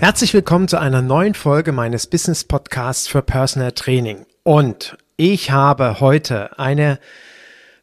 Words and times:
Herzlich 0.00 0.32
willkommen 0.32 0.66
zu 0.66 0.80
einer 0.80 1.02
neuen 1.02 1.34
Folge 1.34 1.72
meines 1.72 2.06
Business 2.06 2.44
Podcasts 2.44 3.06
für 3.06 3.20
Personal 3.20 3.72
Training. 3.72 4.24
Und 4.44 4.96
ich 5.18 5.50
habe 5.50 6.00
heute 6.00 6.58
eine 6.58 6.98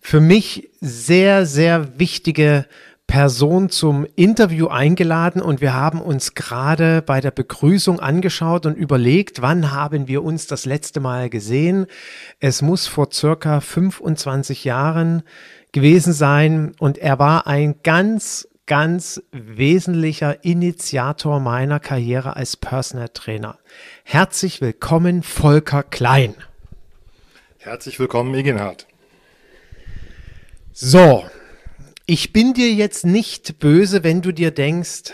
für 0.01 0.19
mich 0.19 0.71
sehr, 0.81 1.45
sehr 1.45 1.99
wichtige 1.99 2.65
Person 3.05 3.69
zum 3.69 4.07
Interview 4.15 4.65
eingeladen 4.65 5.43
und 5.43 5.61
wir 5.61 5.75
haben 5.75 6.01
uns 6.01 6.33
gerade 6.33 7.03
bei 7.03 7.21
der 7.21 7.29
Begrüßung 7.29 7.99
angeschaut 7.99 8.65
und 8.65 8.73
überlegt, 8.73 9.43
wann 9.43 9.71
haben 9.71 10.07
wir 10.07 10.23
uns 10.23 10.47
das 10.47 10.65
letzte 10.65 10.99
Mal 10.99 11.29
gesehen. 11.29 11.85
Es 12.39 12.63
muss 12.63 12.87
vor 12.87 13.09
circa 13.13 13.61
25 13.61 14.63
Jahren 14.63 15.21
gewesen 15.71 16.13
sein 16.13 16.71
und 16.79 16.97
er 16.97 17.19
war 17.19 17.45
ein 17.45 17.75
ganz 17.83 18.47
ganz 18.67 19.23
wesentlicher 19.31 20.43
Initiator 20.43 21.39
meiner 21.39 21.79
Karriere 21.79 22.35
als 22.35 22.57
Personal 22.57 23.09
Trainer. 23.09 23.57
Herzlich 24.03 24.61
willkommen, 24.61 25.23
Volker 25.23 25.83
Klein. 25.83 26.35
Herzlich 27.57 27.97
willkommen, 27.99 28.35
Egenhard. 28.35 28.85
So, 30.73 31.25
ich 32.05 32.33
bin 32.33 32.53
dir 32.53 32.71
jetzt 32.71 33.05
nicht 33.05 33.57
böse, 33.57 34.03
wenn 34.03 34.21
du 34.21 34.31
dir 34.31 34.51
denkst, 34.51 35.13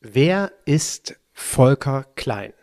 wer 0.00 0.50
ist 0.64 1.16
Volker 1.32 2.06
Klein? 2.16 2.54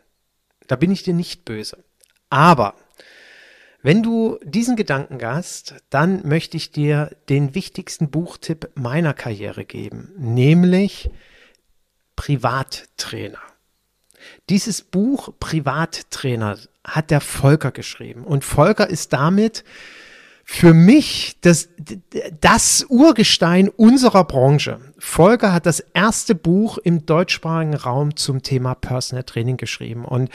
Da 0.67 0.75
bin 0.75 0.91
ich 0.91 1.03
dir 1.03 1.13
nicht 1.13 1.45
böse. 1.45 1.83
Aber 2.29 2.73
wenn 3.83 4.01
du 4.01 4.39
diesen 4.43 4.77
Gedanken 4.77 5.19
hast, 5.21 5.75
dann 5.89 6.25
möchte 6.25 6.55
ich 6.55 6.71
dir 6.71 7.11
den 7.27 7.53
wichtigsten 7.53 8.09
Buchtipp 8.09 8.69
meiner 8.75 9.13
Karriere 9.13 9.65
geben, 9.65 10.11
nämlich 10.17 11.11
Privattrainer. 12.15 13.39
Dieses 14.49 14.81
Buch 14.81 15.33
Privattrainer 15.37 16.57
hat 16.85 17.11
der 17.11 17.19
Volker 17.19 17.71
geschrieben 17.71 18.23
und 18.23 18.45
Volker 18.45 18.89
ist 18.89 19.11
damit 19.11 19.65
für 20.45 20.73
mich 20.73 21.37
das, 21.41 21.67
das 22.39 22.85
Urgestein 22.87 23.67
unserer 23.67 24.23
Branche. 24.23 24.79
Volker 24.97 25.51
hat 25.51 25.65
das 25.65 25.81
erste 25.81 26.35
Buch 26.35 26.77
im 26.77 27.05
deutschsprachigen 27.05 27.73
Raum 27.73 28.15
zum 28.15 28.43
Thema 28.43 28.75
Personal 28.75 29.23
Training 29.23 29.57
geschrieben 29.57 30.05
und 30.05 30.29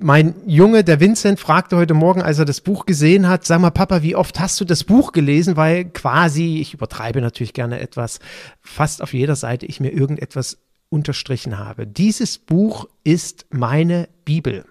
mein 0.00 0.34
Junge, 0.46 0.84
der 0.84 1.00
Vincent, 1.00 1.40
fragte 1.40 1.76
heute 1.76 1.94
Morgen, 1.94 2.22
als 2.22 2.38
er 2.38 2.44
das 2.44 2.60
Buch 2.60 2.86
gesehen 2.86 3.28
hat, 3.28 3.44
sag 3.44 3.60
mal, 3.60 3.70
Papa, 3.70 4.02
wie 4.02 4.16
oft 4.16 4.38
hast 4.38 4.60
du 4.60 4.64
das 4.64 4.84
Buch 4.84 5.12
gelesen? 5.12 5.56
Weil 5.56 5.86
quasi, 5.86 6.58
ich 6.60 6.74
übertreibe 6.74 7.20
natürlich 7.20 7.52
gerne 7.52 7.80
etwas, 7.80 8.20
fast 8.60 9.02
auf 9.02 9.12
jeder 9.12 9.36
Seite 9.36 9.66
ich 9.66 9.80
mir 9.80 9.90
irgendetwas 9.90 10.58
unterstrichen 10.88 11.58
habe. 11.58 11.86
Dieses 11.86 12.38
Buch 12.38 12.86
ist 13.04 13.46
meine 13.50 14.08
Bibel. 14.24 14.64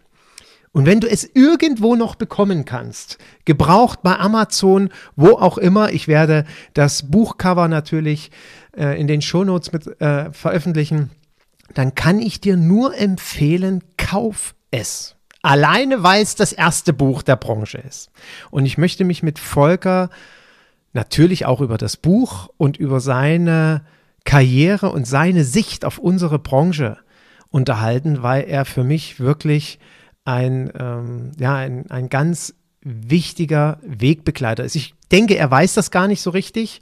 Und 0.72 0.86
wenn 0.86 1.00
du 1.00 1.10
es 1.10 1.30
irgendwo 1.34 1.96
noch 1.96 2.16
bekommen 2.16 2.66
kannst, 2.66 3.18
gebraucht 3.46 4.04
bei 4.04 4.18
Amazon, 4.18 4.90
wo 5.16 5.32
auch 5.32 5.58
immer, 5.58 5.92
ich 5.92 6.08
werde 6.08 6.46
das 6.74 7.10
Buchcover 7.10 7.68
natürlich 7.68 8.32
äh, 8.78 9.00
in 9.00 9.08
den 9.08 9.22
Shownotes 9.22 9.72
mit 9.72 10.00
äh, 10.02 10.32
veröffentlichen, 10.32 11.10
dann 11.74 11.96
kann 11.96 12.20
ich 12.20 12.40
dir 12.40 12.58
nur 12.58 12.96
empfehlen, 12.98 13.84
kauf 13.98 14.56
es 14.72 15.17
alleine 15.48 16.04
weil 16.04 16.22
es 16.22 16.36
das 16.36 16.52
erste 16.52 16.92
Buch 16.92 17.24
der 17.24 17.38
Branche 17.38 17.78
ist. 17.78 18.12
Und 18.52 18.66
ich 18.66 18.78
möchte 18.78 19.06
mich 19.06 19.24
mit 19.24 19.40
Volker 19.40 20.10
natürlich 20.92 21.46
auch 21.46 21.62
über 21.62 21.78
das 21.78 21.96
Buch 21.96 22.50
und 22.58 22.76
über 22.76 23.00
seine 23.00 23.86
Karriere 24.26 24.92
und 24.92 25.08
seine 25.08 25.46
Sicht 25.46 25.86
auf 25.86 26.00
unsere 26.00 26.38
Branche 26.38 26.98
unterhalten, 27.50 28.24
weil 28.24 28.44
er 28.44 28.66
für 28.66 28.84
mich 28.84 29.22
wirklich 29.22 29.80
ein, 30.26 30.70
ähm, 30.78 31.32
ja, 31.40 31.56
ein, 31.56 31.90
ein 31.90 32.10
ganz 32.10 32.54
wichtiger 32.82 33.80
Wegbegleiter 33.84 34.66
ist. 34.66 34.76
Ich 34.76 34.96
denke, 35.14 35.38
er 35.38 35.50
weiß 35.50 35.76
das 35.76 35.92
gar 35.92 36.10
nicht 36.10 36.22
so 36.22 36.32
richtig. 36.32 36.82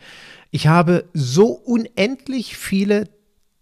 Ich 0.50 0.66
habe 0.66 1.06
so 1.14 1.50
unendlich 1.50 2.58
viele 2.58 3.10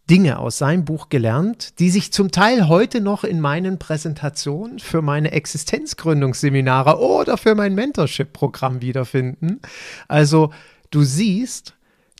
Dinge 0.09 0.39
aus 0.39 0.57
seinem 0.57 0.83
Buch 0.83 1.07
gelernt, 1.07 1.79
die 1.79 1.89
sich 1.89 2.11
zum 2.11 2.31
Teil 2.31 2.67
heute 2.67 2.99
noch 2.99 3.23
in 3.23 3.39
meinen 3.39 3.79
Präsentationen 3.79 4.79
für 4.79 5.01
meine 5.01 5.31
Existenzgründungsseminare 5.31 6.99
oder 6.99 7.37
für 7.37 7.55
mein 7.55 7.73
Mentorship-Programm 7.73 8.81
wiederfinden. 8.81 9.61
Also 10.09 10.51
du 10.91 11.03
siehst, 11.03 11.75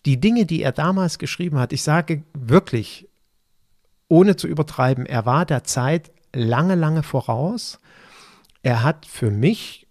die 0.06 0.20
Dinge, 0.20 0.46
die 0.46 0.62
er 0.64 0.72
damals 0.72 1.18
geschrieben 1.18 1.60
hat, 1.60 1.74
ich 1.74 1.84
sage 1.84 2.24
wirklich, 2.34 3.10
ohne 4.08 4.38
zu 4.38 4.48
übertreiben, 4.48 5.06
er 5.06 5.26
war 5.26 5.46
der 5.46 5.66
Zeit 5.66 6.12
lange, 6.34 6.76
lange 6.76 7.04
voraus. 7.04 7.80
Er 8.62 8.84
hat 8.84 9.06
für 9.06 9.30
mich 9.30 9.88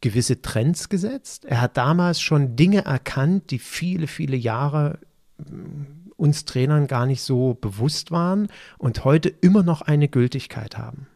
gewisse 0.00 0.42
Trends 0.42 0.88
gesetzt. 0.88 1.44
Er 1.44 1.60
hat 1.60 1.76
damals 1.76 2.20
schon 2.20 2.56
Dinge 2.56 2.84
erkannt, 2.84 3.50
die 3.50 3.58
viele, 3.58 4.06
viele 4.06 4.36
Jahre 4.36 4.98
uns 6.18 6.44
Trainern 6.44 6.86
gar 6.86 7.06
nicht 7.06 7.22
so 7.22 7.54
bewusst 7.54 8.10
waren 8.10 8.48
und 8.76 9.04
heute 9.04 9.28
immer 9.28 9.62
noch 9.62 9.80
eine 9.80 10.08
Gültigkeit 10.08 10.76
haben. 10.76 11.06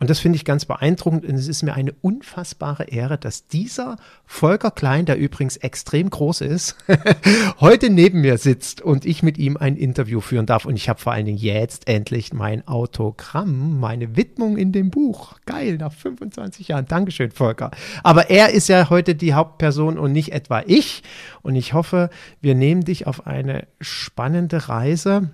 Und 0.00 0.08
das 0.10 0.20
finde 0.20 0.36
ich 0.36 0.44
ganz 0.44 0.64
beeindruckend 0.64 1.24
und 1.26 1.34
es 1.34 1.48
ist 1.48 1.64
mir 1.64 1.74
eine 1.74 1.92
unfassbare 1.92 2.84
Ehre, 2.84 3.18
dass 3.18 3.48
dieser 3.48 3.96
Volker 4.26 4.70
Klein, 4.70 5.06
der 5.06 5.18
übrigens 5.18 5.56
extrem 5.56 6.08
groß 6.08 6.42
ist, 6.42 6.76
heute 7.60 7.90
neben 7.90 8.20
mir 8.20 8.38
sitzt 8.38 8.80
und 8.80 9.04
ich 9.04 9.24
mit 9.24 9.38
ihm 9.38 9.56
ein 9.56 9.76
Interview 9.76 10.20
führen 10.20 10.46
darf. 10.46 10.66
Und 10.66 10.76
ich 10.76 10.88
habe 10.88 11.00
vor 11.00 11.12
allen 11.12 11.26
Dingen 11.26 11.38
jetzt 11.38 11.88
endlich 11.88 12.32
mein 12.32 12.66
Autogramm, 12.68 13.80
meine 13.80 14.14
Widmung 14.16 14.56
in 14.56 14.70
dem 14.70 14.90
Buch. 14.90 15.34
Geil, 15.46 15.78
nach 15.78 15.92
25 15.92 16.68
Jahren. 16.68 16.86
Dankeschön, 16.86 17.32
Volker. 17.32 17.72
Aber 18.04 18.30
er 18.30 18.50
ist 18.50 18.68
ja 18.68 18.90
heute 18.90 19.16
die 19.16 19.34
Hauptperson 19.34 19.98
und 19.98 20.12
nicht 20.12 20.30
etwa 20.30 20.62
ich. 20.64 21.02
Und 21.42 21.56
ich 21.56 21.72
hoffe, 21.72 22.10
wir 22.40 22.54
nehmen 22.54 22.84
dich 22.84 23.08
auf 23.08 23.26
eine 23.26 23.66
spannende 23.80 24.68
Reise 24.68 25.30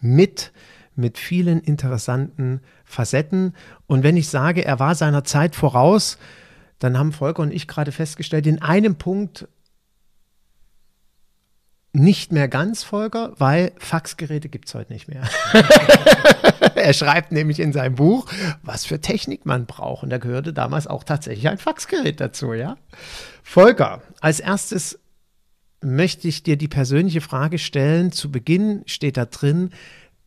mit 0.00 0.50
mit 0.96 1.18
vielen 1.18 1.60
interessanten 1.60 2.60
Facetten. 2.84 3.54
Und 3.86 4.02
wenn 4.02 4.16
ich 4.16 4.28
sage, 4.28 4.64
er 4.64 4.78
war 4.78 4.94
seiner 4.94 5.24
Zeit 5.24 5.54
voraus, 5.56 6.18
dann 6.78 6.98
haben 6.98 7.12
Volker 7.12 7.42
und 7.42 7.52
ich 7.52 7.68
gerade 7.68 7.92
festgestellt, 7.92 8.46
in 8.46 8.62
einem 8.62 8.96
Punkt 8.96 9.48
nicht 11.92 12.30
mehr 12.30 12.46
ganz, 12.46 12.84
Volker, 12.84 13.32
weil 13.38 13.72
Faxgeräte 13.78 14.48
gibt 14.48 14.68
es 14.68 14.74
heute 14.74 14.92
nicht 14.92 15.08
mehr. 15.08 15.22
er 16.76 16.92
schreibt 16.92 17.32
nämlich 17.32 17.58
in 17.58 17.72
seinem 17.72 17.96
Buch, 17.96 18.26
was 18.62 18.84
für 18.84 19.00
Technik 19.00 19.44
man 19.44 19.66
braucht. 19.66 20.04
Und 20.04 20.10
da 20.10 20.18
gehörte 20.18 20.52
damals 20.52 20.86
auch 20.86 21.02
tatsächlich 21.02 21.48
ein 21.48 21.58
Faxgerät 21.58 22.20
dazu, 22.20 22.52
ja. 22.52 22.76
Volker, 23.42 24.02
als 24.20 24.38
erstes 24.38 25.00
möchte 25.82 26.28
ich 26.28 26.42
dir 26.42 26.56
die 26.56 26.68
persönliche 26.68 27.20
Frage 27.20 27.58
stellen. 27.58 28.12
Zu 28.12 28.30
Beginn 28.30 28.82
steht 28.86 29.16
da 29.16 29.24
drin, 29.24 29.70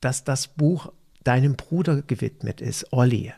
dass 0.04 0.24
das 0.24 0.48
Buch 0.48 0.92
deinem 1.24 1.56
Bruder 1.56 2.02
gewidmet 2.02 2.62
ist, 2.62 2.92
Olli. 2.92 3.34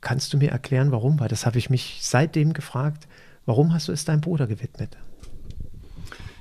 Kannst 0.00 0.32
du 0.32 0.38
mir 0.38 0.50
erklären, 0.50 0.90
warum? 0.90 1.20
Weil 1.20 1.28
das 1.28 1.46
habe 1.46 1.58
ich 1.58 1.70
mich 1.70 1.98
seitdem 2.00 2.52
gefragt. 2.52 3.06
Warum 3.46 3.72
hast 3.72 3.88
du 3.88 3.92
es 3.92 4.04
deinem 4.04 4.20
Bruder 4.20 4.46
gewidmet? 4.46 4.96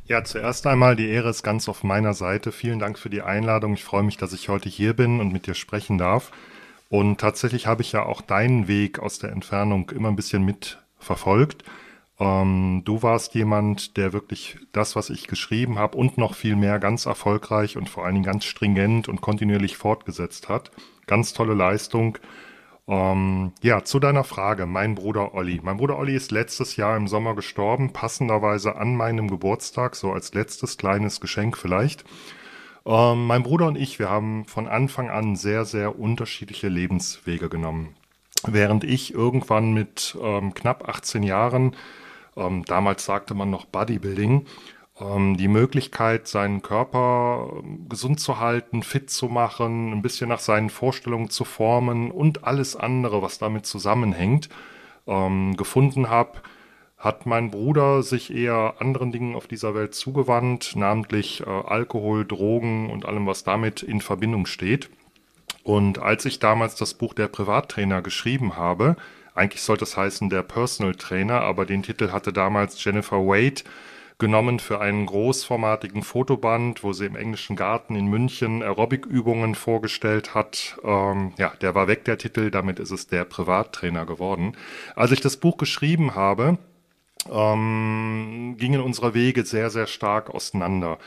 Ja, 0.05 0.23
zuerst 0.23 0.65
einmal, 0.65 0.95
die 0.95 1.07
Ehre 1.07 1.29
ist 1.29 1.43
ganz 1.43 1.69
auf 1.69 1.83
meiner 1.83 2.13
Seite. 2.13 2.51
Vielen 2.51 2.79
Dank 2.79 2.97
für 2.97 3.09
die 3.09 3.21
Einladung. 3.21 3.75
Ich 3.75 3.83
freue 3.83 4.03
mich, 4.03 4.17
dass 4.17 4.33
ich 4.33 4.49
heute 4.49 4.67
hier 4.67 4.95
bin 4.95 5.19
und 5.19 5.31
mit 5.31 5.45
dir 5.45 5.53
sprechen 5.53 5.97
darf. 5.97 6.31
Und 6.89 7.21
tatsächlich 7.21 7.67
habe 7.67 7.83
ich 7.83 7.91
ja 7.91 8.03
auch 8.03 8.21
deinen 8.21 8.67
Weg 8.67 8.99
aus 8.99 9.19
der 9.19 9.31
Entfernung 9.31 9.91
immer 9.91 10.09
ein 10.09 10.15
bisschen 10.15 10.43
mitverfolgt. 10.43 11.63
Ähm, 12.21 12.83
du 12.85 13.01
warst 13.01 13.33
jemand, 13.33 13.97
der 13.97 14.13
wirklich 14.13 14.59
das, 14.73 14.95
was 14.95 15.09
ich 15.09 15.25
geschrieben 15.25 15.79
habe 15.79 15.97
und 15.97 16.19
noch 16.19 16.35
viel 16.35 16.55
mehr 16.55 16.77
ganz 16.77 17.07
erfolgreich 17.07 17.77
und 17.77 17.89
vor 17.89 18.05
allen 18.05 18.13
Dingen 18.13 18.25
ganz 18.25 18.45
stringent 18.45 19.09
und 19.09 19.21
kontinuierlich 19.21 19.75
fortgesetzt 19.75 20.47
hat. 20.47 20.69
Ganz 21.07 21.33
tolle 21.33 21.55
Leistung. 21.55 22.19
Ähm, 22.87 23.53
ja, 23.63 23.83
zu 23.83 23.99
deiner 23.99 24.23
Frage, 24.23 24.67
mein 24.67 24.93
Bruder 24.93 25.33
Olli. 25.33 25.61
Mein 25.63 25.77
Bruder 25.77 25.97
Olli 25.97 26.15
ist 26.15 26.31
letztes 26.31 26.75
Jahr 26.75 26.95
im 26.95 27.07
Sommer 27.07 27.33
gestorben, 27.33 27.91
passenderweise 27.91 28.75
an 28.75 28.95
meinem 28.95 29.27
Geburtstag, 29.27 29.95
so 29.95 30.11
als 30.11 30.35
letztes 30.35 30.77
kleines 30.77 31.21
Geschenk 31.21 31.57
vielleicht. 31.57 32.05
Ähm, 32.85 33.25
mein 33.25 33.41
Bruder 33.41 33.65
und 33.65 33.77
ich, 33.77 33.97
wir 33.97 34.09
haben 34.09 34.45
von 34.45 34.67
Anfang 34.67 35.09
an 35.09 35.35
sehr, 35.35 35.65
sehr 35.65 35.97
unterschiedliche 35.97 36.67
Lebenswege 36.67 37.49
genommen. 37.49 37.95
Während 38.45 38.83
ich 38.83 39.11
irgendwann 39.11 39.73
mit 39.73 40.15
ähm, 40.21 40.53
knapp 40.53 40.87
18 40.87 41.23
Jahren, 41.23 41.75
ähm, 42.35 42.63
damals 42.65 43.05
sagte 43.05 43.33
man 43.33 43.49
noch 43.49 43.65
Bodybuilding, 43.65 44.45
ähm, 44.99 45.37
die 45.37 45.47
Möglichkeit, 45.47 46.27
seinen 46.27 46.61
Körper 46.61 47.51
ähm, 47.63 47.87
gesund 47.89 48.19
zu 48.19 48.39
halten, 48.39 48.83
fit 48.83 49.09
zu 49.09 49.27
machen, 49.27 49.91
ein 49.91 50.01
bisschen 50.01 50.29
nach 50.29 50.39
seinen 50.39 50.69
Vorstellungen 50.69 51.29
zu 51.29 51.43
formen 51.43 52.11
und 52.11 52.43
alles 52.43 52.75
andere, 52.75 53.21
was 53.21 53.37
damit 53.37 53.65
zusammenhängt, 53.65 54.49
ähm, 55.07 55.57
gefunden 55.57 56.09
habe, 56.09 56.39
hat 56.97 57.25
mein 57.25 57.49
Bruder 57.49 58.03
sich 58.03 58.33
eher 58.33 58.75
anderen 58.79 59.11
Dingen 59.11 59.35
auf 59.35 59.47
dieser 59.47 59.73
Welt 59.73 59.95
zugewandt, 59.95 60.75
namentlich 60.75 61.41
äh, 61.41 61.49
Alkohol, 61.49 62.25
Drogen 62.25 62.89
und 62.91 63.05
allem, 63.05 63.25
was 63.25 63.43
damit 63.43 63.81
in 63.81 64.01
Verbindung 64.01 64.45
steht. 64.45 64.89
Und 65.63 65.99
als 65.99 66.25
ich 66.25 66.39
damals 66.39 66.75
das 66.75 66.93
Buch 66.93 67.13
Der 67.13 67.27
Privattrainer 67.27 68.01
geschrieben 68.01 68.55
habe, 68.55 68.95
eigentlich 69.41 69.63
sollte 69.63 69.85
es 69.85 69.97
heißen 69.97 70.29
Der 70.29 70.43
Personal 70.43 70.93
Trainer, 70.93 71.41
aber 71.41 71.65
den 71.65 71.81
Titel 71.81 72.11
hatte 72.11 72.31
damals 72.31 72.81
Jennifer 72.83 73.17
Wade 73.17 73.63
genommen 74.19 74.59
für 74.59 74.79
einen 74.79 75.07
großformatigen 75.07 76.03
Fotoband, 76.03 76.83
wo 76.83 76.93
sie 76.93 77.07
im 77.07 77.15
englischen 77.15 77.55
Garten 77.55 77.95
in 77.95 78.05
München 78.05 78.61
Aerobic-Übungen 78.61 79.55
vorgestellt 79.55 80.35
hat. 80.35 80.77
Ähm, 80.83 81.33
ja, 81.39 81.53
der 81.59 81.73
war 81.73 81.87
weg, 81.87 82.05
der 82.05 82.19
Titel, 82.19 82.51
damit 82.51 82.77
ist 82.77 82.91
es 82.91 83.07
der 83.07 83.25
Privattrainer 83.25 84.05
geworden. 84.05 84.55
Als 84.95 85.11
ich 85.11 85.21
das 85.21 85.37
Buch 85.37 85.57
geschrieben 85.57 86.13
habe, 86.13 86.59
ähm, 87.31 88.57
gingen 88.59 88.81
unsere 88.81 89.15
Wege 89.15 89.43
sehr, 89.43 89.71
sehr 89.71 89.87
stark 89.87 90.29
auseinander. 90.29 90.99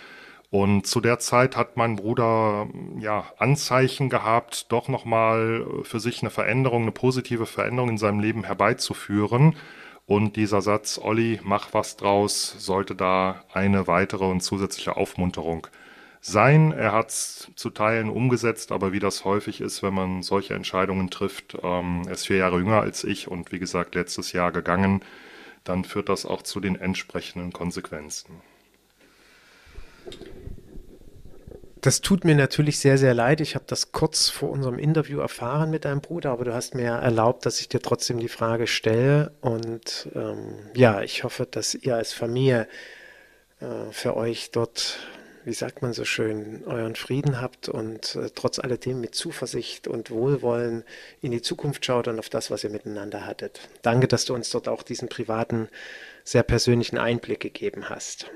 Und 0.55 0.87
zu 0.87 1.01
der 1.01 1.19
Zeit 1.19 1.57
hat 1.57 1.77
mein 1.77 1.97
Bruder 1.97 2.69
ja 3.01 3.25
Anzeichen 3.39 4.09
gehabt, 4.09 4.71
doch 4.71 4.87
nochmal 4.87 5.67
für 5.83 5.99
sich 5.99 6.23
eine 6.23 6.31
Veränderung, 6.31 6.83
eine 6.83 6.93
positive 6.93 7.45
Veränderung 7.45 7.89
in 7.89 7.99
seinem 7.99 8.21
Leben 8.21 8.45
herbeizuführen. 8.45 9.57
Und 10.07 10.37
dieser 10.37 10.63
Satz, 10.63 11.01
Olli, 11.03 11.41
mach 11.43 11.75
was 11.75 11.97
draus, 11.97 12.55
sollte 12.57 12.95
da 12.95 13.43
eine 13.53 13.89
weitere 13.89 14.27
und 14.27 14.43
zusätzliche 14.43 14.97
Aufmunterung 14.97 15.67
sein. 16.21 16.71
Er 16.71 16.93
hat 16.93 17.09
es 17.09 17.51
zu 17.57 17.71
Teilen 17.71 18.09
umgesetzt, 18.09 18.71
aber 18.71 18.93
wie 18.93 19.01
das 19.01 19.25
häufig 19.25 19.61
ist, 19.61 19.83
wenn 19.83 19.95
man 19.95 20.23
solche 20.23 20.55
Entscheidungen 20.55 21.11
trifft, 21.11 21.57
ähm, 21.65 22.03
er 22.07 22.13
ist 22.13 22.29
vier 22.29 22.37
Jahre 22.37 22.59
jünger 22.59 22.81
als 22.81 23.03
ich 23.03 23.27
und 23.27 23.51
wie 23.51 23.59
gesagt 23.59 23.97
letztes 23.97 24.31
Jahr 24.31 24.53
gegangen, 24.53 25.03
dann 25.65 25.83
führt 25.83 26.09
das 26.09 26.25
auch 26.25 26.43
zu 26.43 26.61
den 26.61 26.77
entsprechenden 26.77 27.53
Konsequenzen. 27.53 28.41
Das 31.85 32.01
tut 32.01 32.25
mir 32.25 32.35
natürlich 32.35 32.79
sehr, 32.79 32.97
sehr 32.97 33.13
leid. 33.13 33.43
Ich 33.43 33.55
habe 33.55 33.67
das 33.69 33.93
kurz 33.93 34.31
vor 34.31 34.49
unserem 34.49 34.79
Interview 34.79 35.21
erfahren 35.21 35.71
mit 35.71 35.85
deinem 35.85 36.01
Bruder, 36.01 36.31
aber 36.31 36.47
du 36.47 36.55
hast 36.55 36.75
mir 36.75 36.87
erlaubt, 36.87 37.45
dass 37.45 37.61
ich 37.61 37.69
dir 37.69 37.83
trotzdem 37.83 38.21
die 38.21 38.31
Frage 38.31 38.67
stelle. 38.67 39.33
Und 39.43 40.09
ähm, 40.15 40.55
ja, 40.75 41.03
ich 41.03 41.25
hoffe, 41.25 41.45
dass 41.45 41.75
ihr 41.75 41.95
als 41.95 42.15
Familie 42.15 42.69
äh, 43.61 43.93
für 43.93 44.17
euch 44.17 44.51
dort 44.51 44.99
wie 45.45 45.53
sagt 45.53 45.83
man 45.83 45.93
so 45.93 46.07
schön, 46.07 46.63
euren 46.65 46.97
Frieden 46.97 47.39
habt 47.39 47.69
und 47.69 48.15
äh, 48.15 48.31
trotz 48.35 48.59
alledem 48.59 49.03
mit 49.03 49.15
Zuversicht 49.15 49.87
und 49.87 50.11
Wohlwollen 50.11 50.85
in 51.21 51.33
die 51.33 51.43
Zukunft 51.43 51.85
schaut 51.85 52.09
und 52.09 52.19
auf 52.19 52.31
das, 52.31 52.51
was 52.51 52.65
ihr 52.65 52.71
miteinander 52.71 53.27
hattet. 53.27 53.61
Danke, 53.83 54.09
dass 54.09 54.25
du 54.25 54.35
uns 54.35 54.49
dort 54.49 54.69
auch 54.69 54.83
diesen 54.83 55.11
privaten, 55.11 55.69
sehr 56.25 56.45
persönlichen 56.45 56.97
Einblick 56.97 57.41
gegeben 57.41 57.91
hast. 57.91 58.31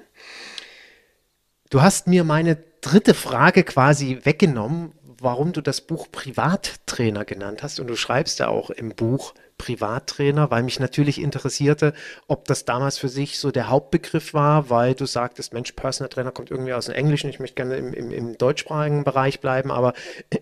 Du 1.70 1.80
hast 1.80 2.08
mir 2.08 2.24
meine 2.24 2.58
dritte 2.80 3.14
Frage 3.14 3.64
quasi 3.64 4.20
weggenommen, 4.24 4.92
warum 5.20 5.52
du 5.52 5.60
das 5.60 5.80
Buch 5.80 6.08
Privattrainer 6.10 7.24
genannt 7.24 7.62
hast. 7.62 7.80
Und 7.80 7.88
du 7.88 7.96
schreibst 7.96 8.38
ja 8.38 8.48
auch 8.48 8.70
im 8.70 8.90
Buch 8.90 9.34
Privattrainer, 9.58 10.50
weil 10.52 10.62
mich 10.62 10.78
natürlich 10.78 11.20
interessierte, 11.20 11.92
ob 12.28 12.46
das 12.46 12.64
damals 12.64 12.96
für 12.96 13.08
sich 13.08 13.38
so 13.40 13.50
der 13.50 13.68
Hauptbegriff 13.68 14.32
war, 14.32 14.70
weil 14.70 14.94
du 14.94 15.04
sagtest, 15.04 15.52
Mensch, 15.52 15.72
Personal 15.72 16.08
Trainer 16.08 16.30
kommt 16.30 16.50
irgendwie 16.50 16.72
aus 16.72 16.86
dem 16.86 16.94
Englischen, 16.94 17.28
ich 17.28 17.40
möchte 17.40 17.56
gerne 17.56 17.76
im, 17.76 17.92
im, 17.92 18.12
im 18.12 18.38
deutschsprachigen 18.38 19.02
Bereich 19.02 19.40
bleiben, 19.40 19.72
aber 19.72 19.94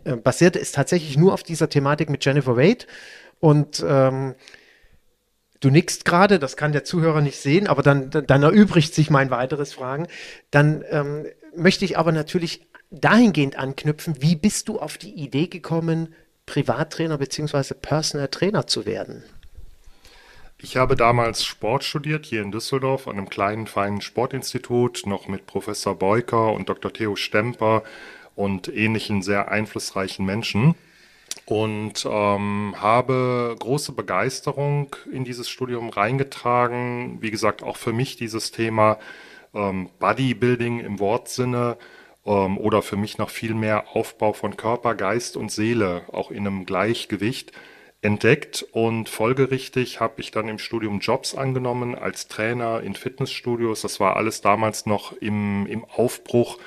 äh, 0.04 0.16
basierte 0.16 0.60
es 0.60 0.72
tatsächlich 0.72 1.16
nur 1.16 1.32
auf 1.32 1.42
dieser 1.42 1.70
Thematik 1.70 2.10
mit 2.10 2.24
Jennifer 2.24 2.58
Wade 2.58 2.84
und 3.40 3.82
ähm, 3.88 4.34
du 5.60 5.70
nickst 5.70 6.04
gerade, 6.04 6.38
das 6.38 6.58
kann 6.58 6.72
der 6.72 6.84
Zuhörer 6.84 7.22
nicht 7.22 7.38
sehen, 7.38 7.66
aber 7.66 7.82
dann, 7.82 8.10
dann 8.10 8.42
erübrigt 8.42 8.94
sich 8.94 9.08
mein 9.08 9.30
weiteres 9.30 9.72
Fragen. 9.72 10.06
Dann 10.50 10.84
ähm, 10.90 11.26
möchte 11.56 11.84
ich 11.84 11.98
aber 11.98 12.12
natürlich 12.12 12.66
dahingehend 12.90 13.58
anknüpfen, 13.58 14.22
wie 14.22 14.36
bist 14.36 14.68
du 14.68 14.78
auf 14.78 14.98
die 14.98 15.12
Idee 15.12 15.48
gekommen, 15.48 16.14
Privattrainer 16.46 17.18
bzw. 17.18 17.74
Personal 17.74 18.28
Trainer 18.28 18.66
zu 18.66 18.86
werden? 18.86 19.24
Ich 20.58 20.76
habe 20.76 20.96
damals 20.96 21.44
Sport 21.44 21.84
studiert 21.84 22.24
hier 22.24 22.40
in 22.40 22.50
Düsseldorf 22.50 23.08
an 23.08 23.18
einem 23.18 23.28
kleinen, 23.28 23.66
feinen 23.66 24.00
Sportinstitut, 24.00 25.02
noch 25.04 25.28
mit 25.28 25.46
Professor 25.46 25.94
Beuker 25.94 26.52
und 26.52 26.68
Dr. 26.68 26.92
Theo 26.92 27.14
Stemper 27.14 27.82
und 28.34 28.68
ähnlichen 28.68 29.20
sehr 29.20 29.50
einflussreichen 29.50 30.24
Menschen. 30.24 30.74
Und 31.44 32.06
ähm, 32.10 32.74
habe 32.78 33.54
große 33.58 33.92
Begeisterung 33.92 34.96
in 35.12 35.24
dieses 35.24 35.48
Studium 35.48 35.90
reingetragen. 35.90 37.18
Wie 37.20 37.30
gesagt, 37.30 37.62
auch 37.62 37.76
für 37.76 37.92
mich 37.92 38.16
dieses 38.16 38.50
Thema 38.50 38.98
ähm, 39.56 39.88
Bodybuilding 39.98 40.80
im 40.80 41.00
Wortsinne 41.00 41.76
ähm, 42.24 42.58
oder 42.58 42.82
für 42.82 42.96
mich 42.96 43.18
noch 43.18 43.30
viel 43.30 43.54
mehr 43.54 43.96
Aufbau 43.96 44.32
von 44.32 44.56
Körper, 44.56 44.94
Geist 44.94 45.36
und 45.36 45.50
Seele, 45.50 46.02
auch 46.12 46.30
in 46.30 46.46
einem 46.46 46.66
Gleichgewicht 46.66 47.52
entdeckt 48.02 48.64
und 48.72 49.08
folgerichtig 49.08 50.00
habe 50.00 50.20
ich 50.20 50.30
dann 50.30 50.48
im 50.48 50.58
Studium 50.58 51.00
Jobs 51.00 51.34
angenommen 51.34 51.94
als 51.94 52.28
Trainer 52.28 52.82
in 52.82 52.94
Fitnessstudios. 52.94 53.82
Das 53.82 53.98
war 53.98 54.16
alles 54.16 54.42
damals 54.42 54.86
noch 54.86 55.12
im, 55.12 55.66
im 55.66 55.84
Aufbruch 55.84 56.58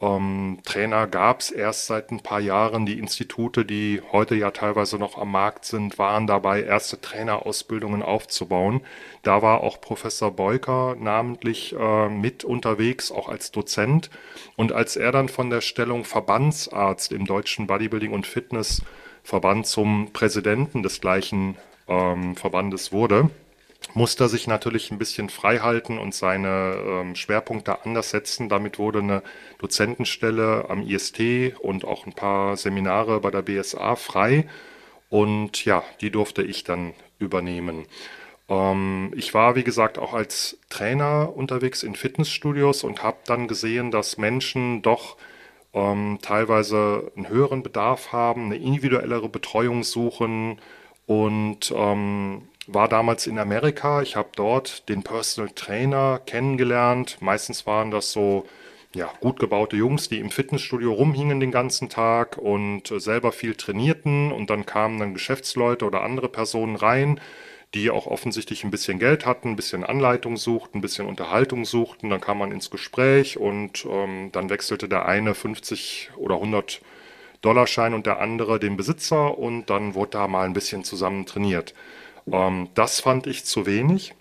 ähm, 0.00 0.58
Trainer 0.64 1.06
gab 1.06 1.40
es 1.40 1.50
erst 1.50 1.86
seit 1.86 2.10
ein 2.10 2.20
paar 2.20 2.40
Jahren. 2.40 2.86
Die 2.86 2.98
Institute, 2.98 3.66
die 3.66 4.00
heute 4.12 4.34
ja 4.34 4.50
teilweise 4.50 4.96
noch 4.98 5.18
am 5.18 5.30
Markt 5.30 5.66
sind, 5.66 5.98
waren 5.98 6.26
dabei, 6.26 6.62
erste 6.62 7.00
Trainerausbildungen 7.00 8.02
aufzubauen. 8.02 8.80
Da 9.22 9.42
war 9.42 9.60
auch 9.60 9.80
Professor 9.80 10.30
Beuker 10.30 10.96
namentlich 10.98 11.76
äh, 11.78 12.08
mit 12.08 12.44
unterwegs, 12.44 13.12
auch 13.12 13.28
als 13.28 13.52
Dozent. 13.52 14.08
Und 14.56 14.72
als 14.72 14.96
er 14.96 15.12
dann 15.12 15.28
von 15.28 15.50
der 15.50 15.60
Stellung 15.60 16.04
Verbandsarzt 16.04 17.12
im 17.12 17.26
Deutschen 17.26 17.66
Bodybuilding 17.66 18.12
und 18.12 18.26
Fitnessverband 18.26 19.66
zum 19.66 20.12
Präsidenten 20.14 20.82
des 20.82 21.02
gleichen 21.02 21.56
ähm, 21.88 22.36
Verbandes 22.36 22.90
wurde, 22.90 23.28
musste 23.94 24.28
sich 24.28 24.46
natürlich 24.46 24.90
ein 24.90 24.98
bisschen 24.98 25.30
frei 25.30 25.58
halten 25.58 25.98
und 25.98 26.14
seine 26.14 26.76
ähm, 26.86 27.16
Schwerpunkte 27.16 27.84
anders 27.84 28.10
setzen. 28.10 28.48
Damit 28.48 28.78
wurde 28.78 29.00
eine 29.00 29.22
Dozentenstelle 29.58 30.66
am 30.68 30.82
IST 30.82 31.54
und 31.60 31.84
auch 31.84 32.06
ein 32.06 32.12
paar 32.12 32.56
Seminare 32.56 33.20
bei 33.20 33.30
der 33.30 33.42
BSA 33.42 33.96
frei. 33.96 34.46
Und 35.08 35.64
ja, 35.64 35.82
die 36.00 36.10
durfte 36.10 36.42
ich 36.42 36.64
dann 36.64 36.92
übernehmen. 37.18 37.86
Ähm, 38.48 39.12
ich 39.16 39.34
war, 39.34 39.56
wie 39.56 39.64
gesagt, 39.64 39.98
auch 39.98 40.12
als 40.12 40.58
Trainer 40.68 41.32
unterwegs 41.34 41.82
in 41.82 41.94
Fitnessstudios 41.94 42.84
und 42.84 43.02
habe 43.02 43.18
dann 43.26 43.48
gesehen, 43.48 43.90
dass 43.90 44.18
Menschen 44.18 44.82
doch 44.82 45.16
ähm, 45.72 46.18
teilweise 46.22 47.12
einen 47.16 47.28
höheren 47.28 47.62
Bedarf 47.62 48.12
haben, 48.12 48.46
eine 48.46 48.56
individuellere 48.56 49.28
Betreuung 49.28 49.84
suchen 49.84 50.60
und 51.06 51.72
ähm, 51.74 52.42
war 52.72 52.88
damals 52.88 53.26
in 53.26 53.38
Amerika. 53.38 54.02
Ich 54.02 54.16
habe 54.16 54.30
dort 54.36 54.88
den 54.88 55.02
Personal 55.02 55.50
Trainer 55.50 56.20
kennengelernt. 56.24 57.18
Meistens 57.20 57.66
waren 57.66 57.90
das 57.90 58.12
so 58.12 58.46
ja, 58.94 59.12
gut 59.20 59.38
gebaute 59.38 59.76
Jungs, 59.76 60.08
die 60.08 60.18
im 60.18 60.30
Fitnessstudio 60.30 60.92
rumhingen 60.92 61.40
den 61.40 61.52
ganzen 61.52 61.88
Tag 61.88 62.38
und 62.38 62.90
äh, 62.90 62.98
selber 62.98 63.32
viel 63.32 63.54
trainierten. 63.54 64.32
Und 64.32 64.50
dann 64.50 64.66
kamen 64.66 64.98
dann 64.98 65.14
Geschäftsleute 65.14 65.84
oder 65.84 66.02
andere 66.02 66.28
Personen 66.28 66.76
rein, 66.76 67.20
die 67.74 67.90
auch 67.90 68.06
offensichtlich 68.06 68.64
ein 68.64 68.72
bisschen 68.72 68.98
Geld 68.98 69.26
hatten, 69.26 69.50
ein 69.50 69.56
bisschen 69.56 69.84
Anleitung 69.84 70.36
suchten, 70.36 70.78
ein 70.78 70.80
bisschen 70.80 71.06
Unterhaltung 71.06 71.64
suchten. 71.64 72.10
Dann 72.10 72.20
kam 72.20 72.38
man 72.38 72.50
ins 72.50 72.70
Gespräch 72.70 73.38
und 73.38 73.86
ähm, 73.88 74.30
dann 74.32 74.50
wechselte 74.50 74.88
der 74.88 75.06
eine 75.06 75.34
50 75.34 76.10
oder 76.16 76.36
100 76.36 76.80
Dollarschein 77.42 77.94
und 77.94 78.06
der 78.06 78.20
andere 78.20 78.58
den 78.58 78.76
Besitzer 78.76 79.38
und 79.38 79.70
dann 79.70 79.94
wurde 79.94 80.10
da 80.10 80.28
mal 80.28 80.44
ein 80.44 80.52
bisschen 80.52 80.84
zusammen 80.84 81.26
trainiert. 81.26 81.74
Ähm, 82.32 82.68
das 82.74 83.00
fand 83.00 83.26
ich 83.26 83.44
zu 83.44 83.66
wenig. 83.66 84.14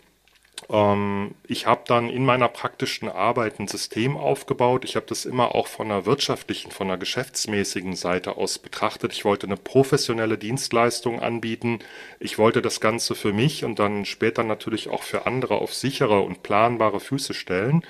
Ähm, 0.70 1.36
ich 1.48 1.66
habe 1.66 1.82
dann 1.88 2.10
in 2.10 2.26
meiner 2.26 2.48
praktischen 2.48 3.10
Arbeit 3.10 3.60
ein 3.60 3.68
System 3.68 4.18
aufgebaut. 4.18 4.86
Ich 4.86 4.96
habe 4.96 5.06
das 5.08 5.26
immer 5.26 5.56
auch 5.56 5.68
von 5.68 5.92
einer 5.92 6.06
wirtschaftlichen, 6.06 6.72
von 6.72 6.88
einer 6.88 6.98
geschäftsmäßigen 6.98 7.96
Seite 7.96 8.38
aus 8.38 8.60
betrachtet. 8.60 9.14
Ich 9.14 9.26
wollte 9.26 9.48
eine 9.48 9.58
professionelle 9.58 10.38
Dienstleistung 10.38 11.22
anbieten. 11.22 11.80
Ich 12.20 12.38
wollte 12.38 12.62
das 12.62 12.82
Ganze 12.82 13.16
für 13.16 13.34
mich 13.34 13.64
und 13.66 13.80
dann 13.80 14.06
später 14.06 14.44
natürlich 14.44 14.90
auch 14.90 15.04
für 15.04 15.26
andere 15.26 15.56
auf 15.56 15.74
sichere 15.74 16.22
und 16.22 16.44
planbare 16.44 17.00
Füße 17.00 17.34
stellen. 17.34 17.84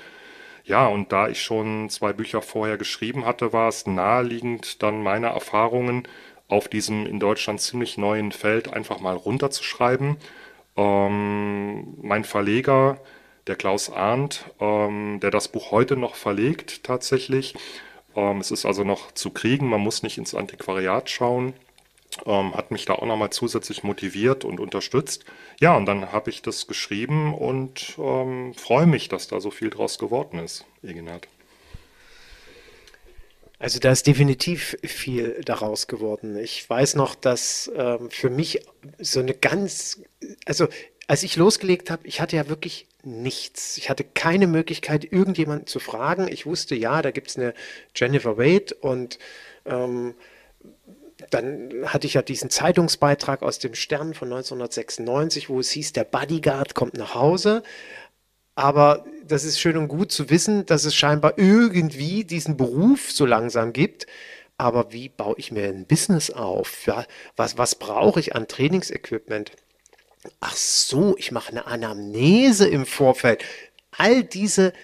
Ja, 0.64 0.86
und 0.86 1.10
da 1.12 1.28
ich 1.28 1.42
schon 1.42 1.88
zwei 1.90 2.12
Bücher 2.12 2.42
vorher 2.42 2.76
geschrieben 2.78 3.24
hatte, 3.24 3.52
war 3.52 3.68
es 3.68 3.86
naheliegend, 3.86 4.82
dann 4.82 5.02
meine 5.02 5.28
Erfahrungen 5.28 6.06
auf 6.50 6.68
diesem 6.68 7.06
in 7.06 7.20
Deutschland 7.20 7.60
ziemlich 7.60 7.96
neuen 7.96 8.32
Feld 8.32 8.72
einfach 8.72 9.00
mal 9.00 9.16
runterzuschreiben 9.16 10.16
ähm, 10.76 11.94
mein 12.00 12.24
Verleger, 12.24 12.98
der 13.46 13.56
Klaus 13.56 13.90
Arndt, 13.90 14.44
ähm, 14.60 15.20
der 15.20 15.30
das 15.30 15.48
Buch 15.48 15.70
heute 15.70 15.96
noch 15.96 16.14
verlegt 16.14 16.84
tatsächlich. 16.84 17.54
Ähm, 18.14 18.38
es 18.38 18.50
ist 18.50 18.64
also 18.64 18.84
noch 18.84 19.12
zu 19.12 19.30
kriegen, 19.30 19.68
man 19.68 19.80
muss 19.80 20.02
nicht 20.02 20.18
ins 20.18 20.34
Antiquariat 20.34 21.10
schauen. 21.10 21.54
Ähm, 22.26 22.54
hat 22.54 22.70
mich 22.70 22.86
da 22.86 22.94
auch 22.94 23.06
nochmal 23.06 23.30
zusätzlich 23.30 23.84
motiviert 23.84 24.44
und 24.44 24.58
unterstützt. 24.58 25.24
Ja, 25.60 25.76
und 25.76 25.86
dann 25.86 26.12
habe 26.12 26.30
ich 26.30 26.42
das 26.42 26.66
geschrieben 26.66 27.34
und 27.34 27.96
ähm, 27.98 28.54
freue 28.54 28.86
mich, 28.86 29.08
dass 29.08 29.28
da 29.28 29.40
so 29.40 29.50
viel 29.50 29.70
draus 29.70 29.98
geworden 29.98 30.38
ist, 30.38 30.64
Egenhard. 30.82 31.28
Also 33.60 33.78
da 33.78 33.92
ist 33.92 34.06
definitiv 34.06 34.78
viel 34.82 35.42
daraus 35.44 35.86
geworden. 35.86 36.38
Ich 36.38 36.68
weiß 36.68 36.94
noch, 36.94 37.14
dass 37.14 37.70
ähm, 37.76 38.10
für 38.10 38.30
mich 38.30 38.64
so 38.98 39.20
eine 39.20 39.34
ganz, 39.34 40.00
also 40.46 40.66
als 41.06 41.22
ich 41.24 41.36
losgelegt 41.36 41.90
habe, 41.90 42.08
ich 42.08 42.22
hatte 42.22 42.36
ja 42.36 42.48
wirklich 42.48 42.86
nichts. 43.02 43.76
Ich 43.76 43.90
hatte 43.90 44.02
keine 44.02 44.46
Möglichkeit, 44.46 45.12
irgendjemanden 45.12 45.66
zu 45.66 45.78
fragen. 45.78 46.26
Ich 46.26 46.46
wusste, 46.46 46.74
ja, 46.74 47.02
da 47.02 47.10
gibt 47.10 47.28
es 47.28 47.36
eine 47.36 47.52
Jennifer 47.94 48.38
Wade 48.38 48.74
und 48.80 49.18
ähm, 49.66 50.14
dann 51.28 51.70
hatte 51.84 52.06
ich 52.06 52.14
ja 52.14 52.22
diesen 52.22 52.48
Zeitungsbeitrag 52.48 53.42
aus 53.42 53.58
dem 53.58 53.74
Stern 53.74 54.14
von 54.14 54.28
1996, 54.28 55.50
wo 55.50 55.60
es 55.60 55.70
hieß, 55.70 55.92
der 55.92 56.04
Bodyguard 56.04 56.74
kommt 56.74 56.96
nach 56.96 57.14
Hause. 57.14 57.62
Aber 58.60 59.06
das 59.26 59.44
ist 59.44 59.58
schön 59.58 59.78
und 59.78 59.88
gut 59.88 60.12
zu 60.12 60.28
wissen, 60.28 60.66
dass 60.66 60.84
es 60.84 60.94
scheinbar 60.94 61.38
irgendwie 61.38 62.24
diesen 62.24 62.58
Beruf 62.58 63.10
so 63.10 63.24
langsam 63.24 63.72
gibt. 63.72 64.06
Aber 64.58 64.92
wie 64.92 65.08
baue 65.08 65.36
ich 65.38 65.50
mir 65.50 65.66
ein 65.66 65.86
Business 65.86 66.30
auf? 66.30 66.84
Ja, 66.84 67.06
was, 67.36 67.56
was 67.56 67.74
brauche 67.74 68.20
ich 68.20 68.34
an 68.36 68.48
Trainingsequipment? 68.48 69.52
Ach 70.40 70.54
so, 70.54 71.16
ich 71.16 71.32
mache 71.32 71.52
eine 71.52 71.66
Anamnese 71.66 72.68
im 72.68 72.84
Vorfeld. 72.84 73.42
All 73.96 74.24
diese 74.24 74.74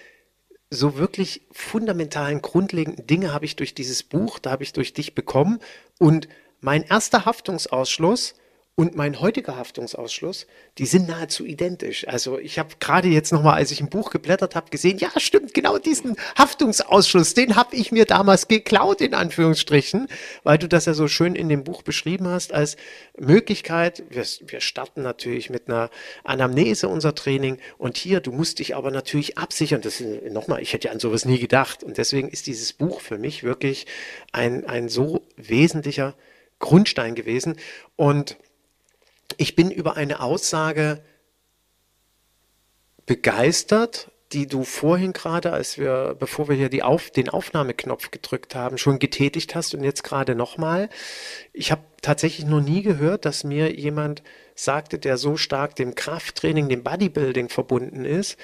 so 0.71 0.97
wirklich 0.97 1.43
fundamentalen, 1.51 2.41
grundlegenden 2.41 3.05
Dinge 3.05 3.31
habe 3.31 3.45
ich 3.45 3.57
durch 3.57 3.75
dieses 3.75 4.01
Buch, 4.01 4.39
da 4.39 4.49
habe 4.49 4.63
ich 4.63 4.73
durch 4.73 4.93
dich 4.93 5.13
bekommen. 5.13 5.59
Und 5.99 6.27
mein 6.61 6.81
erster 6.81 7.25
Haftungsausschluss 7.25 8.33
und 8.79 8.95
mein 8.95 9.19
heutiger 9.19 9.55
Haftungsausschluss, 9.55 10.45
die 10.77 10.85
sind 10.85 11.07
nahezu 11.07 11.45
identisch. 11.45 12.07
Also 12.07 12.37
ich 12.37 12.59
habe 12.59 12.75
gerade 12.79 13.07
jetzt 13.07 13.33
nochmal, 13.33 13.55
als 13.55 13.71
ich 13.71 13.81
ein 13.81 13.89
Buch 13.89 14.11
geblättert 14.11 14.53
habe, 14.53 14.69
gesehen, 14.69 14.99
ja 14.99 15.09
stimmt, 15.17 15.55
genau 15.55 15.79
diesen 15.79 16.15
Haftungsausschluss, 16.37 17.33
den 17.33 17.55
habe 17.55 17.75
ich 17.75 17.91
mir 17.91 18.05
damals 18.05 18.47
geklaut, 18.47 19.01
in 19.01 19.15
Anführungsstrichen, 19.15 20.07
weil 20.43 20.59
du 20.59 20.67
das 20.67 20.85
ja 20.85 20.93
so 20.93 21.07
schön 21.07 21.33
in 21.33 21.49
dem 21.49 21.63
Buch 21.63 21.81
beschrieben 21.81 22.27
hast 22.27 22.53
als 22.53 22.77
Möglichkeit. 23.17 24.03
Wir, 24.11 24.23
wir 24.45 24.61
starten 24.61 25.01
natürlich 25.01 25.49
mit 25.49 25.67
einer 25.67 25.89
Anamnese 26.23 26.87
unser 26.87 27.15
Training 27.15 27.57
und 27.79 27.97
hier, 27.97 28.19
du 28.19 28.31
musst 28.31 28.59
dich 28.59 28.75
aber 28.75 28.91
natürlich 28.91 29.39
absichern. 29.39 29.81
Das 29.81 30.03
nochmal, 30.29 30.61
ich 30.61 30.73
hätte 30.73 30.89
ja 30.89 30.93
an 30.93 30.99
sowas 30.99 31.25
nie 31.25 31.39
gedacht. 31.39 31.83
Und 31.83 31.97
deswegen 31.97 32.29
ist 32.29 32.45
dieses 32.45 32.73
Buch 32.73 33.01
für 33.01 33.17
mich 33.17 33.41
wirklich 33.41 33.87
ein, 34.33 34.65
ein 34.65 34.87
so 34.87 35.25
wesentlicher 35.35 36.13
Grundstein 36.59 37.15
gewesen. 37.15 37.55
Und 37.95 38.37
ich 39.35 39.55
bin 39.55 39.71
über 39.71 39.97
eine 39.97 40.21
Aussage 40.21 41.03
begeistert, 43.05 44.11
die 44.33 44.47
du 44.47 44.63
vorhin 44.63 45.13
gerade, 45.13 45.53
als 45.53 45.77
wir, 45.77 46.15
bevor 46.19 46.49
wir 46.49 46.55
hier 46.55 46.85
Auf, 46.85 47.11
den 47.11 47.29
Aufnahmeknopf 47.29 48.11
gedrückt 48.11 48.55
haben, 48.55 48.77
schon 48.77 48.99
getätigt 48.99 49.55
hast 49.55 49.73
und 49.73 49.83
jetzt 49.83 50.03
gerade 50.03 50.35
nochmal. 50.35 50.89
Ich 51.53 51.71
habe 51.71 51.83
tatsächlich 52.01 52.45
noch 52.45 52.61
nie 52.61 52.81
gehört, 52.81 53.23
dass 53.23 53.45
mir 53.45 53.73
jemand 53.73 54.23
sagte, 54.53 54.99
der 54.99 55.17
so 55.17 55.37
stark 55.37 55.75
dem 55.75 55.95
Krafttraining, 55.95 56.67
dem 56.67 56.83
Bodybuilding 56.83 57.47
verbunden 57.47 58.03
ist, 58.03 58.37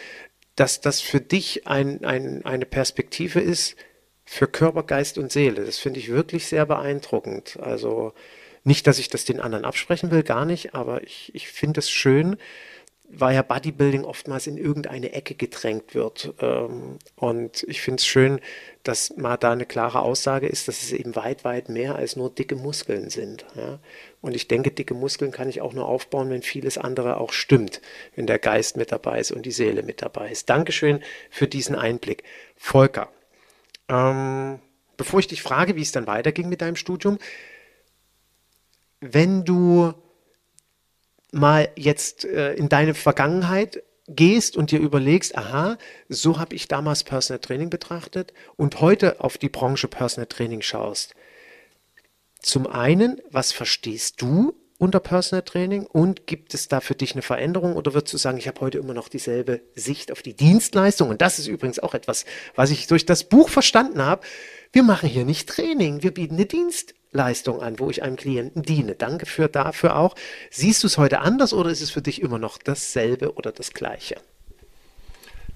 dass 0.56 0.80
das 0.80 1.02
für 1.02 1.20
dich 1.20 1.68
ein, 1.68 2.06
ein, 2.06 2.46
eine 2.46 2.66
Perspektive 2.66 3.42
ist 3.42 3.76
für 4.24 4.48
Körper, 4.48 4.84
Geist 4.84 5.18
und 5.18 5.32
Seele. 5.32 5.66
Das 5.66 5.80
finde 5.80 6.00
ich 6.00 6.10
wirklich 6.10 6.48
sehr 6.48 6.66
beeindruckend. 6.66 7.58
Also 7.60 8.14
nicht, 8.64 8.88
dass 8.88 9.00
ich 9.00 9.10
das 9.10 9.26
den 9.26 9.40
anderen 9.40 9.66
absprechen 9.66 10.12
will, 10.12 10.24
gar 10.24 10.46
nicht, 10.46 10.74
aber 10.74 11.04
ich, 11.04 11.32
ich 11.34 11.50
finde 11.50 11.80
es 11.80 11.90
schön, 11.90 12.38
weil 13.16 13.36
ja 13.36 13.44
Bodybuilding 13.44 14.06
oftmals 14.06 14.48
in 14.48 14.58
irgendeine 14.58 15.12
Ecke 15.14 15.36
gedrängt 15.36 15.94
wird. 15.94 16.34
Ähm, 16.40 16.98
und 17.16 17.64
ich 17.68 17.82
finde 17.82 18.00
es 18.00 18.08
schön, 18.08 18.40
dass 18.82 19.16
mal 19.18 19.38
da 19.38 19.52
eine 19.52 19.66
klare 19.66 20.02
Aussage 20.02 20.48
ist, 20.48 20.68
dass 20.68 20.82
es 20.82 20.92
eben 20.92 21.16
weit, 21.16 21.44
weit 21.44 21.70
mehr 21.70 21.96
als 21.96 22.16
nur 22.16 22.30
dicke 22.30 22.56
Muskeln 22.56 23.10
sind. 23.10 23.46
Und 24.22 24.36
ich 24.36 24.48
denke, 24.48 24.72
dicke 24.72 24.94
Muskeln 24.94 25.32
kann 25.32 25.48
ich 25.48 25.62
auch 25.62 25.74
nur 25.74 25.86
aufbauen, 25.86 26.30
wenn 26.30 26.42
vieles 26.42 26.78
andere 26.78 27.18
auch 27.18 27.32
stimmt, 27.32 27.82
wenn 28.16 28.28
der 28.28 28.40
Geist 28.40 28.76
mit 28.76 28.92
dabei 28.92 29.20
ist 29.20 29.32
und 29.32 29.46
die 29.46 29.52
Seele 29.52 29.84
mit 29.84 30.02
dabei 30.02 30.32
ist. 30.32 30.50
Dankeschön 30.50 31.02
für 31.30 31.48
diesen 31.48 31.76
Einblick. 31.76 32.24
Volker, 32.58 33.10
ähm, 33.88 34.60
bevor 34.98 35.20
ich 35.20 35.28
dich 35.28 35.42
frage, 35.42 35.76
wie 35.76 35.82
es 35.82 35.92
dann 35.92 36.08
weiterging 36.08 36.50
mit 36.50 36.62
deinem 36.62 36.76
Studium, 36.76 37.20
wenn 39.04 39.44
du 39.44 39.94
mal 41.32 41.70
jetzt 41.76 42.26
äh, 42.26 42.54
in 42.54 42.70
deine 42.70 42.94
Vergangenheit 42.94 43.84
gehst 44.08 44.56
und 44.56 44.72
dir 44.72 44.80
überlegst, 44.80 45.38
aha, 45.38 45.78
so 46.08 46.40
habe 46.40 46.56
ich 46.56 46.68
damals 46.68 47.04
Personal 47.04 47.40
Training 47.40 47.70
betrachtet 47.70 48.34
und 48.56 48.82
heute 48.82 49.22
auf 49.22 49.38
die 49.38 49.50
Branche 49.50 49.88
Personal 49.88 50.28
Training 50.28 50.62
schaust. 50.62 51.16
Zum 52.42 52.68
einen, 52.68 53.22
was 53.30 53.52
verstehst 53.52 54.22
du 54.22 54.54
unter 54.78 55.00
Personal 55.00 55.44
Training 55.44 55.86
und 55.86 56.28
gibt 56.28 56.54
es 56.54 56.68
da 56.68 56.82
für 56.82 56.96
dich 56.96 57.14
eine 57.14 57.22
Veränderung 57.22 57.76
oder 57.76 57.94
würdest 57.94 58.14
du 58.14 58.18
sagen, 58.18 58.38
ich 58.38 58.48
habe 58.48 58.62
heute 58.62 58.78
immer 58.78 58.94
noch 58.94 59.08
dieselbe 59.08 59.62
Sicht 59.76 60.12
auf 60.12 60.22
die 60.22 60.36
Dienstleistung 60.36 61.10
und 61.10 61.22
das 61.22 61.40
ist 61.40 61.48
übrigens 61.48 61.80
auch 61.80 61.94
etwas, 61.94 62.26
was 62.56 62.70
ich 62.72 62.88
durch 62.88 63.06
das 63.06 63.24
Buch 63.24 63.50
verstanden 63.50 64.02
habe. 64.02 64.26
Wir 64.74 64.84
machen 64.84 65.08
hier 65.08 65.26
nicht 65.26 65.48
Training, 65.50 66.04
wir 66.04 66.14
bieten 66.14 66.36
eine 66.36 66.46
Dienstleistung. 66.46 67.03
Leistung 67.14 67.62
an, 67.62 67.80
wo 67.80 67.90
ich 67.90 68.04
einem 68.04 68.16
Klienten 68.16 68.64
diene. 68.64 68.96
Danke 68.96 69.26
für 69.26 69.48
dafür 69.48 69.96
auch. 69.96 70.16
Siehst 70.50 70.84
du 70.84 70.88
es 70.88 70.98
heute 70.98 71.20
anders 71.22 71.54
oder 71.54 71.70
ist 71.70 71.82
es 71.82 71.92
für 71.92 72.02
dich 72.02 72.22
immer 72.22 72.40
noch 72.40 72.58
dasselbe 72.58 73.34
oder 73.34 73.52
das 73.52 73.74
gleiche? 73.74 74.16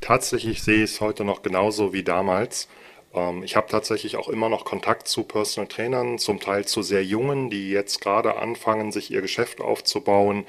Tatsächlich 0.02 0.64
sehe 0.64 0.84
ich 0.84 0.92
es 0.92 1.02
heute 1.02 1.24
noch 1.24 1.42
genauso 1.42 1.92
wie 1.92 2.04
damals. 2.04 2.68
Ähm, 3.14 3.44
ich 3.44 3.56
habe 3.56 3.68
tatsächlich 3.68 4.16
auch 4.16 4.30
immer 4.30 4.50
noch 4.50 4.64
Kontakt 4.64 5.08
zu 5.08 5.24
Personal 5.24 5.68
Trainern, 5.68 6.20
zum 6.20 6.40
Teil 6.40 6.66
zu 6.66 6.84
sehr 6.84 7.04
jungen, 7.04 7.50
die 7.50 7.72
jetzt 7.72 8.02
gerade 8.02 8.38
anfangen, 8.38 8.92
sich 8.92 9.12
ihr 9.12 9.22
Geschäft 9.22 9.60
aufzubauen, 9.60 10.46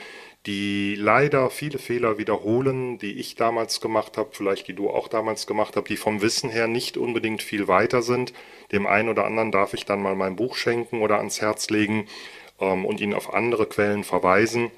die 0.46 0.94
leider 0.94 1.50
viele 1.50 1.78
Fehler 1.78 2.18
wiederholen, 2.18 2.98
die 2.98 3.12
ich 3.18 3.34
damals 3.34 3.80
gemacht 3.80 4.16
habe, 4.16 4.30
vielleicht 4.32 4.68
die 4.68 4.74
du 4.74 4.90
auch 4.90 5.08
damals 5.08 5.46
gemacht 5.46 5.76
hast, 5.76 5.88
die 5.88 5.96
vom 5.96 6.22
Wissen 6.22 6.50
her 6.50 6.68
nicht 6.68 6.96
unbedingt 6.96 7.42
viel 7.42 7.68
weiter 7.68 8.02
sind. 8.02 8.32
Dem 8.72 8.86
einen 8.86 9.08
oder 9.08 9.24
anderen 9.24 9.52
darf 9.52 9.74
ich 9.74 9.84
dann 9.84 10.02
mal 10.02 10.14
mein 10.14 10.36
Buch 10.36 10.56
schenken 10.56 11.02
oder 11.02 11.18
ans 11.18 11.40
Herz 11.40 11.70
legen 11.70 12.06
ähm, 12.60 12.84
und 12.84 13.00
ihn 13.00 13.14
auf 13.14 13.34
andere 13.34 13.66
Quellen 13.66 14.04
verweisen. 14.04 14.70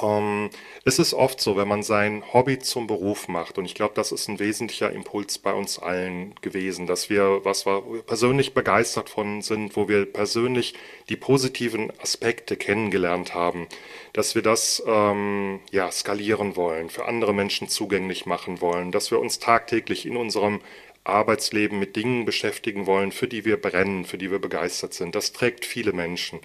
Ähm, 0.00 0.50
es 0.84 0.98
ist 0.98 1.14
oft 1.14 1.40
so, 1.40 1.56
wenn 1.56 1.68
man 1.68 1.82
sein 1.82 2.22
Hobby 2.32 2.58
zum 2.58 2.86
Beruf 2.86 3.28
macht, 3.28 3.58
und 3.58 3.64
ich 3.64 3.74
glaube, 3.74 3.94
das 3.94 4.12
ist 4.12 4.28
ein 4.28 4.38
wesentlicher 4.38 4.90
Impuls 4.90 5.38
bei 5.38 5.52
uns 5.52 5.78
allen 5.78 6.34
gewesen, 6.40 6.86
dass 6.86 7.10
wir, 7.10 7.44
was 7.44 7.66
wir 7.66 7.82
persönlich 8.06 8.54
begeistert 8.54 9.10
von 9.10 9.42
sind, 9.42 9.76
wo 9.76 9.88
wir 9.88 10.06
persönlich 10.06 10.74
die 11.08 11.16
positiven 11.16 11.92
Aspekte 12.00 12.56
kennengelernt 12.56 13.34
haben, 13.34 13.66
dass 14.12 14.34
wir 14.34 14.42
das 14.42 14.82
ähm, 14.86 15.60
ja, 15.70 15.90
skalieren 15.90 16.56
wollen, 16.56 16.90
für 16.90 17.06
andere 17.06 17.34
Menschen 17.34 17.68
zugänglich 17.68 18.26
machen 18.26 18.60
wollen, 18.60 18.92
dass 18.92 19.10
wir 19.10 19.20
uns 19.20 19.38
tagtäglich 19.38 20.06
in 20.06 20.16
unserem 20.16 20.60
Arbeitsleben 21.04 21.78
mit 21.78 21.96
Dingen 21.96 22.24
beschäftigen 22.24 22.86
wollen, 22.86 23.12
für 23.12 23.28
die 23.28 23.44
wir 23.44 23.60
brennen, 23.60 24.04
für 24.04 24.18
die 24.18 24.30
wir 24.30 24.40
begeistert 24.40 24.94
sind. 24.94 25.14
Das 25.14 25.32
trägt 25.32 25.64
viele 25.64 25.92
Menschen. 25.92 26.40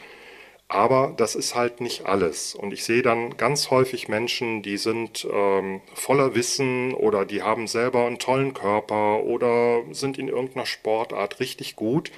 Aber 0.72 1.14
das 1.18 1.36
ist 1.36 1.54
halt 1.54 1.82
nicht 1.82 2.06
alles. 2.06 2.56
Und 2.56 2.72
ich 2.72 2.86
sehe 2.86 3.02
dann 3.02 3.36
ganz 3.36 3.72
häufig 3.72 4.08
Menschen, 4.08 4.62
die 4.62 4.78
sind 4.78 5.28
ähm, 5.30 5.82
voller 5.94 6.34
Wissen 6.34 6.94
oder 6.94 7.26
die 7.26 7.42
haben 7.42 7.68
selber 7.68 8.06
einen 8.06 8.20
tollen 8.20 8.54
Körper 8.54 9.22
oder 9.24 9.82
sind 9.92 10.18
in 10.18 10.30
irgendeiner 10.30 10.66
Sportart 10.66 11.42
richtig 11.42 11.76
gut 11.76 12.14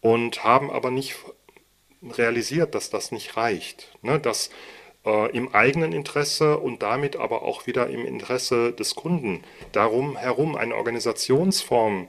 und 0.00 0.42
haben 0.42 0.72
aber 0.72 0.90
nicht 0.90 1.14
realisiert, 2.02 2.74
dass 2.74 2.90
das 2.90 3.12
nicht 3.12 3.36
reicht. 3.36 3.96
Ne? 4.02 4.18
Dass 4.18 4.50
äh, 5.06 5.30
im 5.30 5.54
eigenen 5.54 5.92
Interesse 5.92 6.58
und 6.58 6.82
damit 6.82 7.14
aber 7.14 7.42
auch 7.42 7.68
wieder 7.68 7.90
im 7.90 8.04
Interesse 8.04 8.72
des 8.72 8.96
Kunden 8.96 9.44
darum 9.70 10.16
herum 10.16 10.56
eine 10.56 10.74
Organisationsform 10.74 12.08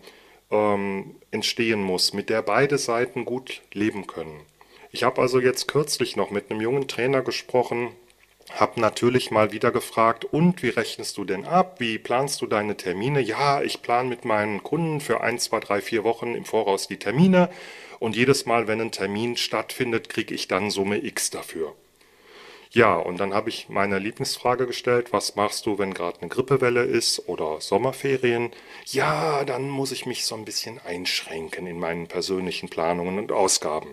ähm, 0.49 1.15
entstehen 1.29 1.83
muss, 1.83 2.11
mit 2.11 2.31
der 2.31 2.41
beide 2.41 2.79
Seiten 2.79 3.23
gut 3.23 3.61
leben 3.71 4.07
können. 4.07 4.47
Ich 4.95 5.03
habe 5.03 5.21
also 5.21 5.41
jetzt 5.41 5.67
kürzlich 5.67 6.15
noch 6.15 6.31
mit 6.31 6.49
einem 6.49 6.61
jungen 6.61 6.87
Trainer 6.87 7.21
gesprochen, 7.21 7.91
habe 8.49 8.79
natürlich 8.79 9.29
mal 9.29 9.51
wieder 9.51 9.71
gefragt, 9.71 10.23
und 10.23 10.63
wie 10.63 10.69
rechnest 10.69 11.17
du 11.17 11.25
denn 11.25 11.43
ab? 11.43 11.81
Wie 11.81 11.97
planst 11.97 12.41
du 12.41 12.47
deine 12.47 12.77
Termine? 12.77 13.19
Ja, 13.19 13.61
ich 13.61 13.81
plane 13.81 14.07
mit 14.07 14.23
meinen 14.23 14.63
Kunden 14.63 15.01
für 15.01 15.19
ein, 15.19 15.37
zwei, 15.37 15.59
drei, 15.59 15.81
vier 15.81 16.05
Wochen 16.05 16.33
im 16.33 16.45
Voraus 16.45 16.87
die 16.87 16.95
Termine 16.95 17.49
und 17.99 18.15
jedes 18.15 18.45
Mal, 18.45 18.69
wenn 18.69 18.79
ein 18.79 18.93
Termin 18.93 19.35
stattfindet, 19.35 20.07
kriege 20.07 20.33
ich 20.33 20.47
dann 20.47 20.71
Summe 20.71 21.03
X 21.03 21.29
dafür. 21.29 21.75
Ja, 22.71 22.95
und 22.95 23.19
dann 23.19 23.33
habe 23.33 23.49
ich 23.49 23.67
meine 23.67 23.99
Lieblingsfrage 23.99 24.65
gestellt, 24.65 25.11
was 25.11 25.35
machst 25.35 25.65
du, 25.65 25.77
wenn 25.77 25.93
gerade 25.93 26.21
eine 26.21 26.29
Grippewelle 26.29 26.83
ist 26.83 27.27
oder 27.27 27.59
Sommerferien? 27.59 28.51
Ja, 28.85 29.43
dann 29.43 29.69
muss 29.69 29.91
ich 29.91 30.05
mich 30.05 30.23
so 30.23 30.35
ein 30.35 30.45
bisschen 30.45 30.79
einschränken 30.79 31.67
in 31.67 31.79
meinen 31.79 32.07
persönlichen 32.07 32.69
Planungen 32.69 33.19
und 33.19 33.33
Ausgaben. 33.33 33.89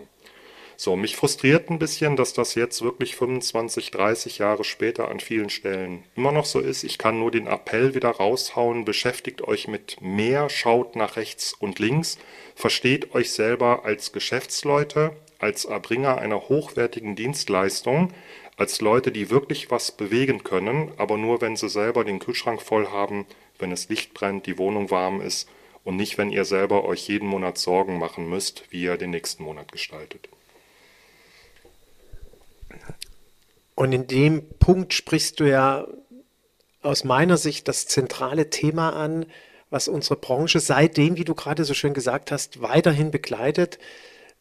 So, 0.85 0.97
mich 0.97 1.15
frustriert 1.15 1.71
ein 1.71 1.79
bisschen, 1.79 2.17
dass 2.17 2.33
das 2.33 2.57
jetzt 2.57 2.83
wirklich 2.83 3.15
25, 3.15 3.93
30 3.93 4.39
Jahre 4.39 4.65
später 4.65 5.11
an 5.11 5.21
vielen 5.21 5.49
Stellen 5.49 6.03
immer 6.17 6.33
noch 6.33 6.45
so 6.45 6.59
ist. 6.59 6.83
Ich 6.83 6.99
kann 6.99 7.21
nur 7.21 7.31
den 7.31 7.47
Appell 7.47 7.95
wieder 7.95 8.11
raushauen, 8.11 8.85
beschäftigt 8.85 9.43
euch 9.43 9.69
mit 9.69 10.01
mehr, 10.01 10.51
schaut 10.51 10.97
nach 10.97 11.15
rechts 11.15 11.53
und 11.53 11.79
links, 11.79 12.19
versteht 12.57 13.15
euch 13.15 13.31
selber 13.31 13.85
als 13.85 14.11
Geschäftsleute, 14.11 15.13
als 15.39 15.67
Erbringer 15.67 16.19
einer 16.19 16.49
hochwertigen 16.49 17.15
Dienstleistung, 17.15 18.13
als 18.57 18.81
Leute, 18.81 19.13
die 19.13 19.31
wirklich 19.31 19.71
was 19.71 19.93
bewegen 19.93 20.43
können, 20.43 20.91
aber 20.97 21.17
nur 21.17 21.41
wenn 21.41 21.55
sie 21.55 21.69
selber 21.69 22.03
den 22.03 22.19
Kühlschrank 22.19 22.61
voll 22.61 22.89
haben, 22.89 23.25
wenn 23.61 23.71
es 23.71 23.89
Licht 23.89 24.15
brennt, 24.15 24.47
die 24.47 24.59
Wohnung 24.59 24.91
warm 24.91 25.21
ist 25.21 25.49
und 25.85 25.95
nicht, 25.95 26.19
wenn 26.19 26.31
ihr 26.31 26.45
selber 26.45 26.83
euch 26.83 27.07
jeden 27.07 27.29
Monat 27.29 27.57
Sorgen 27.57 28.01
machen 28.01 28.29
müsst, 28.29 28.65
wie 28.71 28.83
ihr 28.83 28.97
den 28.97 29.11
nächsten 29.11 29.45
Monat 29.45 29.71
gestaltet. 29.71 30.29
Und 33.83 33.93
in 33.93 34.07
dem 34.07 34.49
Punkt 34.61 34.95
sprichst 34.95 35.41
du 35.41 35.45
ja 35.45 35.89
aus 36.83 37.03
meiner 37.03 37.37
Sicht 37.37 37.67
das 37.67 37.89
zentrale 37.89 38.49
Thema 38.49 38.91
an, 38.91 39.27
was 39.71 39.89
unsere 39.89 40.15
Branche 40.15 40.61
seitdem, 40.61 41.17
wie 41.17 41.25
du 41.25 41.35
gerade 41.35 41.65
so 41.65 41.75
schön 41.75 41.93
gesagt 41.93 42.31
hast, 42.31 42.63
weiterhin 42.63 43.11
begleitet, 43.11 43.81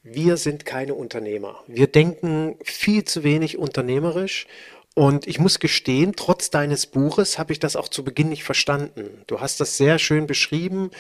wir 0.03 0.38
sind 0.38 0.67
keine 0.67 0.93
Unternehmer. 0.93 1.63
Wir 1.65 1.88
denken 1.88 2.55
viel 2.63 3.03
zu 3.03 3.24
wenig 3.24 3.57
unternehmerisch. 3.57 4.45
Und 4.93 5.25
ich 5.25 5.39
muss 5.39 5.57
gestehen, 5.57 6.13
trotz 6.15 6.51
deines 6.51 6.86
Buches 6.86 7.39
habe 7.39 7.51
ich 7.51 7.57
das 7.60 7.75
auch 7.75 7.88
zu 7.88 8.03
Beginn 8.03 8.29
nicht 8.29 8.43
verstanden. 8.43 9.24
Du 9.25 9.39
hast 9.39 9.60
das 9.60 9.75
sehr 9.75 9.98
schön 9.98 10.27
beschrieben. 10.27 10.91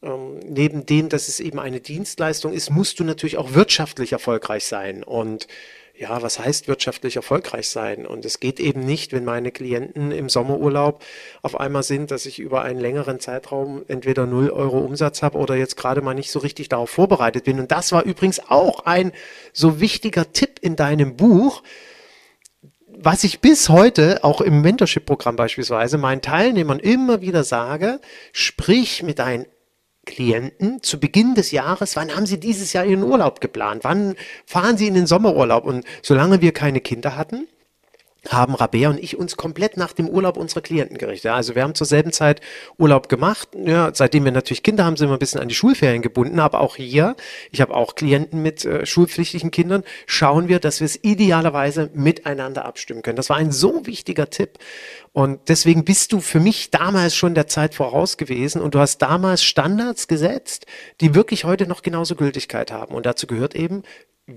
Ähm, 0.00 0.38
neben 0.46 0.86
dem, 0.86 1.08
dass 1.08 1.26
es 1.26 1.40
eben 1.40 1.58
eine 1.58 1.80
Dienstleistung 1.80 2.52
ist, 2.52 2.70
musst 2.70 3.00
du 3.00 3.04
natürlich 3.04 3.36
auch 3.36 3.54
wirtschaftlich 3.54 4.12
erfolgreich 4.12 4.64
sein. 4.66 5.02
Und 5.02 5.48
ja, 6.00 6.22
was 6.22 6.38
heißt 6.38 6.66
wirtschaftlich 6.66 7.16
erfolgreich 7.16 7.68
sein? 7.68 8.06
Und 8.06 8.24
es 8.24 8.40
geht 8.40 8.58
eben 8.58 8.80
nicht, 8.80 9.12
wenn 9.12 9.26
meine 9.26 9.52
Klienten 9.52 10.12
im 10.12 10.30
Sommerurlaub 10.30 11.04
auf 11.42 11.60
einmal 11.60 11.82
sind, 11.82 12.10
dass 12.10 12.24
ich 12.24 12.38
über 12.38 12.62
einen 12.62 12.80
längeren 12.80 13.20
Zeitraum 13.20 13.84
entweder 13.86 14.24
0 14.24 14.48
Euro 14.48 14.78
Umsatz 14.78 15.22
habe 15.22 15.36
oder 15.36 15.56
jetzt 15.56 15.76
gerade 15.76 16.00
mal 16.00 16.14
nicht 16.14 16.30
so 16.30 16.38
richtig 16.38 16.70
darauf 16.70 16.88
vorbereitet 16.88 17.44
bin. 17.44 17.60
Und 17.60 17.70
das 17.70 17.92
war 17.92 18.04
übrigens 18.04 18.40
auch 18.48 18.86
ein 18.86 19.12
so 19.52 19.78
wichtiger 19.78 20.32
Tipp 20.32 20.58
in 20.62 20.74
deinem 20.74 21.16
Buch, 21.16 21.62
was 22.86 23.22
ich 23.22 23.40
bis 23.40 23.68
heute 23.68 24.24
auch 24.24 24.40
im 24.40 24.62
Mentorship-Programm 24.62 25.36
beispielsweise 25.36 25.98
meinen 25.98 26.22
Teilnehmern 26.22 26.78
immer 26.78 27.20
wieder 27.20 27.44
sage, 27.44 28.00
sprich 28.32 29.02
mit 29.02 29.18
deinen 29.18 29.44
Klienten 30.06 30.82
zu 30.82 30.98
Beginn 30.98 31.34
des 31.34 31.50
Jahres, 31.50 31.94
wann 31.96 32.14
haben 32.14 32.26
Sie 32.26 32.40
dieses 32.40 32.72
Jahr 32.72 32.84
Ihren 32.84 33.02
Urlaub 33.02 33.40
geplant? 33.40 33.84
Wann 33.84 34.16
fahren 34.46 34.76
Sie 34.76 34.86
in 34.86 34.94
den 34.94 35.06
Sommerurlaub? 35.06 35.64
Und 35.64 35.84
solange 36.02 36.40
wir 36.40 36.52
keine 36.52 36.80
Kinder 36.80 37.16
hatten, 37.16 37.46
haben 38.28 38.54
Rabea 38.54 38.90
und 38.90 38.98
ich 39.02 39.16
uns 39.18 39.36
komplett 39.36 39.76
nach 39.76 39.92
dem 39.92 40.08
Urlaub 40.08 40.36
unserer 40.36 40.60
Klienten 40.60 40.98
gerichtet. 40.98 41.32
Also 41.32 41.54
wir 41.54 41.62
haben 41.62 41.74
zur 41.74 41.86
selben 41.86 42.12
Zeit 42.12 42.40
Urlaub 42.76 43.08
gemacht. 43.08 43.48
Ja, 43.64 43.90
seitdem 43.94 44.24
wir 44.24 44.32
natürlich 44.32 44.62
Kinder 44.62 44.84
haben, 44.84 44.96
sind 44.96 45.08
wir 45.08 45.14
ein 45.14 45.18
bisschen 45.18 45.40
an 45.40 45.48
die 45.48 45.54
Schulferien 45.54 46.02
gebunden. 46.02 46.38
Aber 46.38 46.60
auch 46.60 46.76
hier, 46.76 47.16
ich 47.50 47.60
habe 47.60 47.74
auch 47.74 47.94
Klienten 47.94 48.42
mit 48.42 48.64
äh, 48.64 48.84
schulpflichtigen 48.84 49.50
Kindern, 49.50 49.84
schauen 50.06 50.48
wir, 50.48 50.58
dass 50.60 50.80
wir 50.80 50.84
es 50.84 51.02
idealerweise 51.02 51.90
miteinander 51.94 52.64
abstimmen 52.64 53.02
können. 53.02 53.16
Das 53.16 53.30
war 53.30 53.36
ein 53.36 53.52
so 53.52 53.86
wichtiger 53.86 54.28
Tipp. 54.28 54.58
Und 55.12 55.48
deswegen 55.48 55.84
bist 55.84 56.12
du 56.12 56.20
für 56.20 56.40
mich 56.40 56.70
damals 56.70 57.16
schon 57.16 57.34
der 57.34 57.48
Zeit 57.48 57.74
voraus 57.74 58.16
gewesen 58.16 58.60
und 58.62 58.74
du 58.74 58.78
hast 58.78 58.98
damals 58.98 59.42
Standards 59.42 60.06
gesetzt, 60.06 60.66
die 61.00 61.14
wirklich 61.14 61.44
heute 61.44 61.66
noch 61.66 61.82
genauso 61.82 62.14
Gültigkeit 62.14 62.70
haben. 62.70 62.94
Und 62.94 63.06
dazu 63.06 63.26
gehört 63.26 63.56
eben, 63.56 63.82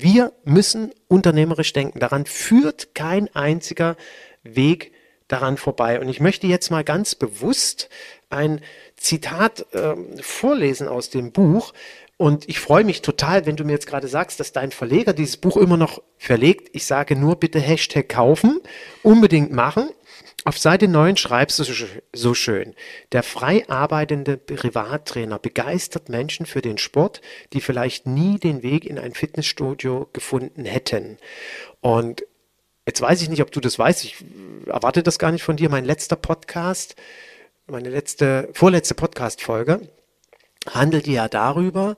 wir 0.01 0.33
müssen 0.43 0.91
unternehmerisch 1.07 1.73
denken. 1.73 1.99
Daran 1.99 2.25
führt 2.25 2.95
kein 2.95 3.33
einziger 3.35 3.95
Weg 4.43 4.91
daran 5.27 5.57
vorbei. 5.57 5.99
Und 5.99 6.09
ich 6.09 6.19
möchte 6.19 6.47
jetzt 6.47 6.69
mal 6.69 6.83
ganz 6.83 7.15
bewusst 7.15 7.89
ein 8.29 8.61
Zitat 8.97 9.65
äh, 9.73 9.95
vorlesen 10.21 10.87
aus 10.87 11.09
dem 11.09 11.31
Buch. 11.31 11.73
Und 12.17 12.47
ich 12.47 12.59
freue 12.59 12.83
mich 12.83 13.01
total, 13.01 13.45
wenn 13.45 13.55
du 13.55 13.63
mir 13.63 13.71
jetzt 13.73 13.87
gerade 13.87 14.07
sagst, 14.07 14.39
dass 14.39 14.51
dein 14.51 14.71
Verleger 14.71 15.13
dieses 15.13 15.37
Buch 15.37 15.57
immer 15.57 15.77
noch 15.77 16.01
verlegt. 16.17 16.69
Ich 16.73 16.85
sage 16.85 17.15
nur 17.15 17.37
bitte 17.37 17.59
Hashtag 17.59 18.07
kaufen, 18.07 18.61
unbedingt 19.01 19.51
machen. 19.51 19.89
Auf 20.45 20.57
Seite 20.57 20.87
9 20.87 21.17
schreibst 21.17 21.57
du 21.59 21.63
so 22.13 22.33
schön, 22.33 22.75
der 23.13 23.23
frei 23.23 23.67
arbeitende 23.69 24.37
Privattrainer 24.37 25.39
begeistert 25.39 26.09
Menschen 26.09 26.45
für 26.45 26.61
den 26.61 26.77
Sport, 26.77 27.21
die 27.53 27.61
vielleicht 27.61 28.05
nie 28.07 28.39
den 28.39 28.61
Weg 28.61 28.85
in 28.85 28.99
ein 28.99 29.13
Fitnessstudio 29.13 30.09
gefunden 30.11 30.65
hätten. 30.65 31.17
Und 31.79 32.25
jetzt 32.85 33.01
weiß 33.01 33.21
ich 33.21 33.29
nicht, 33.29 33.41
ob 33.41 33.51
du 33.51 33.61
das 33.61 33.79
weißt, 33.79 34.03
ich 34.03 34.17
erwarte 34.67 35.01
das 35.01 35.17
gar 35.17 35.31
nicht 35.31 35.43
von 35.43 35.55
dir. 35.55 35.69
Mein 35.69 35.85
letzter 35.85 36.17
Podcast, 36.17 36.95
meine 37.65 37.89
letzte, 37.89 38.49
vorletzte 38.53 38.95
Podcast-Folge 38.95 39.87
handelt 40.69 41.07
ja 41.07 41.27
darüber, 41.27 41.97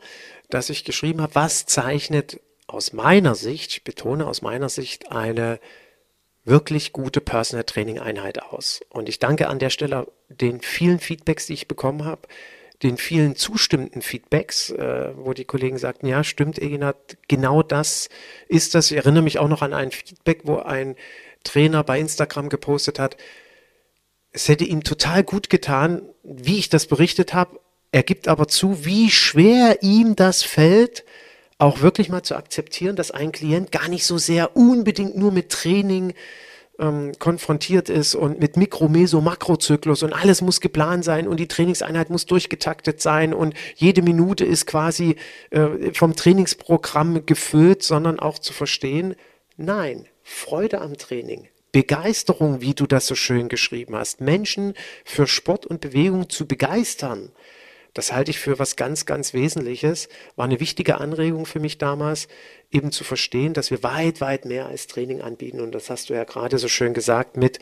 dass 0.50 0.70
ich 0.70 0.84
geschrieben 0.84 1.22
habe, 1.22 1.36
was 1.36 1.66
zeichnet 1.66 2.40
aus 2.68 2.94
meiner 2.94 3.36
Sicht, 3.36 3.72
ich 3.72 3.84
betone 3.84 4.28
aus 4.28 4.42
meiner 4.42 4.70
Sicht, 4.70 5.12
eine 5.12 5.60
wirklich 6.44 6.94
gute 6.94 7.22
Personal 7.22 7.64
Training 7.64 8.00
Einheit 8.00 8.42
aus. 8.42 8.82
Und 8.90 9.10
ich 9.10 9.20
danke 9.20 9.48
an 9.48 9.60
der 9.60 9.70
Stelle 9.70 10.08
den 10.30 10.62
vielen 10.62 11.00
Feedbacks, 11.00 11.48
die 11.48 11.54
ich 11.54 11.68
bekommen 11.68 12.06
habe, 12.06 12.22
den 12.84 12.98
vielen 12.98 13.36
zustimmenden 13.36 14.02
Feedbacks, 14.02 14.70
äh, 14.70 15.14
wo 15.16 15.34
die 15.34 15.46
Kollegen 15.46 15.78
sagten, 15.78 16.08
ja, 16.08 16.24
stimmt, 16.24 16.60
Eginat, 16.60 17.18
genau 17.28 17.64
das 17.64 18.10
ist 18.48 18.76
das. 18.76 18.92
Ich 18.92 18.98
erinnere 18.98 19.24
mich 19.24 19.40
auch 19.40 19.48
noch 19.48 19.62
an 19.62 19.74
ein 19.74 19.92
Feedback, 19.92 20.42
wo 20.44 20.58
ein 20.58 20.96
Trainer 21.44 21.84
bei 21.84 22.00
Instagram 22.00 22.50
gepostet 22.50 23.00
hat, 23.00 23.18
es 24.36 24.50
hätte 24.50 24.66
ihm 24.66 24.84
total 24.84 25.24
gut 25.24 25.50
getan, 25.50 26.02
wie 26.24 26.58
ich 26.58 26.68
das 26.68 26.88
berichtet 26.88 27.34
habe. 27.34 27.58
Er 27.96 28.04
gibt 28.04 28.28
aber 28.28 28.50
zu, 28.50 28.84
wie 28.84 29.10
schwer 29.10 29.82
ihm 29.82 30.18
das 30.18 30.44
fällt, 30.44 31.06
auch 31.60 31.80
wirklich 31.80 32.10
mal 32.10 32.24
zu 32.24 32.36
akzeptieren, 32.36 32.98
dass 32.98 33.10
ein 33.10 33.32
Klient 33.32 33.72
gar 33.72 33.88
nicht 33.88 34.04
so 34.04 34.18
sehr 34.18 34.58
unbedingt 34.58 35.16
nur 35.16 35.32
mit 35.32 35.50
Training 35.50 36.14
ähm, 36.78 37.14
konfrontiert 37.20 37.88
ist 37.88 38.14
und 38.14 38.38
mit 38.38 38.58
Mikro, 38.58 38.90
Meso, 38.90 39.22
Makrozyklus 39.22 40.04
und 40.04 40.12
alles 40.12 40.42
muss 40.42 40.60
geplant 40.60 41.06
sein 41.06 41.26
und 41.26 41.40
die 41.40 41.48
Trainingseinheit 41.48 42.10
muss 42.10 42.26
durchgetaktet 42.26 43.00
sein 43.00 43.34
und 43.34 43.54
jede 43.78 44.02
Minute 44.02 44.44
ist 44.44 44.68
quasi 44.68 45.16
äh, 45.52 45.94
vom 45.94 46.18
Trainingsprogramm 46.18 47.26
gefüllt, 47.26 47.82
sondern 47.82 48.20
auch 48.20 48.40
zu 48.40 48.52
verstehen, 48.52 49.16
nein, 49.56 50.06
Freude 50.22 50.82
am 50.82 50.98
Training, 50.98 51.48
Begeisterung, 51.72 52.60
wie 52.60 52.74
du 52.74 52.88
das 52.88 53.08
so 53.08 53.16
schön 53.16 53.48
geschrieben 53.48 53.96
hast, 53.96 54.20
Menschen 54.20 54.74
für 55.06 55.28
Sport 55.28 55.66
und 55.66 55.80
Bewegung 55.80 56.30
zu 56.30 56.46
begeistern 56.46 57.32
das 57.96 58.12
halte 58.12 58.30
ich 58.30 58.40
für 58.40 58.60
was 58.60 58.76
ganz, 58.76 59.06
ganz 59.06 59.34
Wesentliches. 59.34 60.10
War 60.36 60.46
eine 60.46 60.60
wichtige 60.60 61.00
Anregung 61.00 61.46
für 61.46 61.62
mich 61.62 61.78
damals, 61.78 62.28
eben 62.70 62.92
zu 62.92 63.06
verstehen, 63.06 63.54
dass 63.54 63.72
wir 63.72 63.84
weit, 63.84 64.20
weit 64.20 64.44
mehr 64.44 64.68
als 64.68 64.88
Training 64.88 65.22
anbieten. 65.22 65.62
Und 65.62 65.72
das 65.74 65.90
hast 65.90 66.10
du 66.10 66.14
ja 66.14 66.26
gerade 66.26 66.58
so 66.58 66.68
schön 66.68 66.94
gesagt 66.94 67.38
mit 67.38 67.58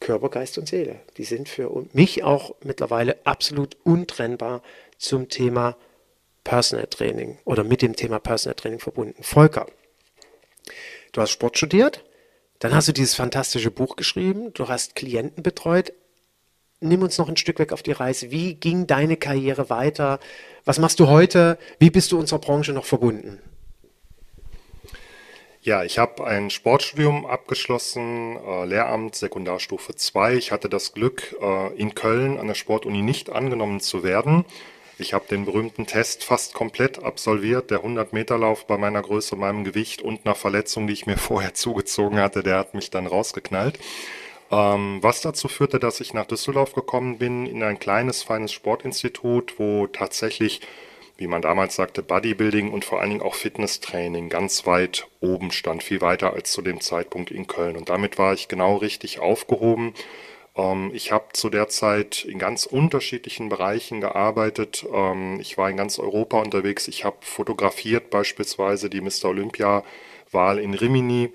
Körper, 0.00 0.30
Geist 0.30 0.56
und 0.56 0.66
Seele. 0.66 0.98
Die 1.18 1.24
sind 1.24 1.50
für 1.50 1.70
mich 1.92 2.24
auch 2.24 2.54
mittlerweile 2.64 3.18
absolut 3.24 3.76
untrennbar 3.84 4.62
zum 4.96 5.28
Thema 5.28 5.76
Personal 6.42 6.86
Training 6.86 7.38
oder 7.44 7.64
mit 7.64 7.82
dem 7.82 7.96
Thema 7.96 8.18
Personal 8.18 8.54
Training 8.54 8.80
verbunden. 8.80 9.22
Volker, 9.22 9.66
du 11.12 11.20
hast 11.20 11.32
Sport 11.32 11.58
studiert, 11.58 12.02
dann 12.60 12.74
hast 12.74 12.88
du 12.88 12.92
dieses 12.92 13.14
fantastische 13.14 13.70
Buch 13.70 13.96
geschrieben, 13.96 14.54
du 14.54 14.68
hast 14.68 14.94
Klienten 14.94 15.42
betreut, 15.42 15.92
nimm 16.80 17.02
uns 17.02 17.18
noch 17.18 17.28
ein 17.28 17.36
Stück 17.36 17.58
weg 17.58 17.72
auf 17.72 17.82
die 17.82 17.92
Reise. 17.92 18.30
Wie 18.30 18.54
ging 18.54 18.86
deine 18.86 19.16
Karriere 19.16 19.70
weiter? 19.70 20.18
Was 20.64 20.78
machst 20.78 21.00
du 21.00 21.08
heute? 21.08 21.58
Wie 21.78 21.90
bist 21.90 22.12
du 22.12 22.18
unserer 22.18 22.38
Branche 22.38 22.72
noch 22.72 22.84
verbunden? 22.84 23.40
Ja, 25.62 25.82
ich 25.82 25.98
habe 25.98 26.24
ein 26.24 26.50
Sportstudium 26.50 27.26
abgeschlossen, 27.26 28.36
äh, 28.36 28.66
Lehramt 28.66 29.16
Sekundarstufe 29.16 29.96
2. 29.96 30.34
Ich 30.34 30.52
hatte 30.52 30.68
das 30.68 30.92
Glück, 30.92 31.36
äh, 31.40 31.74
in 31.74 31.96
Köln 31.96 32.38
an 32.38 32.46
der 32.46 32.54
Sportuni 32.54 33.02
nicht 33.02 33.30
angenommen 33.30 33.80
zu 33.80 34.04
werden. 34.04 34.44
Ich 34.98 35.12
habe 35.12 35.26
den 35.28 35.44
berühmten 35.44 35.86
Test 35.86 36.22
fast 36.22 36.54
komplett 36.54 37.02
absolviert. 37.02 37.72
Der 37.72 37.82
100-Meter-Lauf 37.82 38.66
bei 38.68 38.78
meiner 38.78 39.02
Größe, 39.02 39.34
meinem 39.34 39.64
Gewicht 39.64 40.02
und 40.02 40.24
einer 40.24 40.36
Verletzung, 40.36 40.86
die 40.86 40.92
ich 40.92 41.06
mir 41.06 41.16
vorher 41.18 41.54
zugezogen 41.54 42.20
hatte, 42.20 42.44
der 42.44 42.58
hat 42.58 42.74
mich 42.74 42.90
dann 42.90 43.08
rausgeknallt. 43.08 43.78
Ähm, 44.50 44.98
was 45.02 45.20
dazu 45.20 45.48
führte, 45.48 45.78
dass 45.78 46.00
ich 46.00 46.14
nach 46.14 46.26
Düsseldorf 46.26 46.72
gekommen 46.72 47.18
bin, 47.18 47.46
in 47.46 47.62
ein 47.62 47.78
kleines, 47.78 48.22
feines 48.22 48.52
Sportinstitut, 48.52 49.58
wo 49.58 49.86
tatsächlich 49.86 50.60
wie 51.18 51.26
man 51.26 51.42
damals 51.42 51.76
sagte, 51.76 52.02
Bodybuilding 52.02 52.72
und 52.72 52.84
vor 52.84 53.00
allen 53.00 53.10
Dingen 53.10 53.22
auch 53.22 53.34
Fitnesstraining 53.34 54.28
ganz 54.28 54.66
weit 54.66 55.06
oben 55.20 55.50
stand, 55.50 55.82
viel 55.82 56.00
weiter 56.00 56.34
als 56.34 56.52
zu 56.52 56.62
dem 56.62 56.80
Zeitpunkt 56.80 57.30
in 57.30 57.46
Köln. 57.46 57.76
Und 57.76 57.88
damit 57.88 58.18
war 58.18 58.34
ich 58.34 58.48
genau 58.48 58.76
richtig 58.76 59.18
aufgehoben. 59.18 59.94
Ähm, 60.56 60.90
ich 60.92 61.12
habe 61.12 61.26
zu 61.32 61.48
der 61.48 61.68
Zeit 61.68 62.24
in 62.24 62.38
ganz 62.38 62.66
unterschiedlichen 62.66 63.48
Bereichen 63.48 64.00
gearbeitet. 64.02 64.84
Ähm, 64.92 65.40
ich 65.40 65.56
war 65.56 65.70
in 65.70 65.78
ganz 65.78 65.98
Europa 65.98 66.38
unterwegs. 66.38 66.86
Ich 66.86 67.04
habe 67.04 67.16
fotografiert 67.20 68.10
beispielsweise 68.10 68.90
die 68.90 69.00
Mr. 69.00 69.26
Olympia-Wahl 69.26 70.58
in 70.58 70.74
Rimini. 70.74 71.32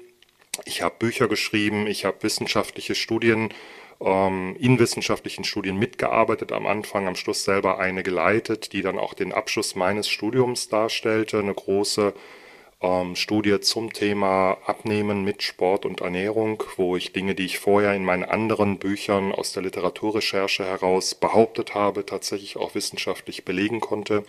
Ich 0.65 0.81
habe 0.81 0.95
Bücher 0.99 1.27
geschrieben, 1.29 1.87
ich 1.87 2.03
habe 2.03 2.23
wissenschaftliche 2.23 2.93
Studien 2.93 3.53
ähm, 4.01 4.55
in 4.59 4.79
wissenschaftlichen 4.79 5.45
Studien 5.45 5.77
mitgearbeitet 5.77 6.51
am 6.51 6.67
Anfang, 6.67 7.07
am 7.07 7.15
Schluss 7.15 7.45
selber 7.45 7.79
eine 7.79 8.03
geleitet, 8.03 8.73
die 8.73 8.81
dann 8.81 8.99
auch 8.99 9.13
den 9.13 9.31
Abschluss 9.31 9.75
meines 9.75 10.09
Studiums 10.09 10.67
darstellte, 10.67 11.39
eine 11.39 11.53
große 11.53 12.13
ähm, 12.81 13.15
Studie 13.15 13.61
zum 13.61 13.93
Thema 13.93 14.57
Abnehmen 14.65 15.23
mit 15.23 15.41
Sport 15.41 15.85
und 15.85 16.01
Ernährung, 16.01 16.63
wo 16.75 16.97
ich 16.97 17.13
Dinge, 17.13 17.33
die 17.33 17.45
ich 17.45 17.59
vorher 17.59 17.93
in 17.93 18.03
meinen 18.03 18.25
anderen 18.25 18.77
Büchern 18.77 19.31
aus 19.31 19.53
der 19.53 19.63
Literaturrecherche 19.63 20.65
heraus 20.65 21.15
behauptet 21.15 21.75
habe, 21.75 22.05
tatsächlich 22.05 22.57
auch 22.57 22.75
wissenschaftlich 22.75 23.45
belegen 23.45 23.79
konnte. 23.79 24.25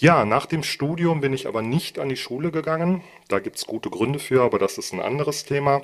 Ja, 0.00 0.24
nach 0.24 0.46
dem 0.46 0.62
Studium 0.62 1.20
bin 1.20 1.32
ich 1.32 1.48
aber 1.48 1.60
nicht 1.60 1.98
an 1.98 2.08
die 2.08 2.16
Schule 2.16 2.52
gegangen. 2.52 3.02
Da 3.26 3.40
gibt 3.40 3.56
es 3.56 3.66
gute 3.66 3.90
Gründe 3.90 4.20
für, 4.20 4.42
aber 4.42 4.60
das 4.60 4.78
ist 4.78 4.92
ein 4.92 5.00
anderes 5.00 5.44
Thema 5.44 5.82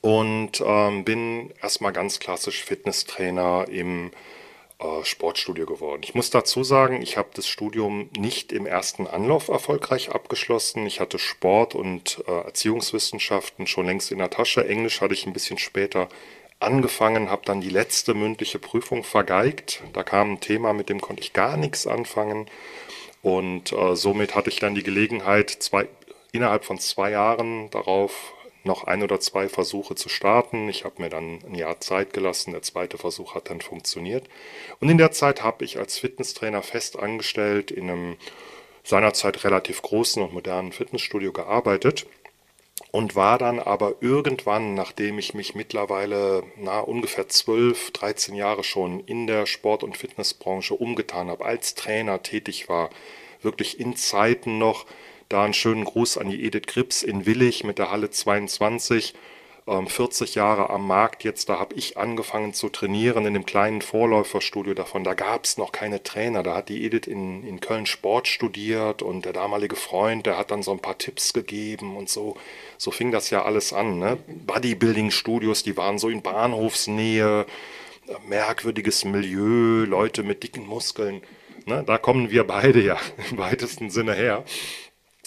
und 0.00 0.62
ähm, 0.64 1.04
bin 1.04 1.52
erstmal 1.60 1.92
ganz 1.92 2.18
klassisch 2.18 2.64
Fitnesstrainer 2.64 3.66
im 3.68 4.10
äh, 4.78 5.04
Sportstudio 5.04 5.66
geworden. 5.66 6.00
Ich 6.02 6.14
muss 6.14 6.30
dazu 6.30 6.64
sagen, 6.64 7.02
ich 7.02 7.18
habe 7.18 7.28
das 7.34 7.46
Studium 7.46 8.08
nicht 8.16 8.52
im 8.52 8.64
ersten 8.64 9.06
Anlauf 9.06 9.48
erfolgreich 9.48 10.12
abgeschlossen. 10.12 10.86
Ich 10.86 11.00
hatte 11.00 11.18
Sport 11.18 11.74
und 11.74 12.24
äh, 12.26 12.30
Erziehungswissenschaften 12.32 13.66
schon 13.66 13.84
längst 13.84 14.12
in 14.12 14.18
der 14.18 14.30
Tasche. 14.30 14.66
Englisch 14.66 15.02
hatte 15.02 15.12
ich 15.12 15.26
ein 15.26 15.34
bisschen 15.34 15.58
später 15.58 16.08
angefangen, 16.58 17.28
habe 17.28 17.42
dann 17.44 17.60
die 17.60 17.68
letzte 17.68 18.14
mündliche 18.14 18.58
Prüfung 18.58 19.04
vergeigt. 19.04 19.82
Da 19.92 20.02
kam 20.04 20.32
ein 20.32 20.40
Thema, 20.40 20.72
mit 20.72 20.88
dem 20.88 21.02
konnte 21.02 21.22
ich 21.22 21.34
gar 21.34 21.58
nichts 21.58 21.86
anfangen. 21.86 22.48
Und 23.26 23.72
äh, 23.72 23.96
somit 23.96 24.36
hatte 24.36 24.50
ich 24.50 24.60
dann 24.60 24.76
die 24.76 24.84
Gelegenheit, 24.84 25.50
zwei, 25.50 25.88
innerhalb 26.30 26.64
von 26.64 26.78
zwei 26.78 27.10
Jahren 27.10 27.68
darauf 27.70 28.32
noch 28.62 28.84
ein 28.84 29.02
oder 29.02 29.18
zwei 29.18 29.48
Versuche 29.48 29.96
zu 29.96 30.08
starten. 30.08 30.68
Ich 30.68 30.84
habe 30.84 31.02
mir 31.02 31.08
dann 31.08 31.40
ein 31.44 31.56
Jahr 31.56 31.80
Zeit 31.80 32.12
gelassen. 32.12 32.52
Der 32.52 32.62
zweite 32.62 32.98
Versuch 32.98 33.34
hat 33.34 33.50
dann 33.50 33.60
funktioniert. 33.60 34.28
Und 34.78 34.90
in 34.90 34.96
der 34.96 35.10
Zeit 35.10 35.42
habe 35.42 35.64
ich 35.64 35.76
als 35.76 35.98
Fitnesstrainer 35.98 36.62
fest 36.62 37.00
angestellt 37.00 37.72
in 37.72 37.90
einem 37.90 38.16
seinerzeit 38.84 39.42
relativ 39.42 39.82
großen 39.82 40.22
und 40.22 40.32
modernen 40.32 40.70
Fitnessstudio 40.70 41.32
gearbeitet 41.32 42.06
und 42.96 43.14
war 43.14 43.36
dann 43.36 43.58
aber 43.58 43.96
irgendwann, 44.00 44.72
nachdem 44.72 45.18
ich 45.18 45.34
mich 45.34 45.54
mittlerweile 45.54 46.44
na, 46.56 46.80
ungefähr 46.80 47.28
12, 47.28 47.90
13 47.90 48.34
Jahre 48.34 48.64
schon 48.64 49.00
in 49.00 49.26
der 49.26 49.44
Sport- 49.44 49.82
und 49.82 49.98
Fitnessbranche 49.98 50.72
umgetan 50.72 51.28
habe, 51.28 51.44
als 51.44 51.74
Trainer 51.74 52.22
tätig 52.22 52.70
war, 52.70 52.88
wirklich 53.42 53.78
in 53.78 53.96
Zeiten 53.96 54.56
noch, 54.56 54.86
da 55.28 55.44
einen 55.44 55.52
schönen 55.52 55.84
Gruß 55.84 56.16
an 56.16 56.30
die 56.30 56.42
Edith 56.42 56.68
Grips 56.68 57.02
in 57.02 57.26
Willig 57.26 57.64
mit 57.64 57.78
der 57.78 57.90
Halle 57.90 58.08
22. 58.08 59.12
40 59.66 60.36
ähm, 60.36 60.40
Jahre 60.40 60.70
am 60.70 60.86
Markt 60.86 61.24
jetzt, 61.24 61.48
da 61.48 61.58
habe 61.58 61.74
ich 61.74 61.98
angefangen 61.98 62.54
zu 62.54 62.68
trainieren 62.68 63.26
in 63.26 63.34
dem 63.34 63.44
kleinen 63.44 63.82
Vorläuferstudio 63.82 64.74
davon. 64.74 65.02
Da 65.02 65.14
gab 65.14 65.44
es 65.44 65.58
noch 65.58 65.72
keine 65.72 66.04
Trainer. 66.04 66.44
Da 66.44 66.54
hat 66.54 66.68
die 66.68 66.84
Edith 66.84 67.08
in, 67.08 67.42
in 67.42 67.58
Köln 67.58 67.86
Sport 67.86 68.28
studiert 68.28 69.02
und 69.02 69.24
der 69.24 69.32
damalige 69.32 69.74
Freund, 69.74 70.24
der 70.24 70.38
hat 70.38 70.52
dann 70.52 70.62
so 70.62 70.70
ein 70.70 70.78
paar 70.78 70.98
Tipps 70.98 71.32
gegeben 71.32 71.96
und 71.96 72.08
so. 72.08 72.36
So 72.78 72.92
fing 72.92 73.10
das 73.10 73.30
ja 73.30 73.44
alles 73.44 73.72
an. 73.72 73.98
Ne? 73.98 74.18
Bodybuilding-Studios, 74.46 75.64
die 75.64 75.76
waren 75.76 75.98
so 75.98 76.08
in 76.08 76.22
Bahnhofsnähe, 76.22 77.44
merkwürdiges 78.28 79.04
Milieu, 79.04 79.84
Leute 79.84 80.22
mit 80.22 80.44
dicken 80.44 80.66
Muskeln. 80.66 81.22
Ne? 81.64 81.82
Da 81.84 81.98
kommen 81.98 82.30
wir 82.30 82.44
beide 82.44 82.80
ja 82.80 82.98
im 83.30 83.38
weitesten 83.38 83.90
Sinne 83.90 84.14
her. 84.14 84.44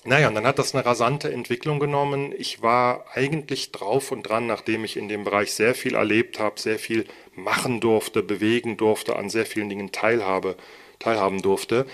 Naja, 0.06 0.30
und 0.30 0.36
dann 0.36 0.48
hat 0.48 0.60
das 0.60 0.74
eine 0.74 0.86
rasante 0.86 1.32
Entwicklung 1.32 1.80
genommen. 1.80 2.34
Ich 2.38 2.62
war 2.62 3.06
eigentlich 3.14 3.72
drauf 3.72 4.12
und 4.12 4.24
dran, 4.24 4.48
nachdem 4.48 4.86
ich 4.86 4.96
in 4.96 5.10
dem 5.10 5.26
Bereich 5.26 5.54
sehr 5.54 5.76
viel 5.76 5.96
erlebt 5.96 6.40
habe, 6.40 6.60
sehr 6.60 6.80
viel 6.80 7.06
machen 7.36 7.82
durfte, 7.82 8.24
bewegen 8.24 8.78
durfte, 8.78 9.18
an 9.18 9.30
sehr 9.30 9.46
vielen 9.46 9.68
Dingen 9.68 9.92
teilhabe, 9.92 10.56
teilhaben 11.00 11.42
durfte. 11.42 11.86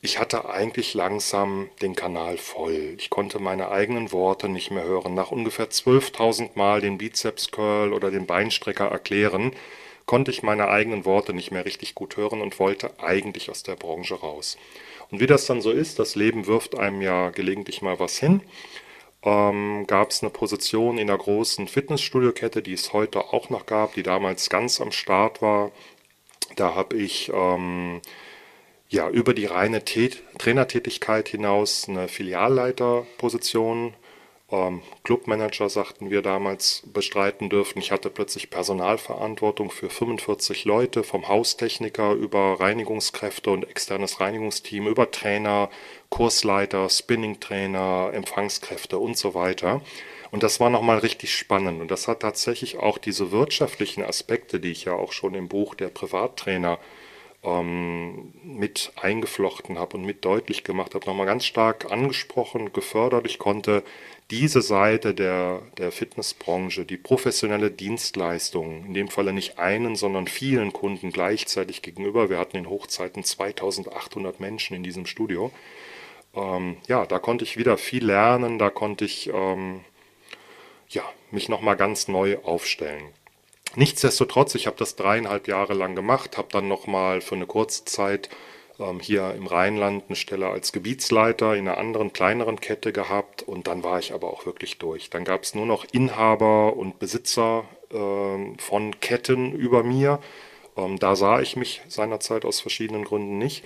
Ich 0.00 0.18
hatte 0.18 0.50
eigentlich 0.50 0.94
langsam 0.94 1.70
den 1.80 1.94
Kanal 1.94 2.36
voll. 2.36 2.96
Ich 2.98 3.10
konnte 3.10 3.38
meine 3.38 3.70
eigenen 3.70 4.10
Worte 4.10 4.48
nicht 4.48 4.72
mehr 4.72 4.82
hören. 4.82 5.14
Nach 5.14 5.30
ungefähr 5.30 5.70
12.000 5.70 6.50
Mal 6.56 6.80
den 6.80 6.98
Bizeps 6.98 7.52
Curl 7.52 7.92
oder 7.92 8.10
den 8.10 8.26
Beinstrecker 8.26 8.88
erklären, 8.88 9.52
konnte 10.04 10.32
ich 10.32 10.42
meine 10.42 10.66
eigenen 10.66 11.04
Worte 11.04 11.32
nicht 11.32 11.52
mehr 11.52 11.64
richtig 11.64 11.94
gut 11.94 12.16
hören 12.16 12.40
und 12.40 12.58
wollte 12.58 12.90
eigentlich 12.98 13.48
aus 13.50 13.62
der 13.62 13.76
Branche 13.76 14.16
raus. 14.16 14.56
Und 15.12 15.20
wie 15.20 15.26
das 15.26 15.46
dann 15.46 15.60
so 15.60 15.70
ist, 15.70 15.98
das 15.98 16.16
Leben 16.16 16.46
wirft 16.46 16.76
einem 16.76 17.02
ja 17.02 17.30
gelegentlich 17.30 17.82
mal 17.82 18.00
was 18.00 18.18
hin. 18.18 18.40
Ähm, 19.22 19.84
gab 19.86 20.10
es 20.10 20.22
eine 20.22 20.30
Position 20.30 20.96
in 20.98 21.06
der 21.06 21.18
großen 21.18 21.68
Fitnessstudio-Kette, 21.68 22.62
die 22.62 22.72
es 22.72 22.94
heute 22.94 23.32
auch 23.32 23.50
noch 23.50 23.66
gab, 23.66 23.94
die 23.94 24.02
damals 24.02 24.48
ganz 24.48 24.80
am 24.80 24.90
Start 24.90 25.42
war. 25.42 25.70
Da 26.56 26.74
habe 26.74 26.96
ich 26.96 27.30
ähm, 27.32 28.00
ja 28.88 29.08
über 29.10 29.34
die 29.34 29.46
reine 29.46 29.84
Tät 29.84 30.22
Trainertätigkeit 30.38 31.28
hinaus 31.28 31.88
eine 31.88 32.08
Filialleiterposition 32.08 33.94
ähm, 34.52 34.82
Clubmanager, 35.02 35.68
sagten 35.68 36.10
wir 36.10 36.22
damals, 36.22 36.82
bestreiten 36.92 37.48
dürften. 37.48 37.78
Ich 37.80 37.90
hatte 37.90 38.10
plötzlich 38.10 38.50
Personalverantwortung 38.50 39.70
für 39.70 39.90
45 39.90 40.64
Leute, 40.64 41.02
vom 41.02 41.28
Haustechniker 41.28 42.12
über 42.12 42.60
Reinigungskräfte 42.60 43.50
und 43.50 43.68
externes 43.68 44.20
Reinigungsteam, 44.20 44.86
über 44.86 45.10
Trainer, 45.10 45.70
Kursleiter, 46.10 46.88
Spinningtrainer, 46.88 48.10
Empfangskräfte 48.12 48.98
und 48.98 49.16
so 49.16 49.34
weiter. 49.34 49.80
Und 50.30 50.42
das 50.42 50.60
war 50.60 50.70
nochmal 50.70 50.98
richtig 50.98 51.34
spannend. 51.34 51.80
Und 51.80 51.90
das 51.90 52.08
hat 52.08 52.20
tatsächlich 52.20 52.78
auch 52.78 52.98
diese 52.98 53.32
wirtschaftlichen 53.32 54.02
Aspekte, 54.02 54.60
die 54.60 54.70
ich 54.70 54.84
ja 54.84 54.94
auch 54.94 55.12
schon 55.12 55.34
im 55.34 55.48
Buch 55.48 55.74
der 55.74 55.88
Privattrainer 55.88 56.78
ähm, 57.42 58.32
mit 58.44 58.92
eingeflochten 59.00 59.78
habe 59.78 59.96
und 59.96 60.04
mit 60.04 60.24
deutlich 60.24 60.64
gemacht 60.64 60.94
habe, 60.94 61.06
nochmal 61.06 61.26
ganz 61.26 61.44
stark 61.44 61.90
angesprochen, 61.90 62.72
gefördert. 62.72 63.26
Ich 63.26 63.38
konnte 63.38 63.82
diese 64.30 64.62
Seite 64.62 65.12
der, 65.14 65.62
der 65.76 65.92
Fitnessbranche, 65.92 66.84
die 66.84 66.96
professionelle 66.96 67.70
Dienstleistung, 67.70 68.86
in 68.86 68.94
dem 68.94 69.08
Falle 69.08 69.32
nicht 69.32 69.58
einen, 69.58 69.96
sondern 69.96 70.26
vielen 70.26 70.72
Kunden 70.72 71.10
gleichzeitig 71.10 71.82
gegenüber. 71.82 72.30
Wir 72.30 72.38
hatten 72.38 72.56
in 72.56 72.68
Hochzeiten 72.68 73.24
2800 73.24 74.40
Menschen 74.40 74.76
in 74.76 74.82
diesem 74.82 75.06
Studio. 75.06 75.50
Ähm, 76.34 76.76
ja, 76.86 77.06
da 77.06 77.18
konnte 77.18 77.44
ich 77.44 77.56
wieder 77.56 77.76
viel 77.76 78.06
lernen, 78.06 78.58
da 78.58 78.70
konnte 78.70 79.04
ich 79.04 79.28
ähm, 79.28 79.80
ja, 80.88 81.02
mich 81.30 81.48
nochmal 81.48 81.76
ganz 81.76 82.08
neu 82.08 82.38
aufstellen. 82.42 83.02
Nichtsdestotrotz, 83.74 84.54
ich 84.54 84.66
habe 84.66 84.76
das 84.78 84.96
dreieinhalb 84.96 85.48
Jahre 85.48 85.72
lang 85.74 85.94
gemacht, 85.94 86.36
habe 86.36 86.48
dann 86.52 86.68
nochmal 86.68 87.20
für 87.22 87.34
eine 87.34 87.46
kurze 87.46 87.84
Zeit 87.86 88.28
ähm, 88.78 89.00
hier 89.00 89.34
im 89.34 89.46
Rheinland 89.46 90.04
eine 90.08 90.16
Stelle 90.16 90.48
als 90.48 90.72
Gebietsleiter 90.72 91.56
in 91.56 91.66
einer 91.66 91.78
anderen, 91.78 92.12
kleineren 92.12 92.60
Kette 92.60 92.92
gehabt 92.92 93.42
und 93.42 93.66
dann 93.66 93.82
war 93.82 93.98
ich 93.98 94.12
aber 94.12 94.28
auch 94.28 94.44
wirklich 94.44 94.78
durch. 94.78 95.08
Dann 95.08 95.24
gab 95.24 95.42
es 95.42 95.54
nur 95.54 95.66
noch 95.66 95.86
Inhaber 95.92 96.76
und 96.76 96.98
Besitzer 96.98 97.64
äh, 97.90 98.58
von 98.58 99.00
Ketten 99.00 99.52
über 99.52 99.82
mir. 99.82 100.18
Ähm, 100.76 100.98
da 100.98 101.16
sah 101.16 101.40
ich 101.40 101.56
mich 101.56 101.82
seinerzeit 101.88 102.44
aus 102.44 102.60
verschiedenen 102.60 103.04
Gründen 103.04 103.38
nicht. 103.38 103.64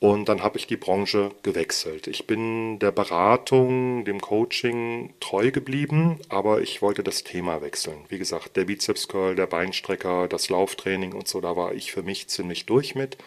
Und 0.00 0.28
dann 0.28 0.42
habe 0.44 0.58
ich 0.58 0.68
die 0.68 0.76
Branche 0.76 1.32
gewechselt. 1.42 2.06
Ich 2.06 2.26
bin 2.26 2.78
der 2.78 2.92
Beratung, 2.92 4.04
dem 4.04 4.20
Coaching 4.20 5.14
treu 5.18 5.50
geblieben, 5.50 6.20
aber 6.28 6.60
ich 6.60 6.82
wollte 6.82 7.02
das 7.02 7.24
Thema 7.24 7.62
wechseln. 7.62 8.04
Wie 8.08 8.18
gesagt, 8.18 8.56
der 8.56 8.66
Bizeps 8.66 9.08
Curl, 9.08 9.34
der 9.34 9.48
Beinstrecker, 9.48 10.28
das 10.28 10.50
Lauftraining 10.50 11.14
und 11.14 11.26
so, 11.26 11.40
da 11.40 11.56
war 11.56 11.74
ich 11.74 11.90
für 11.90 12.04
mich 12.04 12.28
ziemlich 12.28 12.66
durch 12.66 12.94
mit 12.94 13.18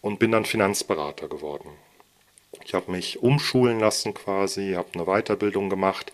und 0.00 0.18
bin 0.18 0.32
dann 0.32 0.44
Finanzberater 0.44 1.28
geworden. 1.28 1.70
Ich 2.64 2.74
habe 2.74 2.90
mich 2.90 3.22
umschulen 3.22 3.78
lassen 3.78 4.12
quasi, 4.14 4.72
habe 4.72 4.88
eine 4.94 5.04
Weiterbildung 5.04 5.70
gemacht 5.70 6.10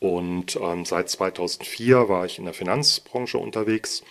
Und 0.00 0.56
ähm, 0.56 0.86
seit 0.86 1.10
2004 1.10 2.08
war 2.08 2.24
ich 2.24 2.38
in 2.38 2.46
der 2.46 2.54
Finanzbranche 2.54 3.38
unterwegs 3.38 4.02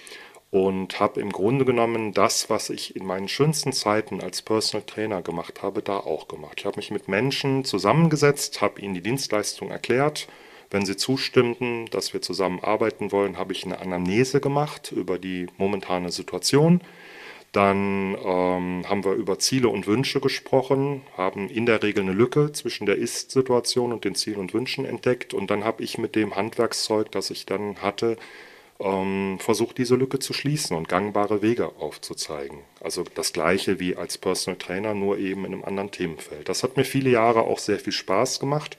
und 0.52 1.00
habe 1.00 1.22
im 1.22 1.32
Grunde 1.32 1.64
genommen 1.64 2.14
das, 2.14 2.50
was 2.50 2.70
ich 2.70 2.96
in 2.96 3.06
meinen 3.06 3.28
schönsten 3.28 3.72
Zeiten 3.72 4.22
als 4.22 4.42
Personal 4.42 4.86
Trainer 4.86 5.22
gemacht 5.22 5.62
habe, 5.62 5.82
da 5.84 5.98
auch 5.98 6.28
gemacht. 6.28 6.56
Ich 6.60 6.66
habe 6.66 6.78
mich 6.78 6.90
mit 6.90 7.08
Menschen 7.08 7.66
zusammengesetzt, 7.66 8.62
habe 8.62 8.82
ihnen 8.82 8.96
die 8.96 9.04
Dienstleistung 9.04 9.70
erklärt. 9.70 10.28
Wenn 10.72 10.86
sie 10.86 10.98
zustimmten, 10.98 11.86
dass 11.88 12.14
wir 12.14 12.22
zusammen 12.22 12.60
arbeiten 12.62 13.12
wollen, 13.12 13.38
habe 13.38 13.54
ich 13.54 13.66
eine 13.66 13.80
Anamnese 13.80 14.40
gemacht 14.40 14.92
über 14.92 15.20
die 15.20 15.48
momentane 15.58 16.12
Situation. 16.12 16.82
Dann 17.52 18.16
ähm, 18.24 18.86
haben 18.88 19.04
wir 19.04 19.14
über 19.14 19.40
Ziele 19.40 19.70
und 19.70 19.88
Wünsche 19.88 20.20
gesprochen, 20.20 21.02
haben 21.18 21.50
in 21.50 21.66
der 21.66 21.82
Regel 21.82 22.04
eine 22.04 22.14
Lücke 22.14 22.52
zwischen 22.52 22.86
der 22.86 22.98
Ist-Situation 22.98 23.92
und 23.92 24.06
den 24.06 24.14
Zielen 24.14 24.38
und 24.38 24.54
Wünschen 24.54 24.86
entdeckt. 24.86 25.34
Und 25.34 25.50
dann 25.50 25.64
habe 25.64 25.84
ich 25.84 25.98
mit 25.98 26.16
dem 26.16 26.36
Handwerkszeug, 26.36 27.12
das 27.12 27.32
ich 27.32 27.48
dann 27.48 27.82
hatte, 27.82 28.18
ähm, 28.80 29.38
versucht, 29.40 29.78
diese 29.78 29.96
Lücke 29.96 30.20
zu 30.20 30.34
schließen 30.34 30.76
und 30.76 30.88
gangbare 30.88 31.42
Wege 31.42 31.74
aufzuzeigen. 31.80 32.60
Also 32.82 33.04
das 33.16 33.34
gleiche 33.34 33.80
wie 33.80 33.96
als 33.96 34.18
Personal 34.18 34.58
Trainer, 34.58 34.94
nur 34.94 35.18
eben 35.18 35.46
in 35.46 35.54
einem 35.54 35.66
anderen 35.66 35.92
Themenfeld. 35.92 36.48
Das 36.50 36.64
hat 36.64 36.78
mir 36.78 36.86
viele 36.86 37.10
Jahre 37.10 37.42
auch 37.44 37.60
sehr 37.60 37.80
viel 37.80 37.94
Spaß 37.94 38.40
gemacht. 38.40 38.78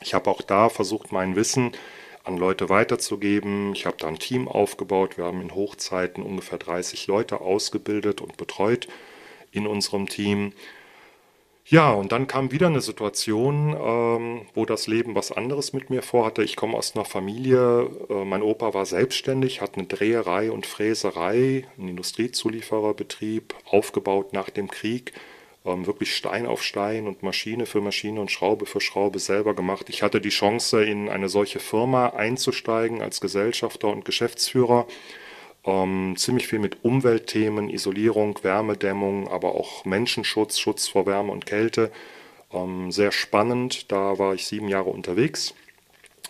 Ich 0.00 0.14
habe 0.14 0.30
auch 0.30 0.42
da 0.42 0.68
versucht, 0.68 1.12
mein 1.12 1.36
Wissen 1.36 1.72
an 2.24 2.36
Leute 2.36 2.68
weiterzugeben. 2.68 3.72
Ich 3.74 3.86
habe 3.86 3.96
da 3.98 4.08
ein 4.08 4.18
Team 4.18 4.48
aufgebaut. 4.48 5.16
Wir 5.16 5.24
haben 5.24 5.40
in 5.40 5.54
Hochzeiten 5.54 6.22
ungefähr 6.22 6.58
30 6.58 7.06
Leute 7.06 7.40
ausgebildet 7.40 8.20
und 8.20 8.36
betreut 8.36 8.88
in 9.50 9.66
unserem 9.66 10.08
Team. 10.08 10.52
Ja, 11.64 11.92
und 11.92 12.10
dann 12.12 12.26
kam 12.26 12.50
wieder 12.50 12.66
eine 12.66 12.80
Situation, 12.80 13.76
ähm, 13.80 14.46
wo 14.52 14.66
das 14.66 14.88
Leben 14.88 15.14
was 15.14 15.30
anderes 15.30 15.72
mit 15.72 15.90
mir 15.90 16.02
vorhatte. 16.02 16.42
Ich 16.42 16.56
komme 16.56 16.76
aus 16.76 16.94
einer 16.96 17.04
Familie, 17.04 17.88
äh, 18.10 18.24
mein 18.24 18.42
Opa 18.42 18.74
war 18.74 18.84
selbstständig, 18.84 19.60
hat 19.60 19.76
eine 19.76 19.86
Dreherei 19.86 20.50
und 20.50 20.66
Fräserei, 20.66 21.64
einen 21.78 21.88
Industriezuliefererbetrieb, 21.88 23.54
aufgebaut 23.70 24.32
nach 24.32 24.50
dem 24.50 24.68
Krieg, 24.68 25.12
ähm, 25.64 25.86
wirklich 25.86 26.16
Stein 26.16 26.46
auf 26.46 26.62
Stein 26.64 27.06
und 27.06 27.22
Maschine 27.22 27.64
für 27.66 27.80
Maschine 27.80 28.20
und 28.20 28.32
Schraube 28.32 28.66
für 28.66 28.80
Schraube 28.80 29.20
selber 29.20 29.54
gemacht. 29.54 29.88
Ich 29.88 30.02
hatte 30.02 30.20
die 30.20 30.30
Chance, 30.30 30.82
in 30.84 31.08
eine 31.08 31.28
solche 31.28 31.60
Firma 31.60 32.08
einzusteigen 32.08 33.00
als 33.00 33.20
Gesellschafter 33.20 33.88
und 33.88 34.04
Geschäftsführer 34.04 34.86
ähm, 35.64 36.14
ziemlich 36.16 36.48
viel 36.48 36.58
mit 36.58 36.84
Umweltthemen, 36.84 37.70
Isolierung, 37.70 38.38
Wärmedämmung, 38.42 39.28
aber 39.28 39.54
auch 39.54 39.84
Menschenschutz, 39.84 40.58
Schutz 40.58 40.88
vor 40.88 41.06
Wärme 41.06 41.32
und 41.32 41.46
Kälte. 41.46 41.90
Ähm, 42.52 42.90
sehr 42.90 43.12
spannend. 43.12 43.90
Da 43.92 44.18
war 44.18 44.34
ich 44.34 44.46
sieben 44.46 44.68
Jahre 44.68 44.90
unterwegs 44.90 45.54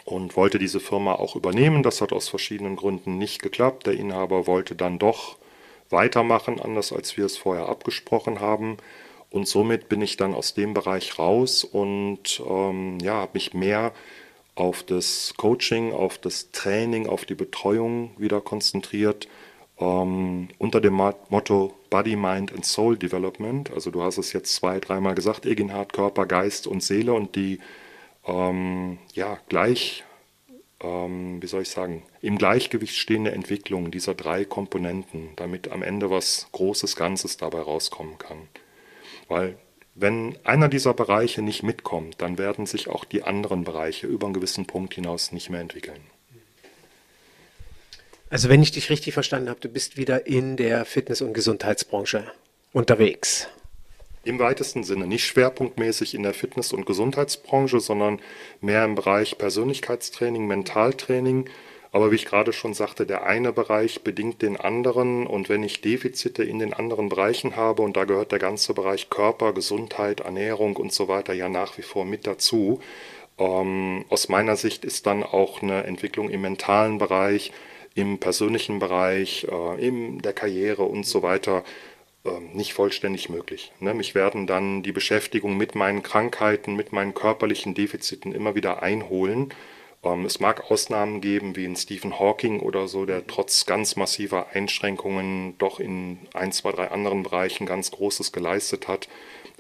und 0.05 0.37
wollte 0.37 0.59
diese 0.59 0.81
Firma 0.81 1.15
auch 1.15 1.37
übernehmen. 1.37 1.83
Das 1.83 2.01
hat 2.01 2.13
aus 2.13 2.29
verschiedenen 2.29 2.77
Gründen 2.77 3.19
nicht 3.19 3.43
geklappt. 3.43 3.87
Der 3.87 3.95
Inhaber 3.95 4.47
wollte 4.47 4.75
dann 4.75 4.99
doch 4.99 5.37
weitermachen, 5.91 6.61
anders 6.61 6.93
als 6.93 7.17
wir 7.17 7.27
es 7.27 7.37
vorher 7.37 7.69
abgesprochen 7.69 8.41
haben. 8.41 8.79
Und 9.31 9.49
somit 9.49 9.89
bin 9.89 10.03
ich 10.03 10.17
dann 10.17 10.35
aus 10.35 10.55
dem 10.55 10.75
Bereich 10.75 11.19
raus 11.19 11.65
und 11.65 12.43
ähm, 12.47 12.99
ja, 13.01 13.15
habe 13.15 13.33
mich 13.35 13.55
mehr 13.55 13.93
auf 14.55 14.83
das 14.83 15.35
Coaching, 15.37 15.93
auf 15.93 16.19
das 16.19 16.51
Training, 16.53 17.07
auf 17.07 17.25
die 17.25 17.35
Betreuung 17.35 18.13
wieder 18.19 18.41
konzentriert. 18.41 19.29
Ähm, 19.79 20.49
unter 20.59 20.81
dem 20.81 20.95
Motto 20.95 21.75
Body, 21.91 22.17
Mind 22.17 22.53
and 22.53 22.65
Soul 22.65 22.97
Development. 22.97 23.71
Also 23.73 23.91
du 23.91 24.03
hast 24.03 24.19
es 24.19 24.33
jetzt 24.33 24.55
zwei, 24.55 24.81
dreimal 24.81 25.15
gesagt, 25.15 25.47
Egenhard, 25.47 25.93
Körper, 25.93 26.27
Geist 26.27 26.67
und 26.67 26.83
Seele 26.83 27.15
und 27.15 27.37
die 27.37 27.59
ähm, 28.27 28.99
ja, 29.15 29.39
gleich, 29.49 30.05
ähm, 30.81 31.43
wie 31.43 31.47
soll 31.47 31.63
ich 31.63 31.71
sagen, 31.71 32.03
im 32.21 32.39
Gleichgewicht 32.39 32.97
stehende 32.97 33.33
Entwicklung 33.33 33.91
dieser 33.91 34.15
drei 34.15 34.45
Komponenten, 34.45 35.31
damit 35.37 35.71
am 35.73 35.83
Ende 35.83 36.11
was 36.11 36.49
Großes, 36.53 36.97
Ganzes 36.97 37.37
dabei 37.37 37.61
rauskommen 37.61 38.19
kann. 38.19 38.49
Weil 39.29 39.57
wenn 39.95 40.39
einer 40.45 40.69
dieser 40.69 40.95
Bereiche 40.95 41.43
nicht 41.43 41.63
mitkommt, 41.63 42.23
dann 42.23 42.39
werden 42.39 42.67
sich 42.67 42.89
auch 42.89 43.05
die 43.05 43.23
anderen 43.23 43.65
Bereiche 43.65 44.07
über 44.07 44.27
einen 44.27 44.35
gewissen 44.35 44.67
Punkt 44.67 44.95
hinaus 44.95 45.33
nicht 45.33 45.51
mehr 45.51 45.61
entwickeln. 45.61 46.01
Also 48.31 48.49
wenn 48.49 48.63
ich 48.63 48.73
dich 48.73 48.89
richtig 48.89 49.13
verstanden 49.13 49.51
habe, 49.51 49.61
du 49.61 49.69
bist 49.69 49.99
wieder 49.99 50.27
in 50.27 50.57
der 50.57 50.87
Fitness- 50.87 51.21
und 51.21 51.35
Gesundheitsbranche 51.35 52.33
unterwegs. 52.73 53.49
Im 54.25 54.39
weitesten 54.39 54.85
Sinne, 54.85 55.07
nicht 55.07 55.27
schwerpunktmäßig 55.27 56.15
in 56.15 56.23
der 56.23 56.33
Fitness- 56.33 56.73
und 56.73 56.87
Gesundheitsbranche, 56.87 57.81
sondern 57.81 58.21
mehr 58.61 58.85
im 58.85 58.95
Bereich 58.95 59.37
Persönlichkeitstraining, 59.37 60.47
Mentaltraining, 60.47 61.51
aber 61.93 62.11
wie 62.11 62.17
ich 62.17 62.25
gerade 62.25 62.55
schon 62.55 62.73
sagte, 62.73 63.05
der 63.05 63.27
eine 63.27 63.53
Bereich 63.53 64.03
bedingt 64.03 64.41
den 64.41 64.57
anderen 64.57 65.27
und 65.27 65.51
wenn 65.51 65.63
ich 65.63 65.83
Defizite 65.83 66.43
in 66.43 66.59
den 66.59 66.73
anderen 66.73 67.11
Bereichen 67.11 67.55
habe 67.55 67.83
und 67.83 67.99
da 67.99 68.05
gehört 68.05 68.33
der 68.33 68.39
ganze 68.39 68.73
Bereich 68.73 69.11
Körper, 69.11 69.53
Gesundheit, 69.53 70.21
Ernährung 70.21 70.77
und 70.77 70.93
so 70.93 71.09
weiter 71.09 71.35
ja 71.35 71.51
nach 71.51 71.77
wie 71.77 71.83
vor 71.83 72.07
mit 72.07 72.27
dazu, 72.27 72.81
ähm, 73.39 74.07
aus 74.09 74.31
meiner 74.31 74.57
Sicht 74.57 74.87
ist 74.87 75.07
dann 75.07 75.23
auch 75.23 75.63
eine 75.63 75.85
Entwicklung 75.85 76.31
im 76.31 76.41
mentalen 76.41 76.97
Bereich, 76.97 77.53
im 77.95 78.19
persönlichen 78.19 78.79
Bereich, 78.79 79.47
äh, 79.51 79.87
in 79.87 80.21
der 80.23 80.33
Karriere 80.33 80.85
und 80.85 81.05
so 81.05 81.23
weiter 81.23 81.63
äh, 82.25 82.31
nicht 82.55 82.73
vollständig 82.73 83.29
möglich. 83.29 83.71
Ne? 83.81 83.93
Mich 83.93 84.15
werden 84.15 84.47
dann 84.47 84.83
die 84.83 84.93
Beschäftigung 84.93 85.59
mit 85.59 85.75
meinen 85.75 86.03
Krankheiten, 86.03 86.75
mit 86.75 86.93
meinen 86.93 87.13
körperlichen 87.13 87.75
Defiziten 87.75 88.33
immer 88.33 88.55
wieder 88.55 88.83
einholen 88.83 89.51
ähm, 89.51 89.57
es 90.05 90.41
mag 90.41 90.71
Ausnahmen 90.71 91.21
geben, 91.21 91.55
wie 91.55 91.65
in 91.65 91.77
Stephen 91.77 92.19
Hawking 92.19 92.61
oder 92.61 92.89
so, 92.89 93.07
der 93.07 93.27
trotz 93.27 93.67
ganz 93.67 93.95
massiver 93.95 94.49
Einschränkungen 94.53 95.57
doch 95.59 95.79
in 95.79 96.19
ein, 96.35 96.51
zwei, 96.51 96.73
drei 96.73 96.91
anderen 96.91 97.23
Bereichen 97.23 97.67
ganz 97.67 97.93
Großes 97.93 98.33
geleistet 98.33 98.89
hat. 98.89 99.09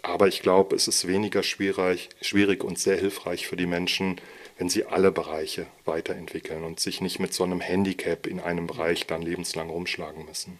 Aber 0.02 0.26
ich 0.26 0.42
glaube, 0.42 0.74
es 0.74 0.88
ist 0.88 1.06
weniger 1.06 1.44
schwierig, 1.44 2.08
schwierig 2.20 2.64
und 2.64 2.76
sehr 2.78 2.96
hilfreich 2.96 3.46
für 3.46 3.54
die 3.54 3.66
Menschen, 3.66 4.20
wenn 4.58 4.68
sie 4.68 4.84
alle 4.84 5.12
Bereiche 5.12 5.66
weiterentwickeln 5.84 6.64
und 6.64 6.80
sich 6.80 7.00
nicht 7.00 7.20
mit 7.20 7.32
so 7.32 7.44
einem 7.44 7.60
Handicap 7.60 8.26
in 8.26 8.40
einem 8.40 8.66
Bereich 8.66 9.06
dann 9.06 9.22
lebenslang 9.22 9.70
rumschlagen 9.70 10.24
müssen. 10.26 10.58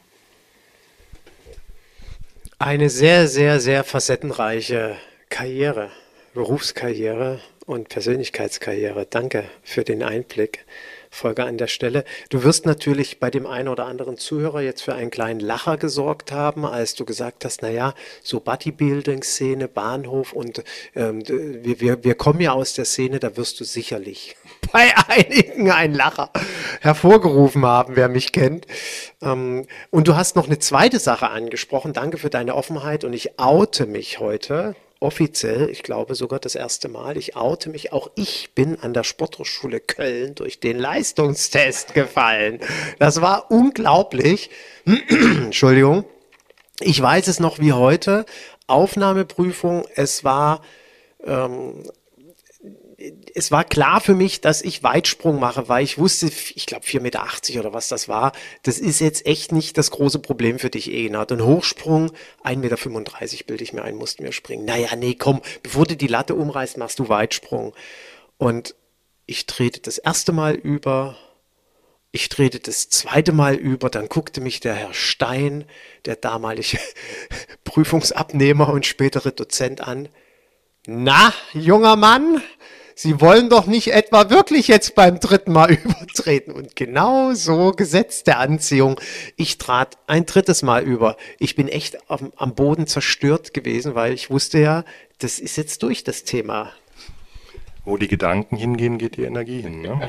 Eine 2.61 2.89
sehr, 2.89 3.27
sehr, 3.27 3.59
sehr 3.59 3.83
facettenreiche 3.83 4.97
Karriere, 5.29 5.91
Berufskarriere 6.35 7.41
und 7.73 7.89
Persönlichkeitskarriere. 7.89 9.07
Danke 9.09 9.45
für 9.63 9.83
den 9.83 10.03
Einblick. 10.03 10.65
Folge 11.13 11.45
an 11.45 11.59
der 11.59 11.67
Stelle. 11.67 12.05
Du 12.31 12.43
wirst 12.43 12.65
natürlich 12.65 13.21
bei 13.21 13.31
dem 13.31 13.47
einen 13.47 13.69
oder 13.69 13.85
anderen 13.85 14.17
Zuhörer 14.17 14.63
jetzt 14.63 14.81
für 14.81 14.95
einen 14.95 15.11
kleinen 15.11 15.41
Lacher 15.41 15.77
gesorgt 15.77 16.33
haben, 16.33 16.65
als 16.65 16.95
du 16.95 17.05
gesagt 17.05 17.45
hast, 17.45 17.61
naja, 17.61 17.95
so 18.23 18.41
Bodybuilding-Szene, 18.41 19.69
Bahnhof 19.69 20.33
und 20.33 20.65
ähm, 20.97 21.23
wir, 21.29 21.81
wir, 21.81 22.03
wir 22.03 22.15
kommen 22.15 22.41
ja 22.41 22.53
aus 22.53 22.73
der 22.73 22.87
Szene, 22.87 23.21
da 23.21 23.37
wirst 23.37 23.61
du 23.61 23.65
sicherlich 23.65 24.37
bei 24.73 24.91
einigen 25.07 25.71
einen 25.71 25.95
Lacher 25.95 26.31
hervorgerufen 26.81 27.65
haben, 27.67 27.95
wer 27.95 28.09
mich 28.09 28.33
kennt. 28.33 28.67
Ähm, 29.21 29.67
und 29.91 30.09
du 30.09 30.17
hast 30.17 30.35
noch 30.35 30.47
eine 30.47 30.61
zweite 30.61 30.99
Sache 30.99 31.29
angesprochen. 31.29 31.93
Danke 31.93 32.17
für 32.17 32.31
deine 32.31 32.55
Offenheit 32.55 33.05
und 33.05 33.13
ich 33.13 33.39
oute 33.39 33.85
mich 33.85 34.19
heute 34.19 34.75
offiziell, 35.03 35.69
ich 35.69 35.83
glaube 35.83 36.15
sogar 36.15 36.39
das 36.39 36.55
erste 36.55 36.89
Mal, 36.89 37.17
ich 37.17 37.37
oute 37.37 37.69
mich, 37.69 37.93
auch 37.93 38.11
ich 38.15 38.55
bin 38.55 38.79
an 38.81 38.95
der 38.95 39.05
Sporthochschule 39.05 39.81
Köln 39.81 40.35
durch 40.35 40.61
den 40.61 40.79
Leistungstest 40.79 41.95
gefallen. 41.95 42.61
Das 42.99 43.21
war 43.21 43.51
unglaublich. 43.51 44.51
Entschuldigung. 44.87 46.05
Ich 46.81 47.01
weiß 47.01 47.29
es 47.29 47.41
noch 47.41 47.59
wie 47.59 47.73
heute. 47.73 48.25
Aufnahmeprüfung, 48.67 49.87
es 49.95 50.25
war 50.25 50.63
ähm, 51.25 51.85
es 53.35 53.51
war 53.51 53.65
klar 53.65 54.01
für 54.01 54.15
mich, 54.15 54.41
dass 54.41 54.63
ich 54.63 54.83
Weitsprung 54.83 55.41
mache, 55.41 55.69
weil 55.69 55.85
ich 55.85 55.99
wusste, 55.99 56.27
ich 56.27 56.67
glaube 56.67 56.85
4,80 56.85 57.01
Meter 57.01 57.61
oder 57.61 57.73
was 57.73 57.89
das 57.89 58.09
war, 58.09 58.33
das 58.63 58.79
ist 58.79 59.01
jetzt 59.01 59.27
echt 59.27 59.53
nicht 59.53 59.79
das 59.79 59.91
große 59.91 60.19
Problem 60.19 60.59
für 60.59 60.71
dich, 60.71 60.91
Egenhard. 60.91 61.33
Und 61.33 61.45
Hochsprung, 61.45 62.11
1,35 62.45 62.57
Meter 62.57 63.45
bilde 63.47 63.65
ich 63.65 63.73
mir 63.73 63.83
ein, 63.83 63.97
mussten 63.97 64.25
wir 64.25 64.33
springen. 64.33 64.65
Naja, 64.65 64.95
nee, 64.97 65.15
komm, 65.15 65.41
bevor 65.63 65.87
du 65.87 65.97
die 65.97 66.07
Latte 66.07 66.35
umreißt, 66.35 66.77
machst 66.77 66.99
du 66.99 67.09
Weitsprung. 67.09 67.75
Und 68.39 68.75
ich 69.27 69.47
trete 69.47 69.81
das 69.81 69.99
erste 69.99 70.33
Mal 70.33 70.55
über, 70.55 71.17
ich 72.11 72.29
trete 72.29 72.61
das 72.61 72.89
zweite 72.89 73.33
Mal 73.33 73.55
über, 73.55 73.89
dann 73.89 74.09
guckte 74.09 74.41
mich 74.41 74.61
der 74.61 74.75
Herr 74.75 74.95
Stein, 74.95 75.65
der 76.05 76.17
damalige 76.17 76.79
Prüfungsabnehmer 77.65 78.69
und 78.69 78.87
spätere 78.87 79.33
Dozent 79.33 79.81
an. 79.81 80.09
Na, 80.87 81.33
junger 81.53 81.95
Mann, 81.95 82.43
Sie 83.03 83.21
wollen 83.21 83.49
doch 83.49 83.67
nicht 83.67 83.93
etwa 83.93 84.31
wirklich 84.31 84.69
jetzt 84.69 84.95
beim 84.95 85.19
dritten 85.19 85.51
Mal 85.51 85.73
übertreten. 85.85 86.53
Und 86.53 86.77
genau 86.77 87.35
so 87.35 87.73
Gesetz 87.73 88.23
der 88.23 88.39
Anziehung. 88.39 89.01
Ich 89.35 89.59
trat 89.59 89.99
ein 90.07 90.25
drittes 90.25 90.63
Mal 90.63 90.85
über. 90.85 91.17
Ich 91.41 91.57
bin 91.57 91.67
echt 91.67 92.09
am, 92.09 92.33
am 92.37 92.55
Boden 92.55 92.87
zerstört 92.87 93.55
gewesen, 93.55 93.97
weil 93.97 94.13
ich 94.13 94.31
wusste 94.31 94.61
ja, 94.61 94.85
das 95.19 95.41
ist 95.41 95.57
jetzt 95.57 95.83
durch 95.83 96.05
das 96.05 96.23
Thema. 96.23 96.71
Wo 97.85 97.97
die 97.97 98.07
Gedanken 98.07 98.55
hingehen, 98.55 98.99
geht 98.99 99.17
die 99.17 99.25
Energie 99.25 99.63
hin. 99.63 99.83
Ne? 99.83 100.09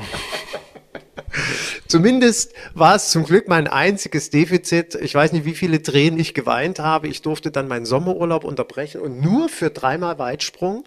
Zumindest 1.88 2.52
war 2.74 2.94
es 2.94 3.10
zum 3.10 3.24
Glück 3.24 3.48
mein 3.48 3.66
einziges 3.66 4.30
Defizit. 4.30 4.94
Ich 4.94 5.16
weiß 5.16 5.32
nicht, 5.32 5.44
wie 5.44 5.54
viele 5.54 5.82
Tränen 5.82 6.20
ich 6.20 6.32
geweint 6.32 6.78
habe. 6.78 7.08
Ich 7.08 7.22
durfte 7.22 7.50
dann 7.50 7.66
meinen 7.66 7.86
Sommerurlaub 7.86 8.44
unterbrechen 8.44 9.00
und 9.00 9.20
nur 9.20 9.48
für 9.48 9.70
dreimal 9.70 10.20
Weitsprung 10.20 10.84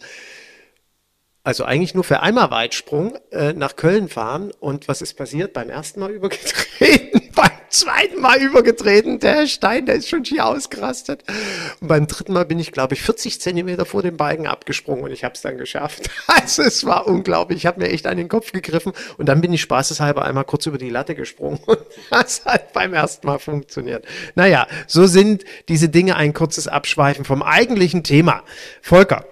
also 1.47 1.63
eigentlich 1.63 1.93
nur 1.93 2.03
für 2.03 2.19
einmal 2.19 2.51
Weitsprung 2.51 3.17
äh, 3.31 3.53
nach 3.53 3.77
Köln 3.77 4.09
fahren. 4.09 4.51
Und 4.59 4.89
was 4.89 5.01
ist 5.01 5.13
passiert? 5.13 5.53
Beim 5.53 5.69
ersten 5.69 6.01
Mal 6.01 6.11
übergetreten, 6.11 7.21
beim 7.35 7.51
zweiten 7.69 8.19
Mal 8.19 8.41
übergetreten. 8.41 9.21
Der 9.21 9.47
Stein, 9.47 9.85
der 9.85 9.95
ist 9.95 10.09
schon 10.09 10.25
schier 10.25 10.45
ausgerastet. 10.45 11.23
Und 11.79 11.87
beim 11.87 12.05
dritten 12.05 12.33
Mal 12.33 12.43
bin 12.43 12.59
ich, 12.59 12.73
glaube 12.73 12.95
ich, 12.95 13.01
40 13.01 13.39
Zentimeter 13.39 13.85
vor 13.85 14.03
den 14.03 14.17
Balken 14.17 14.45
abgesprungen 14.45 15.05
und 15.05 15.11
ich 15.11 15.23
habe 15.23 15.35
es 15.35 15.41
dann 15.41 15.57
geschafft. 15.57 16.09
Also 16.27 16.63
es 16.63 16.85
war 16.85 17.07
unglaublich. 17.07 17.59
Ich 17.59 17.65
habe 17.65 17.79
mir 17.79 17.89
echt 17.89 18.05
an 18.05 18.17
den 18.17 18.27
Kopf 18.27 18.51
gegriffen 18.51 18.91
und 19.17 19.27
dann 19.27 19.39
bin 19.39 19.53
ich 19.53 19.61
spaßeshalber 19.61 20.25
einmal 20.25 20.43
kurz 20.43 20.65
über 20.65 20.77
die 20.77 20.89
Latte 20.89 21.15
gesprungen. 21.15 21.59
Und 21.65 21.79
das 22.09 22.43
hat 22.45 22.73
beim 22.73 22.93
ersten 22.93 23.25
Mal 23.25 23.39
funktioniert. 23.39 24.05
Naja, 24.35 24.67
so 24.87 25.07
sind 25.07 25.45
diese 25.69 25.89
Dinge 25.89 26.17
ein 26.17 26.33
kurzes 26.33 26.67
Abschweifen 26.67 27.23
vom 27.25 27.41
eigentlichen 27.41 28.03
Thema. 28.03 28.43
Volker, 28.81 29.25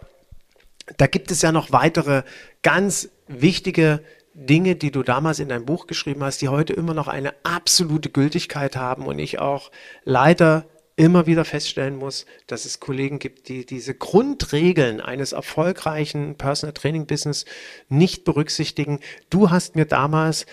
da 0.98 1.08
gibt 1.08 1.32
es 1.32 1.42
ja 1.42 1.52
noch 1.52 1.72
weitere 1.72 2.24
ganz 2.62 3.10
wichtige 3.28 4.02
Dinge, 4.34 4.76
die 4.76 4.92
du 4.92 5.02
damals 5.02 5.40
in 5.40 5.50
deinem 5.50 5.66
Buch 5.66 5.88
geschrieben 5.88 6.24
hast, 6.24 6.42
die 6.42 6.50
heute 6.50 6.74
immer 6.74 6.94
noch 6.94 7.08
eine 7.08 7.34
absolute 7.44 8.10
Gültigkeit 8.10 8.76
haben 8.76 9.06
und 9.06 9.18
ich 9.18 9.40
auch 9.40 9.72
leider 10.04 10.66
immer 10.98 11.26
wieder 11.26 11.46
feststellen 11.46 11.98
muss, 11.98 12.26
dass 12.48 12.66
es 12.66 12.80
Kollegen 12.80 13.20
gibt, 13.20 13.50
die 13.50 13.66
diese 13.66 13.96
Grundregeln 13.96 15.02
eines 15.02 15.34
erfolgreichen 15.34 16.36
Personal 16.36 16.74
Training 16.74 17.06
Business 17.06 17.46
nicht 17.90 18.24
berücksichtigen. 18.24 19.00
Du 19.30 19.50
hast 19.50 19.76
mir 19.76 19.86
damals 19.86 20.46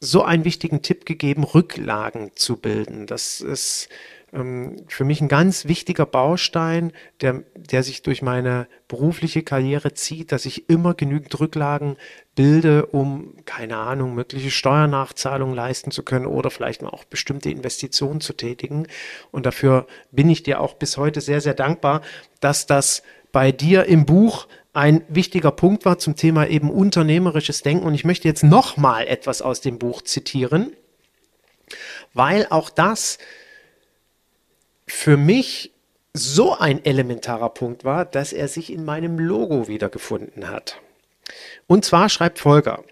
so 0.00 0.22
einen 0.22 0.44
wichtigen 0.44 0.82
Tipp 0.82 1.06
gegeben, 1.06 1.44
Rücklagen 1.44 2.32
zu 2.34 2.56
bilden. 2.56 3.06
Das 3.06 3.40
ist 3.40 3.88
ähm, 4.32 4.76
für 4.88 5.04
mich 5.04 5.20
ein 5.20 5.28
ganz 5.28 5.66
wichtiger 5.66 6.06
Baustein, 6.06 6.92
der, 7.20 7.44
der 7.54 7.82
sich 7.82 8.02
durch 8.02 8.22
meine 8.22 8.66
berufliche 8.88 9.42
Karriere 9.42 9.94
zieht, 9.94 10.32
dass 10.32 10.46
ich 10.46 10.68
immer 10.68 10.94
genügend 10.94 11.38
Rücklagen 11.38 11.96
bilde, 12.34 12.86
um, 12.86 13.34
keine 13.44 13.76
Ahnung, 13.76 14.14
mögliche 14.14 14.50
Steuernachzahlungen 14.50 15.54
leisten 15.54 15.90
zu 15.90 16.02
können 16.02 16.26
oder 16.26 16.50
vielleicht 16.50 16.82
mal 16.82 16.90
auch 16.90 17.04
bestimmte 17.04 17.50
Investitionen 17.50 18.20
zu 18.20 18.32
tätigen. 18.32 18.88
Und 19.30 19.46
dafür 19.46 19.86
bin 20.10 20.28
ich 20.28 20.42
dir 20.42 20.60
auch 20.60 20.74
bis 20.74 20.96
heute 20.96 21.20
sehr, 21.20 21.40
sehr 21.40 21.54
dankbar, 21.54 22.02
dass 22.40 22.66
das 22.66 23.02
bei 23.32 23.52
dir 23.52 23.84
im 23.84 24.06
Buch 24.06 24.48
ein 24.72 25.02
wichtiger 25.08 25.52
Punkt 25.52 25.86
war 25.86 25.98
zum 25.98 26.16
Thema 26.16 26.46
eben 26.48 26.70
unternehmerisches 26.70 27.62
Denken. 27.62 27.86
Und 27.86 27.94
ich 27.94 28.04
möchte 28.04 28.28
jetzt 28.28 28.44
nochmal 28.44 29.06
etwas 29.06 29.40
aus 29.40 29.62
dem 29.62 29.78
Buch 29.78 30.02
zitieren, 30.02 30.72
weil 32.12 32.46
auch 32.50 32.68
das 32.68 33.18
für 34.86 35.16
mich 35.16 35.72
so 36.12 36.56
ein 36.56 36.84
elementarer 36.84 37.50
Punkt 37.50 37.84
war, 37.84 38.04
dass 38.04 38.32
er 38.32 38.48
sich 38.48 38.72
in 38.72 38.84
meinem 38.84 39.18
Logo 39.18 39.68
wiedergefunden 39.68 40.48
hat. 40.48 40.80
Und 41.66 41.84
zwar 41.84 42.08
schreibt 42.08 42.38
Volker, 42.38 42.84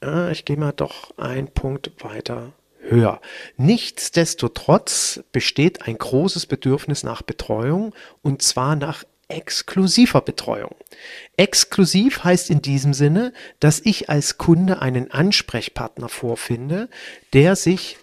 ah, 0.00 0.30
ich 0.30 0.44
gehe 0.44 0.56
mal 0.56 0.72
doch 0.72 1.16
einen 1.16 1.48
Punkt 1.48 1.92
weiter 2.04 2.52
höher. 2.80 3.20
Nichtsdestotrotz 3.56 5.20
besteht 5.32 5.82
ein 5.86 5.96
großes 5.96 6.46
Bedürfnis 6.46 7.02
nach 7.02 7.22
Betreuung 7.22 7.94
und 8.22 8.42
zwar 8.42 8.76
nach 8.76 9.04
exklusiver 9.28 10.20
Betreuung. 10.20 10.74
Exklusiv 11.38 12.24
heißt 12.24 12.50
in 12.50 12.60
diesem 12.60 12.92
Sinne, 12.92 13.32
dass 13.58 13.80
ich 13.80 14.10
als 14.10 14.36
Kunde 14.36 14.82
einen 14.82 15.10
Ansprechpartner 15.10 16.10
vorfinde, 16.10 16.90
der 17.32 17.56
sich 17.56 17.96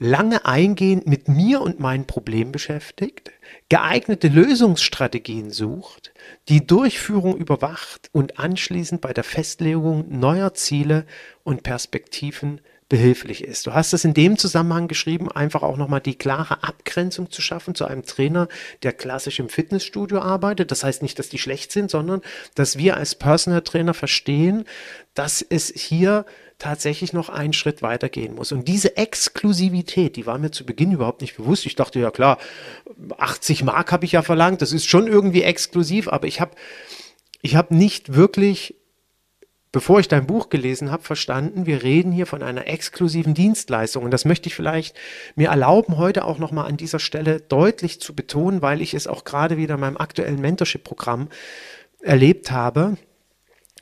lange 0.00 0.46
eingehend 0.46 1.06
mit 1.06 1.28
mir 1.28 1.60
und 1.60 1.78
meinen 1.78 2.06
Problemen 2.06 2.50
beschäftigt, 2.50 3.30
geeignete 3.68 4.28
Lösungsstrategien 4.28 5.50
sucht, 5.50 6.12
die 6.48 6.66
Durchführung 6.66 7.36
überwacht 7.36 8.08
und 8.10 8.38
anschließend 8.38 9.02
bei 9.02 9.12
der 9.12 9.24
Festlegung 9.24 10.06
neuer 10.08 10.54
Ziele 10.54 11.04
und 11.44 11.62
Perspektiven 11.62 12.62
behilflich 12.88 13.44
ist. 13.44 13.66
Du 13.66 13.74
hast 13.74 13.92
es 13.92 14.04
in 14.04 14.14
dem 14.14 14.36
Zusammenhang 14.36 14.88
geschrieben, 14.88 15.30
einfach 15.30 15.62
auch 15.62 15.76
nochmal 15.76 16.00
die 16.00 16.16
klare 16.16 16.64
Abgrenzung 16.64 17.30
zu 17.30 17.40
schaffen 17.42 17.74
zu 17.74 17.84
einem 17.84 18.02
Trainer, 18.02 18.48
der 18.82 18.92
klassisch 18.92 19.38
im 19.38 19.48
Fitnessstudio 19.48 20.18
arbeitet. 20.18 20.72
Das 20.72 20.82
heißt 20.82 21.02
nicht, 21.02 21.18
dass 21.18 21.28
die 21.28 21.38
schlecht 21.38 21.72
sind, 21.72 21.90
sondern 21.90 22.22
dass 22.56 22.78
wir 22.78 22.96
als 22.96 23.14
Personal 23.14 23.60
Trainer 23.60 23.94
verstehen, 23.94 24.64
dass 25.14 25.40
es 25.42 25.68
hier 25.68 26.24
tatsächlich 26.60 27.12
noch 27.12 27.28
einen 27.28 27.52
Schritt 27.52 27.82
weiter 27.82 28.08
gehen 28.08 28.36
muss. 28.36 28.52
Und 28.52 28.68
diese 28.68 28.96
Exklusivität, 28.96 30.14
die 30.14 30.26
war 30.26 30.38
mir 30.38 30.52
zu 30.52 30.64
Beginn 30.64 30.92
überhaupt 30.92 31.22
nicht 31.22 31.36
bewusst. 31.36 31.66
Ich 31.66 31.74
dachte, 31.74 31.98
ja 31.98 32.10
klar, 32.12 32.38
80 33.18 33.64
Mark 33.64 33.90
habe 33.90 34.04
ich 34.04 34.12
ja 34.12 34.22
verlangt, 34.22 34.62
das 34.62 34.72
ist 34.72 34.86
schon 34.86 35.08
irgendwie 35.08 35.42
exklusiv, 35.42 36.06
aber 36.08 36.28
ich 36.28 36.40
habe 36.40 36.52
ich 37.42 37.56
hab 37.56 37.70
nicht 37.70 38.14
wirklich, 38.14 38.76
bevor 39.72 40.00
ich 40.00 40.08
dein 40.08 40.26
Buch 40.26 40.50
gelesen 40.50 40.90
habe, 40.90 41.02
verstanden, 41.02 41.64
wir 41.64 41.82
reden 41.82 42.12
hier 42.12 42.26
von 42.26 42.42
einer 42.42 42.68
exklusiven 42.68 43.32
Dienstleistung. 43.32 44.04
Und 44.04 44.10
das 44.10 44.26
möchte 44.26 44.48
ich 44.48 44.54
vielleicht 44.54 44.94
mir 45.36 45.48
erlauben, 45.48 45.96
heute 45.96 46.26
auch 46.26 46.38
nochmal 46.38 46.68
an 46.68 46.76
dieser 46.76 46.98
Stelle 46.98 47.40
deutlich 47.40 48.00
zu 48.00 48.14
betonen, 48.14 48.60
weil 48.60 48.82
ich 48.82 48.92
es 48.92 49.06
auch 49.06 49.24
gerade 49.24 49.56
wieder 49.56 49.74
in 49.74 49.80
meinem 49.80 49.96
aktuellen 49.96 50.40
Mentorship-Programm 50.40 51.28
erlebt 52.02 52.50
habe 52.50 52.98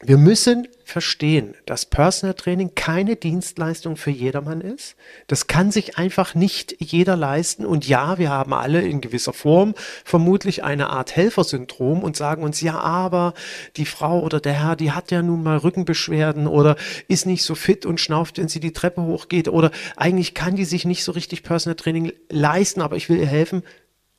wir 0.00 0.16
müssen 0.16 0.68
verstehen, 0.84 1.56
dass 1.66 1.84
Personal 1.84 2.34
Training 2.34 2.76
keine 2.76 3.16
Dienstleistung 3.16 3.96
für 3.96 4.12
jedermann 4.12 4.60
ist. 4.60 4.94
Das 5.26 5.48
kann 5.48 5.72
sich 5.72 5.98
einfach 5.98 6.36
nicht 6.36 6.76
jeder 6.78 7.16
leisten. 7.16 7.66
Und 7.66 7.86
ja, 7.88 8.16
wir 8.16 8.30
haben 8.30 8.52
alle 8.52 8.80
in 8.82 9.00
gewisser 9.00 9.32
Form 9.32 9.74
vermutlich 10.04 10.62
eine 10.62 10.90
Art 10.90 11.16
Helfersyndrom 11.16 12.04
und 12.04 12.16
sagen 12.16 12.44
uns, 12.44 12.60
ja, 12.60 12.78
aber 12.78 13.34
die 13.76 13.86
Frau 13.86 14.20
oder 14.20 14.38
der 14.38 14.52
Herr, 14.52 14.76
die 14.76 14.92
hat 14.92 15.10
ja 15.10 15.20
nun 15.20 15.42
mal 15.42 15.58
Rückenbeschwerden 15.58 16.46
oder 16.46 16.76
ist 17.08 17.26
nicht 17.26 17.42
so 17.42 17.56
fit 17.56 17.84
und 17.84 18.00
schnauft, 18.00 18.38
wenn 18.38 18.48
sie 18.48 18.60
die 18.60 18.72
Treppe 18.72 19.02
hochgeht 19.02 19.48
oder 19.48 19.72
eigentlich 19.96 20.32
kann 20.32 20.54
die 20.54 20.64
sich 20.64 20.84
nicht 20.84 21.02
so 21.02 21.10
richtig 21.10 21.42
Personal 21.42 21.74
Training 21.74 22.12
leisten, 22.28 22.82
aber 22.82 22.94
ich 22.94 23.08
will 23.08 23.18
ihr 23.18 23.26
helfen. 23.26 23.64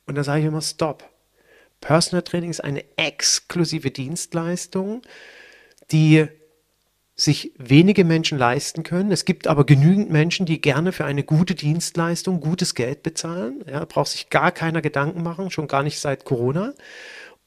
Und 0.06 0.14
da 0.16 0.24
sage 0.24 0.40
ich 0.40 0.46
immer, 0.46 0.60
stopp. 0.60 1.08
Personal 1.80 2.22
Training 2.22 2.50
ist 2.50 2.62
eine 2.62 2.84
exklusive 2.98 3.90
Dienstleistung 3.90 5.00
die 5.92 6.26
sich 7.16 7.52
wenige 7.58 8.04
Menschen 8.04 8.38
leisten 8.38 8.82
können. 8.82 9.12
Es 9.12 9.24
gibt 9.24 9.46
aber 9.46 9.64
genügend 9.64 10.10
Menschen, 10.10 10.46
die 10.46 10.60
gerne 10.60 10.92
für 10.92 11.04
eine 11.04 11.22
gute 11.22 11.54
Dienstleistung 11.54 12.40
gutes 12.40 12.74
Geld 12.74 13.02
bezahlen. 13.02 13.62
Ja, 13.70 13.84
braucht 13.84 14.08
sich 14.08 14.30
gar 14.30 14.52
keiner 14.52 14.80
Gedanken 14.80 15.22
machen, 15.22 15.50
schon 15.50 15.68
gar 15.68 15.82
nicht 15.82 15.98
seit 16.00 16.24
Corona. 16.24 16.72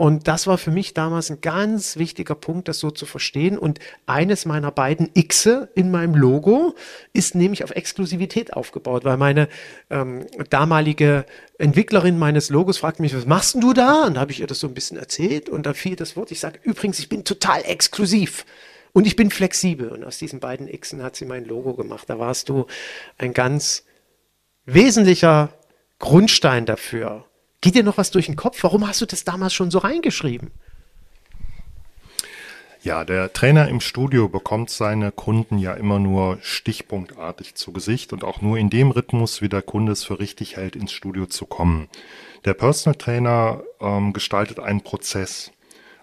Und 0.04 0.28
das 0.28 0.48
war 0.48 0.58
für 0.58 0.70
mich 0.70 0.94
damals 0.94 1.30
ein 1.30 1.40
ganz 1.40 1.96
wichtiger 1.96 2.36
Punkt, 2.36 2.68
das 2.68 2.80
so 2.80 2.92
zu 2.92 3.06
verstehen. 3.06 3.58
Und 3.58 3.80
eines 4.06 4.44
meiner 4.44 4.70
beiden 4.70 5.10
Xe 5.14 5.70
in 5.76 5.92
meinem 5.92 6.14
Logo 6.14 6.76
ist 7.14 7.36
nämlich 7.36 7.64
auf 7.64 7.72
Exklusivität 7.72 8.52
aufgebaut, 8.52 9.06
weil 9.06 9.16
meine 9.16 9.48
ähm, 9.90 10.26
damalige 10.50 11.26
Entwicklerin 11.58 12.20
meines 12.20 12.50
Logos 12.50 12.80
fragt 12.80 13.00
mich, 13.00 13.16
was 13.16 13.26
machst 13.26 13.56
du 13.64 13.72
da? 13.72 14.04
Und 14.04 14.16
da 14.16 14.20
habe 14.20 14.34
ich 14.34 14.42
ihr 14.42 14.48
das 14.48 14.60
so 14.60 14.68
ein 14.68 14.74
bisschen 14.74 14.98
erzählt 14.98 15.48
und 15.48 15.66
da 15.66 15.74
fiel 15.74 15.96
das 15.96 16.18
Wort, 16.18 16.32
ich 16.32 16.42
sage, 16.42 16.60
übrigens, 16.64 17.00
ich 17.00 17.08
bin 17.08 17.24
total 17.24 17.62
exklusiv. 17.64 18.46
Und 18.92 19.08
ich 19.08 19.16
bin 19.16 19.32
flexibel. 19.32 19.88
Und 19.88 20.04
aus 20.04 20.18
diesen 20.18 20.42
beiden 20.42 20.68
Xen 20.68 21.02
hat 21.02 21.16
sie 21.16 21.24
mein 21.24 21.46
Logo 21.46 21.76
gemacht. 21.76 22.10
Da 22.10 22.20
warst 22.20 22.50
du 22.50 22.66
ein 23.18 23.34
ganz 23.34 23.86
wesentlicher 24.66 25.54
Grundstein 25.98 26.66
dafür. 26.66 27.24
Geht 27.64 27.76
dir 27.76 27.84
noch 27.84 27.98
was 27.98 28.12
durch 28.12 28.26
den 28.26 28.36
Kopf? 28.36 28.62
Warum 28.64 28.86
hast 28.86 29.00
du 29.00 29.06
das 29.06 29.24
damals 29.24 29.54
schon 29.54 29.72
so 29.72 29.78
reingeschrieben? 29.78 30.52
Ja, 32.82 33.06
der 33.06 33.32
Trainer 33.32 33.70
im 33.70 33.80
Studio 33.80 34.28
bekommt 34.28 34.70
seine 34.70 35.14
Kunden 35.14 35.58
ja 35.58 35.74
immer 35.74 35.98
nur 35.98 36.40
stichpunktartig 36.42 37.56
zu 37.56 37.72
Gesicht 37.72 38.12
und 38.12 38.26
auch 38.26 38.42
nur 38.42 38.58
in 38.58 38.70
dem 38.70 38.92
Rhythmus, 38.92 39.42
wie 39.42 39.48
der 39.48 39.62
Kunde 39.62 39.94
es 39.94 40.04
für 40.04 40.20
richtig 40.20 40.58
hält, 40.58 40.76
ins 40.76 40.92
Studio 40.92 41.26
zu 41.26 41.46
kommen. 41.46 41.88
Der 42.44 42.54
Personal 42.54 42.98
Trainer 42.98 43.64
ähm, 43.80 44.12
gestaltet 44.12 44.60
einen 44.60 44.82
Prozess, 44.82 45.54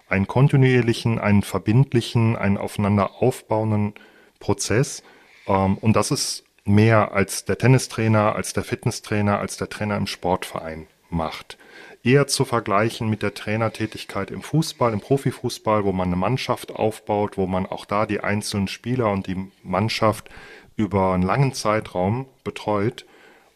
einen 0.09 0.25
kontinuierlichen, 0.25 1.19
einen 1.19 1.43
verbindlichen, 1.43 2.35
einen 2.37 2.57
aufeinander 2.57 3.21
aufbauenden 3.21 3.93
Prozess. 4.39 5.03
Ähm, 5.45 5.77
und 5.77 5.95
das 5.95 6.09
ist 6.09 6.43
mehr 6.65 7.11
als 7.11 7.45
der 7.45 7.59
Tennistrainer, 7.59 8.35
als 8.35 8.53
der 8.53 8.63
Fitnesstrainer, 8.63 9.37
als 9.37 9.57
der 9.57 9.69
Trainer 9.69 9.97
im 9.97 10.07
Sportverein 10.07 10.87
macht. 11.11 11.57
Eher 12.03 12.27
zu 12.27 12.45
vergleichen 12.45 13.09
mit 13.09 13.21
der 13.21 13.33
Trainertätigkeit 13.33 14.31
im 14.31 14.41
Fußball, 14.41 14.93
im 14.93 15.01
Profifußball, 15.01 15.85
wo 15.85 15.91
man 15.91 16.07
eine 16.07 16.15
Mannschaft 16.15 16.71
aufbaut, 16.71 17.37
wo 17.37 17.45
man 17.45 17.65
auch 17.65 17.85
da 17.85 18.05
die 18.05 18.21
einzelnen 18.21 18.67
Spieler 18.67 19.11
und 19.11 19.27
die 19.27 19.51
Mannschaft 19.63 20.29
über 20.75 21.13
einen 21.13 21.23
langen 21.23 21.53
Zeitraum 21.53 22.25
betreut 22.43 23.05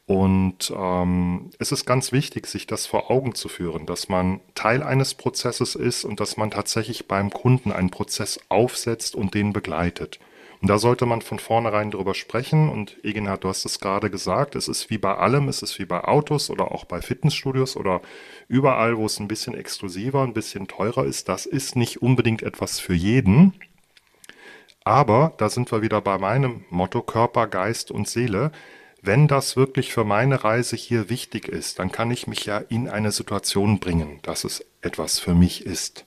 Und 0.08 0.72
ähm, 0.76 1.50
es 1.58 1.72
ist 1.72 1.86
ganz 1.86 2.12
wichtig, 2.12 2.46
sich 2.46 2.68
das 2.68 2.86
vor 2.86 3.10
Augen 3.10 3.34
zu 3.34 3.50
führen, 3.50 3.88
dass 3.88 4.08
man 4.08 4.40
Teil 4.54 4.84
eines 4.84 5.16
Prozesses 5.16 5.74
ist 5.74 6.06
und 6.06 6.20
dass 6.20 6.38
man 6.38 6.52
tatsächlich 6.52 7.08
beim 7.08 7.32
Kunden 7.32 7.72
einen 7.72 7.90
Prozess 7.90 8.40
aufsetzt 8.50 9.16
und 9.16 9.34
den 9.34 9.52
begleitet. 9.52 10.20
Und 10.62 10.70
da 10.70 10.78
sollte 10.78 11.06
man 11.06 11.22
von 11.22 11.40
vornherein 11.40 11.92
drüber 11.92 12.14
sprechen. 12.14 12.70
Und 12.70 12.98
Egenhard, 13.04 13.44
du 13.44 13.50
hast 13.50 13.66
es 13.66 13.80
gerade 13.80 14.10
gesagt, 14.10 14.56
es 14.56 14.68
ist 14.68 14.90
wie 14.90 14.98
bei 14.98 15.16
allem, 15.16 15.48
es 15.48 15.62
ist 15.62 15.78
wie 15.80 15.86
bei 15.86 16.04
Autos 16.04 16.50
oder 16.50 16.72
auch 16.72 16.86
bei 16.86 17.02
Fitnessstudios 17.02 17.76
oder 17.76 18.02
überall, 18.48 18.98
wo 18.98 19.06
es 19.06 19.20
ein 19.20 19.28
bisschen 19.28 19.56
exklusiver, 19.56 20.24
ein 20.24 20.34
bisschen 20.34 20.68
teurer 20.68 21.06
ist. 21.06 21.30
Das 21.30 21.46
ist 21.46 21.76
nicht 21.76 22.02
unbedingt 22.02 22.44
etwas 22.44 22.80
für 22.80 22.94
jeden. 22.94 23.54
Aber 24.84 25.34
da 25.38 25.50
sind 25.50 25.72
wir 25.72 25.82
wieder 25.82 26.00
bei 26.02 26.18
meinem 26.18 26.64
Motto 26.70 27.02
Körper, 27.02 27.48
Geist 27.48 27.90
und 27.92 28.08
Seele. 28.08 28.52
Wenn 29.02 29.28
das 29.28 29.56
wirklich 29.56 29.94
für 29.94 30.04
meine 30.04 30.44
Reise 30.44 30.76
hier 30.76 31.10
wichtig 31.10 31.48
ist, 31.48 31.80
dann 31.80 31.92
kann 31.92 32.12
ich 32.12 32.28
mich 32.28 32.46
ja 32.46 32.58
in 32.58 32.88
eine 32.88 33.12
Situation 33.12 33.80
bringen, 33.80 34.20
dass 34.24 34.44
es 34.44 34.66
etwas 34.82 35.20
für 35.20 35.36
mich 35.36 35.66
ist. 35.66 36.06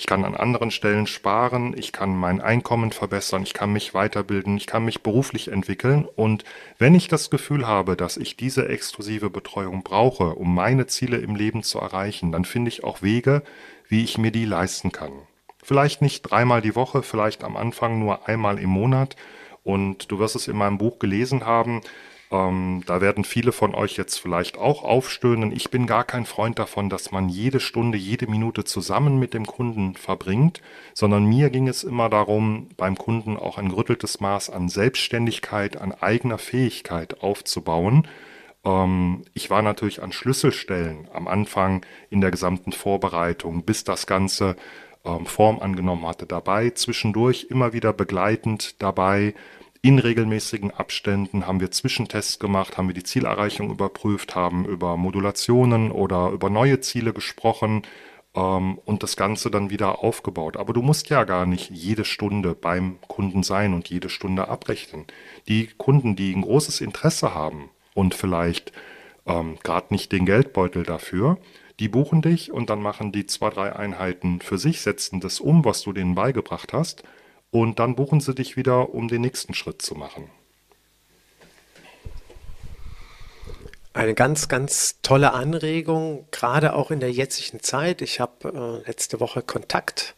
Ich 0.00 0.06
kann 0.06 0.24
an 0.24 0.34
anderen 0.34 0.70
Stellen 0.70 1.06
sparen, 1.06 1.74
ich 1.76 1.92
kann 1.92 2.16
mein 2.16 2.40
Einkommen 2.40 2.90
verbessern, 2.90 3.42
ich 3.42 3.52
kann 3.52 3.70
mich 3.70 3.92
weiterbilden, 3.92 4.56
ich 4.56 4.66
kann 4.66 4.82
mich 4.82 5.02
beruflich 5.02 5.48
entwickeln. 5.48 6.06
Und 6.16 6.42
wenn 6.78 6.94
ich 6.94 7.08
das 7.08 7.28
Gefühl 7.28 7.66
habe, 7.66 7.98
dass 7.98 8.16
ich 8.16 8.34
diese 8.34 8.66
exklusive 8.66 9.28
Betreuung 9.28 9.82
brauche, 9.82 10.36
um 10.36 10.54
meine 10.54 10.86
Ziele 10.86 11.18
im 11.18 11.36
Leben 11.36 11.62
zu 11.62 11.80
erreichen, 11.80 12.32
dann 12.32 12.46
finde 12.46 12.70
ich 12.70 12.82
auch 12.82 13.02
Wege, 13.02 13.42
wie 13.88 14.02
ich 14.02 14.16
mir 14.16 14.30
die 14.30 14.46
leisten 14.46 14.90
kann. 14.90 15.12
Vielleicht 15.62 16.00
nicht 16.00 16.22
dreimal 16.22 16.62
die 16.62 16.76
Woche, 16.76 17.02
vielleicht 17.02 17.44
am 17.44 17.58
Anfang 17.58 17.98
nur 17.98 18.26
einmal 18.26 18.58
im 18.58 18.70
Monat. 18.70 19.16
Und 19.64 20.10
du 20.10 20.18
wirst 20.18 20.34
es 20.34 20.48
in 20.48 20.56
meinem 20.56 20.78
Buch 20.78 20.98
gelesen 20.98 21.44
haben, 21.44 21.82
ähm, 22.30 22.82
da 22.86 23.00
werden 23.00 23.24
viele 23.24 23.50
von 23.50 23.74
euch 23.74 23.96
jetzt 23.96 24.18
vielleicht 24.18 24.56
auch 24.56 24.84
aufstöhnen. 24.84 25.50
Ich 25.50 25.70
bin 25.70 25.86
gar 25.86 26.04
kein 26.04 26.26
Freund 26.26 26.60
davon, 26.60 26.88
dass 26.88 27.10
man 27.10 27.28
jede 27.28 27.58
Stunde, 27.58 27.98
jede 27.98 28.28
Minute 28.28 28.64
zusammen 28.64 29.18
mit 29.18 29.34
dem 29.34 29.46
Kunden 29.46 29.96
verbringt, 29.96 30.62
sondern 30.94 31.24
mir 31.24 31.50
ging 31.50 31.66
es 31.66 31.82
immer 31.82 32.08
darum, 32.08 32.68
beim 32.76 32.96
Kunden 32.96 33.36
auch 33.36 33.58
ein 33.58 33.70
gerütteltes 33.70 34.20
Maß 34.20 34.50
an 34.50 34.68
Selbstständigkeit, 34.68 35.76
an 35.76 35.92
eigener 35.92 36.38
Fähigkeit 36.38 37.20
aufzubauen. 37.20 38.06
Ähm, 38.64 39.24
ich 39.34 39.50
war 39.50 39.62
natürlich 39.62 40.00
an 40.00 40.12
Schlüsselstellen 40.12 41.08
am 41.12 41.26
Anfang 41.26 41.84
in 42.10 42.20
der 42.20 42.30
gesamten 42.30 42.70
Vorbereitung, 42.70 43.64
bis 43.64 43.82
das 43.82 44.06
Ganze 44.06 44.54
ähm, 45.04 45.26
Form 45.26 45.58
angenommen 45.58 46.06
hatte, 46.06 46.26
dabei, 46.26 46.70
zwischendurch 46.70 47.48
immer 47.50 47.72
wieder 47.72 47.92
begleitend 47.92 48.80
dabei 48.80 49.34
in 49.82 49.98
regelmäßigen 49.98 50.72
Abständen 50.72 51.46
haben 51.46 51.60
wir 51.60 51.70
Zwischentests 51.70 52.38
gemacht, 52.38 52.76
haben 52.76 52.88
wir 52.88 52.94
die 52.94 53.02
Zielerreichung 53.02 53.70
überprüft, 53.70 54.34
haben 54.34 54.66
über 54.66 54.96
Modulationen 54.98 55.90
oder 55.90 56.30
über 56.30 56.50
neue 56.50 56.80
Ziele 56.80 57.14
gesprochen 57.14 57.82
ähm, 58.34 58.78
und 58.84 59.02
das 59.02 59.16
Ganze 59.16 59.50
dann 59.50 59.70
wieder 59.70 60.04
aufgebaut. 60.04 60.58
Aber 60.58 60.74
du 60.74 60.82
musst 60.82 61.08
ja 61.08 61.24
gar 61.24 61.46
nicht 61.46 61.70
jede 61.70 62.04
Stunde 62.04 62.54
beim 62.54 62.98
Kunden 63.08 63.42
sein 63.42 63.72
und 63.72 63.88
jede 63.88 64.10
Stunde 64.10 64.48
abrechnen. 64.48 65.06
Die 65.48 65.68
Kunden, 65.78 66.14
die 66.14 66.34
ein 66.34 66.42
großes 66.42 66.82
Interesse 66.82 67.34
haben 67.34 67.70
und 67.94 68.14
vielleicht 68.14 68.72
ähm, 69.24 69.56
gerade 69.62 69.94
nicht 69.94 70.12
den 70.12 70.26
Geldbeutel 70.26 70.82
dafür, 70.82 71.38
die 71.78 71.88
buchen 71.88 72.20
dich 72.20 72.52
und 72.52 72.68
dann 72.68 72.82
machen 72.82 73.12
die 73.12 73.24
zwei, 73.24 73.48
drei 73.48 73.74
Einheiten 73.74 74.42
für 74.42 74.58
sich, 74.58 74.82
setzen 74.82 75.20
das 75.20 75.40
um, 75.40 75.64
was 75.64 75.80
du 75.80 75.94
denen 75.94 76.14
beigebracht 76.14 76.74
hast 76.74 77.02
und 77.50 77.78
dann 77.78 77.96
buchen 77.96 78.20
sie 78.20 78.34
dich 78.34 78.56
wieder, 78.56 78.94
um 78.94 79.08
den 79.08 79.22
nächsten 79.22 79.54
Schritt 79.54 79.82
zu 79.82 79.94
machen. 79.94 80.30
Eine 83.92 84.14
ganz, 84.14 84.48
ganz 84.48 85.00
tolle 85.02 85.32
Anregung, 85.32 86.26
gerade 86.30 86.74
auch 86.74 86.92
in 86.92 87.00
der 87.00 87.10
jetzigen 87.10 87.60
Zeit. 87.60 88.02
Ich 88.02 88.20
habe 88.20 88.82
äh, 88.84 88.86
letzte 88.86 89.18
Woche 89.18 89.42
Kontakt 89.42 90.14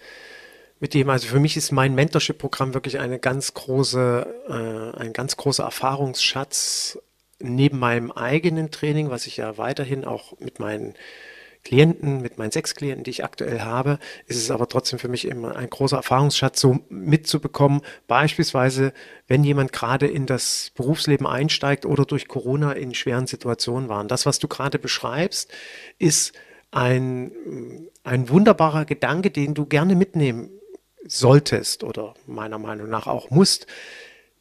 mit 0.78 0.94
dem, 0.94 1.08
also 1.08 1.28
für 1.28 1.40
mich 1.40 1.56
ist 1.56 1.72
mein 1.72 1.94
Mentorship-Programm 1.94 2.74
wirklich 2.74 2.98
eine 2.98 3.18
ganz 3.18 3.54
große, 3.54 4.26
äh, 4.48 5.00
ein 5.00 5.12
ganz 5.12 5.36
großer 5.36 5.64
Erfahrungsschatz 5.64 6.98
neben 7.38 7.78
meinem 7.78 8.10
eigenen 8.10 8.70
Training, 8.70 9.08
was 9.08 9.26
ich 9.26 9.38
ja 9.38 9.56
weiterhin 9.58 10.04
auch 10.04 10.38
mit 10.38 10.58
meinen 10.60 10.94
Klienten, 11.64 12.20
mit 12.20 12.38
meinen 12.38 12.50
sechs 12.50 12.74
Klienten, 12.74 13.04
die 13.04 13.10
ich 13.10 13.24
aktuell 13.24 13.60
habe, 13.60 13.98
ist 14.26 14.36
es 14.36 14.50
aber 14.50 14.68
trotzdem 14.68 14.98
für 14.98 15.08
mich 15.08 15.26
immer 15.26 15.54
ein 15.54 15.70
großer 15.70 15.96
Erfahrungsschatz, 15.96 16.60
so 16.60 16.80
mitzubekommen. 16.88 17.82
Beispielsweise, 18.08 18.92
wenn 19.28 19.44
jemand 19.44 19.72
gerade 19.72 20.08
in 20.08 20.26
das 20.26 20.72
Berufsleben 20.74 21.26
einsteigt 21.26 21.86
oder 21.86 22.04
durch 22.04 22.26
Corona 22.26 22.72
in 22.72 22.94
schweren 22.94 23.28
Situationen 23.28 23.88
war. 23.88 24.02
das, 24.04 24.26
was 24.26 24.40
du 24.40 24.48
gerade 24.48 24.80
beschreibst, 24.80 25.52
ist 25.98 26.32
ein, 26.72 27.30
ein 28.02 28.28
wunderbarer 28.28 28.84
Gedanke, 28.84 29.30
den 29.30 29.54
du 29.54 29.66
gerne 29.66 29.94
mitnehmen 29.94 30.50
solltest 31.06 31.84
oder 31.84 32.14
meiner 32.26 32.58
Meinung 32.58 32.88
nach 32.88 33.06
auch 33.06 33.30
musst. 33.30 33.66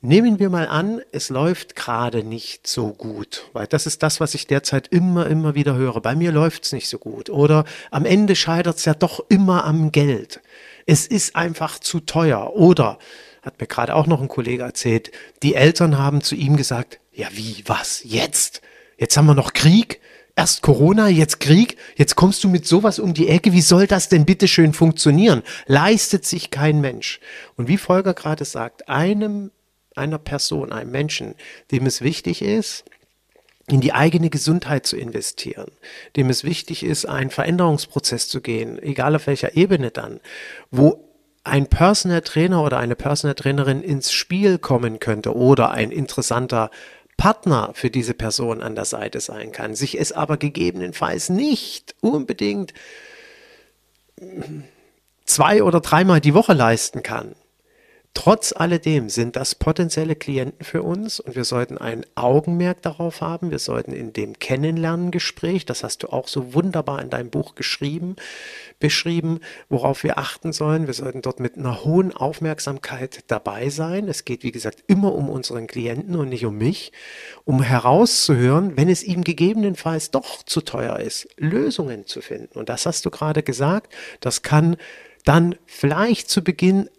Nehmen 0.04 0.40
wir 0.40 0.50
mal 0.50 0.68
an, 0.68 1.00
es 1.12 1.30
läuft 1.30 1.76
gerade 1.76 2.24
nicht 2.24 2.66
so 2.66 2.88
gut, 2.88 3.46
weil 3.54 3.68
das 3.68 3.86
ist 3.86 4.02
das, 4.02 4.20
was 4.20 4.34
ich 4.34 4.48
derzeit 4.48 4.88
immer, 4.88 5.28
immer 5.28 5.54
wieder 5.54 5.76
höre. 5.76 6.02
Bei 6.02 6.16
mir 6.16 6.32
läuft 6.32 6.66
es 6.66 6.72
nicht 6.72 6.90
so 6.90 6.98
gut. 6.98 7.30
Oder 7.30 7.66
am 7.92 8.06
Ende 8.06 8.36
scheitert 8.36 8.78
es 8.78 8.86
ja 8.86 8.96
doch 8.96 9.24
immer 9.30 9.64
am 9.64 9.92
Geld. 9.92 10.42
Es 10.88 11.06
ist 11.06 11.36
einfach 11.36 11.78
zu 11.78 12.00
teuer. 12.00 12.56
Oder, 12.56 12.98
hat 13.44 13.62
mir 13.62 13.68
gerade 13.68 13.94
auch 13.94 14.08
noch 14.08 14.20
ein 14.20 14.28
Kollege 14.28 14.64
erzählt, 14.64 15.12
die 15.44 15.54
Eltern 15.54 16.00
haben 16.00 16.22
zu 16.22 16.34
ihm 16.34 16.58
gesagt, 16.58 17.00
ja 17.14 17.28
wie, 17.34 17.64
was, 17.68 18.02
jetzt? 18.04 18.64
Jetzt 18.98 19.16
haben 19.18 19.28
wir 19.28 19.36
noch 19.36 19.54
Krieg? 19.54 20.02
Erst 20.36 20.64
Corona, 20.64 21.10
jetzt 21.10 21.40
Krieg, 21.40 21.78
jetzt 21.96 22.16
kommst 22.16 22.44
du 22.44 22.50
mit 22.50 22.66
sowas 22.66 22.98
um 22.98 23.14
die 23.14 23.28
Ecke. 23.28 23.54
Wie 23.54 23.62
soll 23.62 23.86
das 23.86 24.10
denn 24.10 24.26
bitte 24.26 24.48
schön 24.48 24.74
funktionieren? 24.74 25.44
Leistet 25.68 26.26
sich 26.26 26.50
kein 26.50 26.82
Mensch. 26.82 27.20
Und 27.56 27.68
wie 27.68 27.78
Volker 27.78 28.16
gerade 28.16 28.46
sagt, 28.46 28.90
einem 28.90 29.52
einer 29.96 30.18
Person, 30.18 30.72
einem 30.72 30.92
Menschen, 30.92 31.36
dem 31.72 31.86
es 31.86 32.02
wichtig 32.02 32.42
ist, 32.42 32.86
in 33.68 33.82
die 33.82 33.94
eigene 33.94 34.30
Gesundheit 34.30 34.86
zu 34.86 34.98
investieren, 34.98 35.72
dem 36.16 36.30
es 36.30 36.44
wichtig 36.44 36.84
ist, 36.84 37.06
einen 37.06 37.30
Veränderungsprozess 37.30 38.28
zu 38.28 38.42
gehen, 38.42 38.82
egal 38.82 39.16
auf 39.16 39.28
welcher 39.28 39.56
Ebene 39.56 39.92
dann, 39.92 40.20
wo 40.72 41.08
ein 41.44 41.68
Personal 41.68 42.22
Trainer 42.22 42.64
oder 42.64 42.78
eine 42.78 42.96
Personal 42.96 43.36
Trainerin 43.36 43.82
ins 43.82 44.12
Spiel 44.12 44.58
kommen 44.60 45.00
könnte 45.00 45.36
oder 45.36 45.72
ein 45.72 45.92
interessanter 45.92 46.70
Partner 47.18 47.72
für 47.74 47.90
diese 47.90 48.14
Person 48.14 48.62
an 48.62 48.76
der 48.76 48.86
Seite 48.86 49.20
sein 49.20 49.52
kann, 49.52 49.76
sich 49.76 50.00
es 50.00 50.12
aber 50.12 50.38
gegebenenfalls 50.38 51.30
nicht 51.30 51.96
unbedingt 52.02 52.74
zwei 55.26 55.64
oder 55.64 55.80
dreimal 55.82 56.20
die 56.20 56.34
Woche 56.34 56.54
leisten 56.54 57.04
kann, 57.04 57.36
Trotz 58.14 58.52
alledem 58.52 59.10
sind 59.10 59.38
das 59.38 59.56
potenzielle 59.56 60.18
Klienten 60.18 60.66
für 60.66 60.84
uns 60.84 61.22
und 61.22 61.36
wir 61.36 61.46
sollten 61.46 61.78
ein 61.78 62.06
Augenmerk 62.16 62.82
darauf 62.82 63.22
haben. 63.22 63.52
Wir 63.52 63.58
sollten 63.58 63.94
in 63.94 64.12
dem 64.12 64.38
Kennenlerngespräch, 64.38 65.66
das 65.66 65.84
hast 65.84 66.04
du 66.04 66.10
auch 66.10 66.28
so 66.28 66.54
wunderbar 66.54 67.02
in 67.02 67.10
deinem 67.10 67.30
Buch 67.30 67.56
geschrieben, 67.56 68.18
beschrieben, 68.80 69.40
worauf 69.70 70.04
wir 70.04 70.18
achten 70.18 70.52
sollen. 70.52 70.88
Wir 70.88 70.94
sollten 70.94 71.22
dort 71.22 71.40
mit 71.40 71.58
einer 71.58 71.86
hohen 71.86 72.14
Aufmerksamkeit 72.14 73.24
dabei 73.28 73.70
sein. 73.70 74.10
Es 74.10 74.26
geht, 74.26 74.44
wie 74.44 74.52
gesagt, 74.52 74.84
immer 74.88 75.16
um 75.16 75.30
unseren 75.30 75.66
Klienten 75.66 76.18
und 76.18 76.30
nicht 76.30 76.46
um 76.46 76.58
mich, 76.58 76.92
um 77.46 77.64
herauszuhören, 77.64 78.76
wenn 78.76 78.90
es 78.90 79.04
ihm 79.04 79.24
gegebenenfalls 79.24 80.12
doch 80.12 80.44
zu 80.44 80.60
teuer 80.60 81.00
ist, 81.00 81.30
Lösungen 81.38 82.06
zu 82.06 82.22
finden. 82.22 82.60
Und 82.60 82.68
das 82.68 82.86
hast 82.86 83.06
du 83.06 83.10
gerade 83.10 83.42
gesagt. 83.42 83.94
Das 84.20 84.42
kann 84.42 84.76
dann 85.24 85.56
vielleicht 85.66 86.30
zu 86.30 86.44
Beginn 86.44 86.90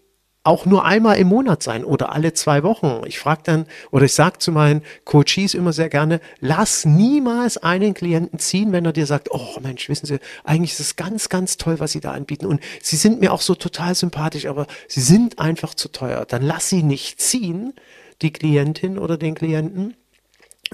auch 0.45 0.67
nur 0.67 0.85
einmal 0.85 1.19
im 1.19 1.29
Monat 1.29 1.63
sein 1.63 1.85
oder 1.85 2.13
alle 2.13 2.33
zwei 2.33 2.63
Wochen. 2.63 3.03
Ich 3.07 3.19
frage 3.19 3.43
dann 3.45 3.67
oder 3.91 4.07
ich 4.07 4.13
sage 4.13 4.39
zu 4.39 4.51
meinen 4.51 4.83
Coaches 5.05 5.55
immer 5.55 5.73
sehr 5.73 5.89
gerne, 5.89 6.21
lass 6.41 6.85
niemals 6.85 7.59
einen 7.59 7.95
Klienten 7.95 8.39
ziehen, 8.39 8.73
wenn 8.73 8.85
er 8.85 8.93
dir 8.93 9.07
sagt, 9.07 9.31
oh 9.31 9.59
Mensch, 9.61 9.89
wissen 9.89 10.07
Sie, 10.07 10.19
eigentlich 10.45 10.73
ist 10.73 10.81
es 10.81 10.97
ganz, 10.97 11.29
ganz 11.29 11.57
toll, 11.57 11.79
was 11.79 11.93
Sie 11.93 12.01
da 12.01 12.13
anbieten 12.13 12.47
und 12.47 12.61
Sie 12.83 12.97
sind 12.97 13.21
mir 13.21 13.33
auch 13.33 13.41
so 13.41 13.55
total 13.55 13.95
sympathisch, 13.95 14.47
aber 14.47 14.67
Sie 14.89 15.01
sind 15.01 15.39
einfach 15.39 15.75
zu 15.75 15.89
teuer. 15.91 16.25
Dann 16.27 16.43
lass 16.43 16.69
sie 16.69 16.83
nicht 16.83 17.21
ziehen, 17.21 17.75
die 18.23 18.33
Klientin 18.33 18.99
oder 18.99 19.17
den 19.17 19.35
Klienten 19.35 19.95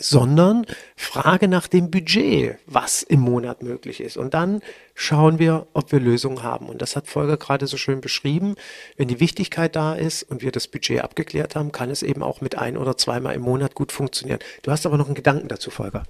sondern 0.00 0.66
frage 0.96 1.48
nach 1.48 1.66
dem 1.66 1.90
Budget, 1.90 2.58
was 2.66 3.02
im 3.02 3.20
Monat 3.20 3.62
möglich 3.62 4.00
ist. 4.00 4.16
Und 4.16 4.34
dann 4.34 4.60
schauen 4.94 5.38
wir, 5.38 5.66
ob 5.72 5.92
wir 5.92 6.00
Lösungen 6.00 6.42
haben. 6.42 6.66
Und 6.68 6.82
das 6.82 6.96
hat 6.96 7.06
Volker 7.06 7.36
gerade 7.36 7.66
so 7.66 7.76
schön 7.76 8.00
beschrieben. 8.00 8.56
Wenn 8.96 9.08
die 9.08 9.20
Wichtigkeit 9.20 9.76
da 9.76 9.94
ist 9.94 10.22
und 10.24 10.42
wir 10.42 10.52
das 10.52 10.66
Budget 10.68 11.02
abgeklärt 11.02 11.56
haben, 11.56 11.72
kann 11.72 11.90
es 11.90 12.02
eben 12.02 12.22
auch 12.22 12.40
mit 12.40 12.58
ein 12.58 12.76
oder 12.76 12.96
zweimal 12.96 13.34
im 13.34 13.42
Monat 13.42 13.74
gut 13.74 13.92
funktionieren. 13.92 14.40
Du 14.62 14.70
hast 14.70 14.86
aber 14.86 14.98
noch 14.98 15.06
einen 15.06 15.14
Gedanken 15.14 15.48
dazu, 15.48 15.70
Volker. 15.70 16.04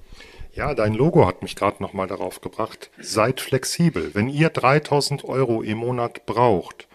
Ja, 0.55 0.75
dein 0.75 0.95
Logo 0.95 1.27
hat 1.27 1.43
mich 1.43 1.55
gerade 1.55 1.83
nochmal 1.83 2.07
darauf 2.07 2.41
gebracht. 2.41 2.91
Seid 2.99 3.41
flexibel. 3.41 4.15
Wenn 4.15 4.29
ihr 4.29 4.49
3000 4.49 5.25
Euro 5.25 5.63
im 5.63 5.79
Monat 5.79 6.27
braucht, 6.27 6.89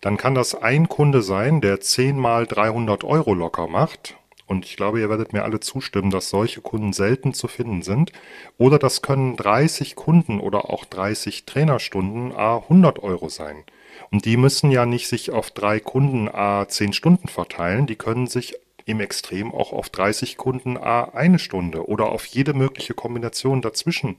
dann 0.00 0.16
kann 0.16 0.34
das 0.34 0.54
ein 0.54 0.88
Kunde 0.88 1.20
sein, 1.20 1.60
der 1.60 1.80
10 1.80 2.16
mal 2.16 2.46
300 2.46 3.04
Euro 3.04 3.34
locker 3.34 3.66
macht 3.66 4.16
und 4.50 4.64
ich 4.66 4.74
glaube, 4.74 4.98
ihr 4.98 5.08
werdet 5.08 5.32
mir 5.32 5.44
alle 5.44 5.60
zustimmen, 5.60 6.10
dass 6.10 6.28
solche 6.28 6.60
Kunden 6.60 6.92
selten 6.92 7.34
zu 7.34 7.46
finden 7.46 7.82
sind. 7.82 8.10
Oder 8.58 8.80
das 8.80 9.00
können 9.00 9.36
30 9.36 9.94
Kunden 9.94 10.40
oder 10.40 10.70
auch 10.70 10.84
30 10.84 11.44
Trainerstunden 11.44 12.32
a 12.32 12.56
100 12.56 12.98
Euro 12.98 13.28
sein. 13.28 13.62
Und 14.10 14.24
die 14.24 14.36
müssen 14.36 14.72
ja 14.72 14.86
nicht 14.86 15.06
sich 15.06 15.30
auf 15.30 15.52
drei 15.52 15.78
Kunden 15.78 16.28
a 16.28 16.66
10 16.66 16.94
Stunden 16.94 17.28
verteilen, 17.28 17.86
die 17.86 17.94
können 17.94 18.26
sich 18.26 18.56
im 18.86 18.98
Extrem 18.98 19.54
auch 19.54 19.72
auf 19.72 19.88
30 19.88 20.36
Kunden 20.36 20.76
a 20.76 21.04
eine 21.04 21.38
Stunde 21.38 21.88
oder 21.88 22.08
auf 22.08 22.26
jede 22.26 22.52
mögliche 22.52 22.94
Kombination 22.94 23.62
dazwischen 23.62 24.16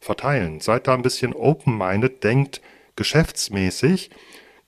verteilen. 0.00 0.60
Seid 0.60 0.86
da 0.86 0.94
ein 0.94 1.02
bisschen 1.02 1.34
open-minded, 1.34 2.24
denkt 2.24 2.62
geschäftsmäßig 2.96 4.08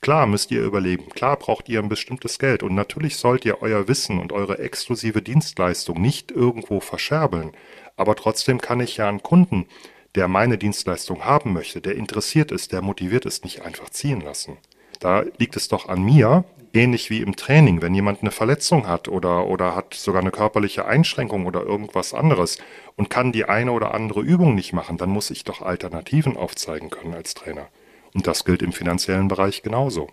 Klar 0.00 0.26
müsst 0.26 0.50
ihr 0.50 0.62
überleben, 0.62 1.08
klar 1.10 1.36
braucht 1.36 1.68
ihr 1.68 1.80
ein 1.80 1.88
bestimmtes 1.88 2.38
Geld 2.38 2.62
und 2.62 2.74
natürlich 2.74 3.16
sollt 3.16 3.44
ihr 3.44 3.62
euer 3.62 3.88
Wissen 3.88 4.18
und 4.18 4.32
eure 4.32 4.58
exklusive 4.58 5.22
Dienstleistung 5.22 6.00
nicht 6.00 6.30
irgendwo 6.30 6.80
verscherbeln, 6.80 7.52
aber 7.96 8.14
trotzdem 8.14 8.60
kann 8.60 8.80
ich 8.80 8.98
ja 8.98 9.08
einen 9.08 9.22
Kunden, 9.22 9.66
der 10.14 10.28
meine 10.28 10.58
Dienstleistung 10.58 11.24
haben 11.24 11.52
möchte, 11.52 11.80
der 11.80 11.96
interessiert 11.96 12.52
ist, 12.52 12.72
der 12.72 12.82
motiviert 12.82 13.26
ist, 13.26 13.44
nicht 13.44 13.62
einfach 13.62 13.90
ziehen 13.90 14.20
lassen. 14.20 14.58
Da 15.00 15.24
liegt 15.38 15.56
es 15.56 15.68
doch 15.68 15.88
an 15.88 16.02
mir, 16.02 16.44
ähnlich 16.72 17.10
wie 17.10 17.20
im 17.20 17.36
Training, 17.36 17.82
wenn 17.82 17.94
jemand 17.94 18.20
eine 18.20 18.30
Verletzung 18.30 18.86
hat 18.86 19.08
oder, 19.08 19.46
oder 19.46 19.74
hat 19.74 19.94
sogar 19.94 20.20
eine 20.20 20.30
körperliche 20.30 20.86
Einschränkung 20.86 21.46
oder 21.46 21.62
irgendwas 21.62 22.14
anderes 22.14 22.58
und 22.96 23.10
kann 23.10 23.32
die 23.32 23.44
eine 23.44 23.72
oder 23.72 23.94
andere 23.94 24.20
Übung 24.20 24.54
nicht 24.54 24.72
machen, 24.72 24.98
dann 24.98 25.10
muss 25.10 25.30
ich 25.30 25.44
doch 25.44 25.62
Alternativen 25.62 26.36
aufzeigen 26.36 26.90
können 26.90 27.14
als 27.14 27.34
Trainer. 27.34 27.68
Und 28.16 28.26
das 28.26 28.46
gilt 28.46 28.62
im 28.62 28.72
finanziellen 28.72 29.28
Bereich 29.28 29.62
genauso. 29.62 30.08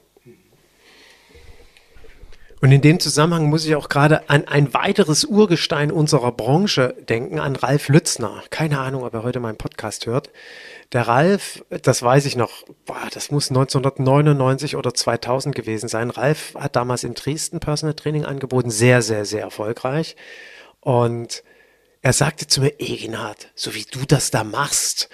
Und 2.59 2.71
in 2.73 2.81
dem 2.81 2.99
Zusammenhang 2.99 3.45
muss 3.45 3.65
ich 3.65 3.75
auch 3.75 3.87
gerade 3.87 4.29
an 4.29 4.45
ein 4.45 4.73
weiteres 4.73 5.23
Urgestein 5.23 5.89
unserer 5.89 6.33
Branche 6.33 6.97
denken, 7.07 7.39
an 7.39 7.55
Ralf 7.55 7.87
Lützner. 7.87 8.43
Keine 8.49 8.79
Ahnung, 8.79 9.03
ob 9.03 9.13
er 9.13 9.23
heute 9.23 9.39
meinen 9.39 9.57
Podcast 9.57 10.05
hört. 10.05 10.31
Der 10.91 11.07
Ralf, 11.07 11.63
das 11.69 12.03
weiß 12.03 12.25
ich 12.25 12.35
noch, 12.35 12.65
boah, 12.85 13.07
das 13.13 13.31
muss 13.31 13.49
1999 13.49 14.75
oder 14.75 14.93
2000 14.93 15.55
gewesen 15.55 15.87
sein. 15.87 16.09
Ralf 16.09 16.55
hat 16.55 16.75
damals 16.75 17.05
in 17.05 17.13
Dresden 17.13 17.61
Personal 17.61 17.93
Training 17.93 18.25
angeboten, 18.25 18.69
sehr, 18.69 19.01
sehr, 19.01 19.23
sehr 19.23 19.43
erfolgreich. 19.43 20.17
Und 20.81 21.41
er 22.01 22.11
sagte 22.11 22.47
zu 22.47 22.59
mir, 22.59 22.81
Egenhard, 22.81 23.47
so 23.55 23.73
wie 23.75 23.85
du 23.89 23.99
das 24.05 24.29
da 24.29 24.43
machst, 24.43 25.09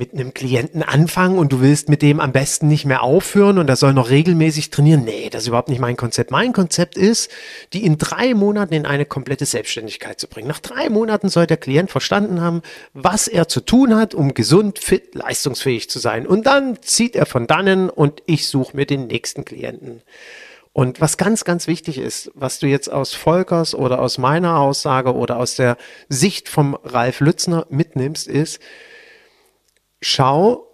mit 0.00 0.14
einem 0.14 0.32
Klienten 0.32 0.82
anfangen 0.82 1.38
und 1.38 1.52
du 1.52 1.60
willst 1.60 1.90
mit 1.90 2.00
dem 2.00 2.20
am 2.20 2.32
besten 2.32 2.68
nicht 2.68 2.86
mehr 2.86 3.02
aufhören 3.02 3.58
und 3.58 3.68
er 3.68 3.76
soll 3.76 3.92
noch 3.92 4.08
regelmäßig 4.08 4.70
trainieren. 4.70 5.04
Nee, 5.04 5.28
das 5.28 5.42
ist 5.42 5.48
überhaupt 5.48 5.68
nicht 5.68 5.78
mein 5.78 5.98
Konzept. 5.98 6.30
Mein 6.30 6.54
Konzept 6.54 6.96
ist, 6.96 7.30
die 7.74 7.84
in 7.84 7.98
drei 7.98 8.32
Monaten 8.32 8.72
in 8.72 8.86
eine 8.86 9.04
komplette 9.04 9.44
Selbstständigkeit 9.44 10.18
zu 10.18 10.26
bringen. 10.26 10.48
Nach 10.48 10.58
drei 10.58 10.88
Monaten 10.88 11.28
soll 11.28 11.46
der 11.46 11.58
Klient 11.58 11.90
verstanden 11.90 12.40
haben, 12.40 12.62
was 12.94 13.28
er 13.28 13.46
zu 13.46 13.60
tun 13.60 13.94
hat, 13.94 14.14
um 14.14 14.32
gesund, 14.32 14.78
fit, 14.78 15.14
leistungsfähig 15.14 15.90
zu 15.90 15.98
sein. 15.98 16.26
Und 16.26 16.46
dann 16.46 16.78
zieht 16.80 17.14
er 17.14 17.26
von 17.26 17.46
dannen 17.46 17.90
und 17.90 18.22
ich 18.24 18.48
suche 18.48 18.74
mir 18.74 18.86
den 18.86 19.06
nächsten 19.06 19.44
Klienten. 19.44 20.00
Und 20.72 21.02
was 21.02 21.18
ganz, 21.18 21.44
ganz 21.44 21.66
wichtig 21.66 21.98
ist, 21.98 22.30
was 22.34 22.58
du 22.58 22.66
jetzt 22.66 22.90
aus 22.90 23.12
Volkers 23.12 23.74
oder 23.74 24.00
aus 24.00 24.16
meiner 24.16 24.60
Aussage 24.60 25.14
oder 25.14 25.36
aus 25.36 25.56
der 25.56 25.76
Sicht 26.08 26.48
vom 26.48 26.74
Ralf 26.84 27.20
Lützner 27.20 27.66
mitnimmst, 27.68 28.28
ist, 28.28 28.60
schau 30.00 30.66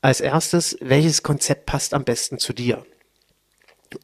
als 0.00 0.20
erstes, 0.20 0.76
welches 0.80 1.22
Konzept 1.22 1.66
passt 1.66 1.94
am 1.94 2.04
besten 2.04 2.38
zu 2.38 2.52
dir. 2.52 2.84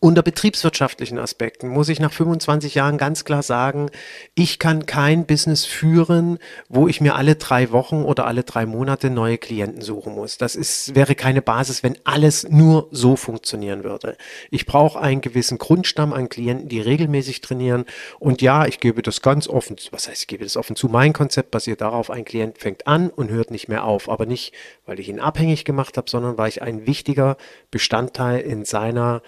Unter 0.00 0.22
betriebswirtschaftlichen 0.22 1.18
Aspekten 1.18 1.68
muss 1.68 1.88
ich 1.88 2.00
nach 2.00 2.12
25 2.12 2.74
Jahren 2.74 2.98
ganz 2.98 3.24
klar 3.24 3.42
sagen, 3.42 3.90
ich 4.34 4.58
kann 4.58 4.86
kein 4.86 5.26
Business 5.26 5.64
führen, 5.64 6.38
wo 6.68 6.88
ich 6.88 7.00
mir 7.00 7.14
alle 7.14 7.36
drei 7.36 7.70
Wochen 7.72 8.02
oder 8.02 8.26
alle 8.26 8.44
drei 8.44 8.66
Monate 8.66 9.10
neue 9.10 9.38
Klienten 9.38 9.82
suchen 9.82 10.14
muss. 10.14 10.38
Das 10.38 10.54
ist, 10.54 10.94
wäre 10.94 11.14
keine 11.14 11.42
Basis, 11.42 11.82
wenn 11.82 11.98
alles 12.04 12.48
nur 12.48 12.88
so 12.90 13.16
funktionieren 13.16 13.84
würde. 13.84 14.16
Ich 14.50 14.66
brauche 14.66 15.00
einen 15.00 15.20
gewissen 15.20 15.58
Grundstamm 15.58 16.12
an 16.12 16.28
Klienten, 16.28 16.68
die 16.68 16.80
regelmäßig 16.80 17.40
trainieren. 17.40 17.84
Und 18.18 18.42
ja, 18.42 18.66
ich 18.66 18.80
gebe 18.80 19.02
das 19.02 19.22
ganz 19.22 19.48
offen, 19.48 19.76
was 19.90 20.08
heißt, 20.08 20.22
ich 20.22 20.28
gebe 20.28 20.44
das 20.44 20.56
offen 20.56 20.76
zu. 20.76 20.88
Mein 20.88 21.12
Konzept 21.12 21.50
basiert 21.50 21.80
darauf, 21.80 22.10
ein 22.10 22.24
Klient 22.24 22.58
fängt 22.58 22.86
an 22.86 23.10
und 23.10 23.30
hört 23.30 23.50
nicht 23.50 23.68
mehr 23.68 23.84
auf. 23.84 24.08
Aber 24.08 24.26
nicht, 24.26 24.52
weil 24.86 25.00
ich 25.00 25.08
ihn 25.08 25.20
abhängig 25.20 25.64
gemacht 25.64 25.96
habe, 25.96 26.08
sondern 26.08 26.38
weil 26.38 26.48
ich 26.48 26.62
ein 26.62 26.86
wichtiger 26.86 27.36
Bestandteil 27.70 28.40
in 28.40 28.64
seiner 28.64 29.22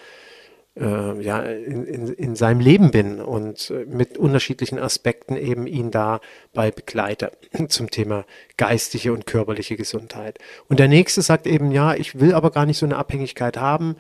äh, 0.77 1.20
ja, 1.22 1.41
in, 1.41 1.87
in, 1.87 2.09
in 2.09 2.37
seinem 2.37 2.61
Leben 2.61 2.91
bin 2.91 3.20
und 3.20 3.70
äh, 3.70 3.85
mit 3.87 4.18
unterschiedlichen 4.18 4.79
Aspekten 4.79 5.37
eben 5.37 5.66
ihn 5.66 5.91
dabei 5.91 6.70
begleite 6.70 7.33
zum 7.68 7.91
Thema 7.91 8.25
geistige 8.57 9.12
und 9.12 9.27
körperliche 9.27 9.77
Gesundheit. 9.77 10.39
Und 10.68 10.81
der 10.81 10.89
nächste 10.89 11.22
sagt 11.22 11.47
eben, 11.47 11.70
ja, 11.70 11.95
ich 11.95 12.18
will 12.18 12.35
aber 12.35 12.51
gar 12.51 12.66
nicht 12.66 12.79
so 12.79 12.87
eine 12.87 12.97
Abhängigkeit 12.97 13.57
haben. 13.57 13.97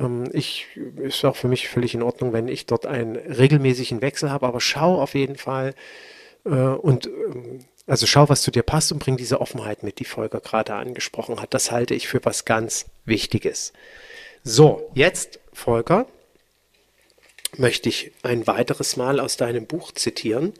Ähm, 0.00 0.24
ich 0.32 0.66
ist 0.96 1.24
auch 1.24 1.36
für 1.36 1.48
mich 1.48 1.68
völlig 1.68 1.94
in 1.94 2.02
Ordnung, 2.02 2.32
wenn 2.32 2.48
ich 2.48 2.66
dort 2.66 2.86
einen 2.86 3.16
regelmäßigen 3.16 4.02
Wechsel 4.02 4.30
habe, 4.30 4.46
aber 4.46 4.60
schau 4.60 5.00
auf 5.00 5.14
jeden 5.14 5.36
Fall 5.36 5.74
äh, 6.44 6.50
und 6.50 7.06
ähm, 7.06 7.60
also 7.86 8.06
schau, 8.06 8.28
was 8.28 8.42
zu 8.42 8.50
dir 8.50 8.64
passt 8.64 8.90
und 8.90 8.98
bring 8.98 9.16
diese 9.16 9.40
Offenheit 9.40 9.84
mit, 9.84 10.00
die 10.00 10.04
Volker 10.04 10.40
gerade 10.40 10.74
angesprochen 10.74 11.40
hat. 11.40 11.54
Das 11.54 11.70
halte 11.70 11.94
ich 11.94 12.08
für 12.08 12.24
was 12.24 12.44
ganz 12.44 12.86
Wichtiges. 13.04 13.72
So, 14.42 14.90
jetzt 14.94 15.38
Volker, 15.52 16.06
möchte 17.58 17.88
ich 17.88 18.12
ein 18.22 18.46
weiteres 18.46 18.96
Mal 18.96 19.20
aus 19.20 19.36
deinem 19.36 19.66
Buch 19.66 19.92
zitieren. 19.92 20.54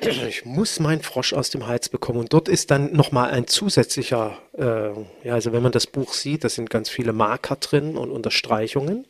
Ich 0.00 0.46
muss 0.46 0.80
meinen 0.80 1.02
Frosch 1.02 1.34
aus 1.34 1.50
dem 1.50 1.66
Hals 1.66 1.90
bekommen. 1.90 2.20
Und 2.20 2.32
dort 2.32 2.48
ist 2.48 2.70
dann 2.70 2.92
nochmal 2.92 3.30
ein 3.30 3.46
zusätzlicher, 3.46 4.38
äh, 4.56 5.26
ja, 5.26 5.34
also 5.34 5.52
wenn 5.52 5.62
man 5.62 5.72
das 5.72 5.86
Buch 5.86 6.14
sieht, 6.14 6.42
da 6.44 6.48
sind 6.48 6.70
ganz 6.70 6.88
viele 6.88 7.12
Marker 7.12 7.56
drin 7.56 7.96
und 7.96 8.10
Unterstreichungen. 8.10 9.04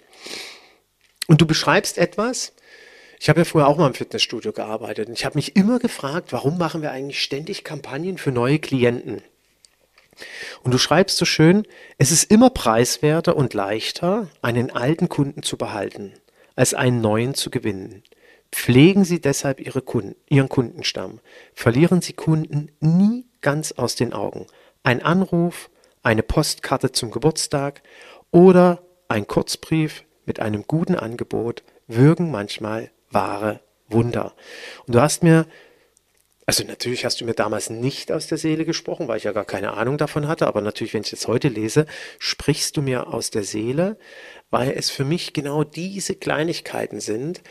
Und 1.29 1.41
du 1.41 1.47
beschreibst 1.47 1.97
etwas. 1.97 2.53
Ich 3.21 3.29
habe 3.29 3.41
ja 3.41 3.45
früher 3.45 3.69
auch 3.69 3.77
mal 3.77 3.87
im 3.87 3.95
Fitnessstudio 3.95 4.53
gearbeitet. 4.53 5.09
Und 5.09 5.15
ich 5.15 5.25
habe 5.25 5.39
mich 5.39 5.55
immer 5.55 5.79
gefragt, 5.79 6.33
warum 6.33 6.59
machen 6.59 6.83
wir 6.83 6.91
eigentlich 6.91 7.23
ständig 7.23 7.63
Kampagnen 7.63 8.19
für 8.19 8.33
neue 8.33 8.59
Klienten? 8.59 9.23
Und 10.63 10.73
du 10.73 10.79
schreibst 10.79 11.17
so 11.17 11.25
schön, 11.25 11.65
es 11.99 12.11
ist 12.11 12.31
immer 12.31 12.51
preiswerter 12.51 13.37
und 13.37 13.55
leichter, 13.55 14.29
einen 14.43 14.71
alten 14.71 15.09
Kunden 15.09 15.43
zu 15.43 15.57
behalten, 15.57 16.13
als 16.57 16.75
einen 16.75 17.01
neuen 17.01 17.35
zu 17.35 17.51
gewinnen. 17.51 18.03
Pflegen 18.51 19.05
Sie 19.05 19.21
deshalb 19.21 19.61
Ihre 19.61 19.83
Kunden, 19.83 20.17
Ihren 20.29 20.49
Kundenstamm. 20.49 21.21
Verlieren 21.55 22.01
Sie 22.01 22.15
Kunden 22.15 22.71
nie 22.81 23.27
ganz 23.41 23.73
aus 23.73 23.95
den 23.95 24.13
Augen. 24.13 24.47
Ein 24.83 25.03
Anruf, 25.03 25.71
eine 26.03 26.23
Postkarte 26.23 26.93
zum 26.93 27.11
Geburtstag 27.11 27.83
oder 28.31 28.83
ein 29.09 29.27
Kurzbrief 29.27 30.05
mit 30.25 30.41
einem 30.41 30.65
guten 30.67 30.95
Angebot 30.95 31.63
wirken 31.87 32.31
manchmal 32.31 32.91
wahre 33.11 33.61
Wunder. 33.89 34.35
Und 34.87 34.95
du 34.95 35.01
hast 35.01 35.23
mir 35.23 35.47
also 36.49 36.65
natürlich 36.65 37.05
hast 37.05 37.21
du 37.21 37.27
mir 37.27 37.35
damals 37.35 37.69
nicht 37.69 38.11
aus 38.11 38.27
der 38.27 38.39
Seele 38.39 38.65
gesprochen, 38.65 39.07
weil 39.07 39.19
ich 39.19 39.25
ja 39.25 39.33
gar 39.33 39.45
keine 39.45 39.75
Ahnung 39.75 39.99
davon 39.99 40.29
hatte, 40.29 40.47
aber 40.47 40.63
natürlich, 40.63 40.95
wenn 40.95 41.03
ich 41.03 41.13
jetzt 41.13 41.29
heute 41.29 41.49
lese, 41.49 41.85
sprichst 42.19 42.75
du 42.79 42.81
mir 42.81 43.13
aus 43.13 43.29
der 43.29 43.45
Seele, 43.45 43.99
weil 44.49 44.71
es 44.71 44.89
für 44.89 45.05
mich 45.05 45.35
genau 45.35 45.63
diese 45.63 46.15
Kleinigkeiten 46.15 47.01
sind. 47.01 47.43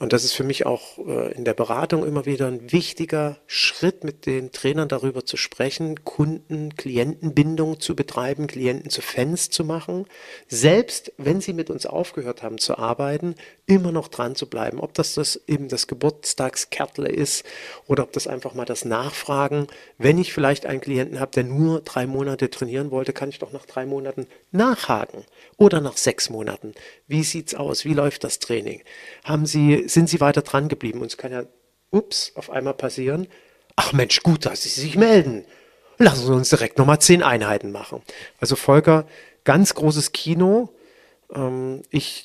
Und 0.00 0.12
das 0.12 0.24
ist 0.24 0.32
für 0.32 0.42
mich 0.42 0.66
auch 0.66 0.98
äh, 0.98 1.32
in 1.32 1.44
der 1.44 1.54
Beratung 1.54 2.04
immer 2.04 2.26
wieder 2.26 2.48
ein 2.48 2.72
wichtiger 2.72 3.38
Schritt, 3.46 4.02
mit 4.02 4.26
den 4.26 4.50
Trainern 4.50 4.88
darüber 4.88 5.24
zu 5.24 5.36
sprechen, 5.36 6.04
Kunden, 6.04 6.74
Klientenbindung 6.74 7.78
zu 7.78 7.94
betreiben, 7.94 8.48
Klienten 8.48 8.90
zu 8.90 9.00
Fans 9.00 9.50
zu 9.50 9.64
machen, 9.64 10.06
selbst 10.48 11.12
wenn 11.18 11.40
sie 11.40 11.52
mit 11.52 11.70
uns 11.70 11.86
aufgehört 11.86 12.42
haben 12.42 12.58
zu 12.58 12.76
arbeiten, 12.76 13.36
immer 13.70 13.92
noch 13.92 14.08
dran 14.08 14.34
zu 14.34 14.48
bleiben. 14.48 14.80
Ob 14.80 14.94
das, 14.94 15.14
das 15.14 15.40
eben 15.46 15.68
das 15.68 15.86
Geburtstagskärtle 15.86 17.08
ist 17.08 17.44
oder 17.86 18.02
ob 18.02 18.12
das 18.12 18.26
einfach 18.26 18.54
mal 18.54 18.64
das 18.64 18.84
Nachfragen. 18.84 19.68
Wenn 19.96 20.18
ich 20.18 20.32
vielleicht 20.32 20.66
einen 20.66 20.80
Klienten 20.80 21.20
habe, 21.20 21.30
der 21.30 21.44
nur 21.44 21.80
drei 21.80 22.06
Monate 22.06 22.50
trainieren 22.50 22.90
wollte, 22.90 23.12
kann 23.12 23.28
ich 23.28 23.38
doch 23.38 23.52
nach 23.52 23.66
drei 23.66 23.86
Monaten 23.86 24.26
nachhaken 24.50 25.24
oder 25.56 25.80
nach 25.80 25.96
sechs 25.96 26.30
Monaten. 26.30 26.74
Wie 27.06 27.22
sieht's 27.22 27.54
aus? 27.54 27.84
Wie 27.84 27.94
läuft 27.94 28.24
das 28.24 28.40
Training? 28.40 28.82
Haben 29.22 29.46
Sie, 29.46 29.88
sind 29.88 30.08
Sie 30.08 30.20
weiter 30.20 30.42
dran 30.42 30.68
geblieben? 30.68 31.00
Und 31.00 31.06
es 31.06 31.16
kann 31.16 31.30
ja, 31.30 31.44
ups, 31.90 32.32
auf 32.34 32.50
einmal 32.50 32.74
passieren. 32.74 33.28
Ach 33.76 33.92
Mensch, 33.92 34.22
gut, 34.22 34.46
dass 34.46 34.64
Sie 34.64 34.68
sich 34.68 34.96
melden. 34.96 35.44
Lassen 35.98 36.26
Sie 36.26 36.34
uns 36.34 36.48
direkt 36.48 36.76
nochmal 36.78 37.00
zehn 37.00 37.22
Einheiten 37.22 37.70
machen. 37.70 38.02
Also 38.40 38.56
Volker, 38.56 39.06
ganz 39.44 39.74
großes 39.74 40.10
Kino. 40.10 40.74
Ähm, 41.32 41.82
ich 41.90 42.24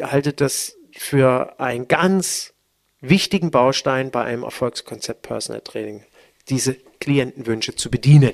halte 0.00 0.32
das 0.32 0.76
für 1.04 1.60
einen 1.60 1.86
ganz 1.86 2.54
wichtigen 3.00 3.50
Baustein 3.50 4.10
bei 4.10 4.24
einem 4.24 4.42
Erfolgskonzept 4.42 5.20
Personal 5.20 5.60
Training, 5.60 6.02
diese 6.48 6.76
Klientenwünsche 6.98 7.76
zu 7.76 7.90
bedienen. 7.90 8.32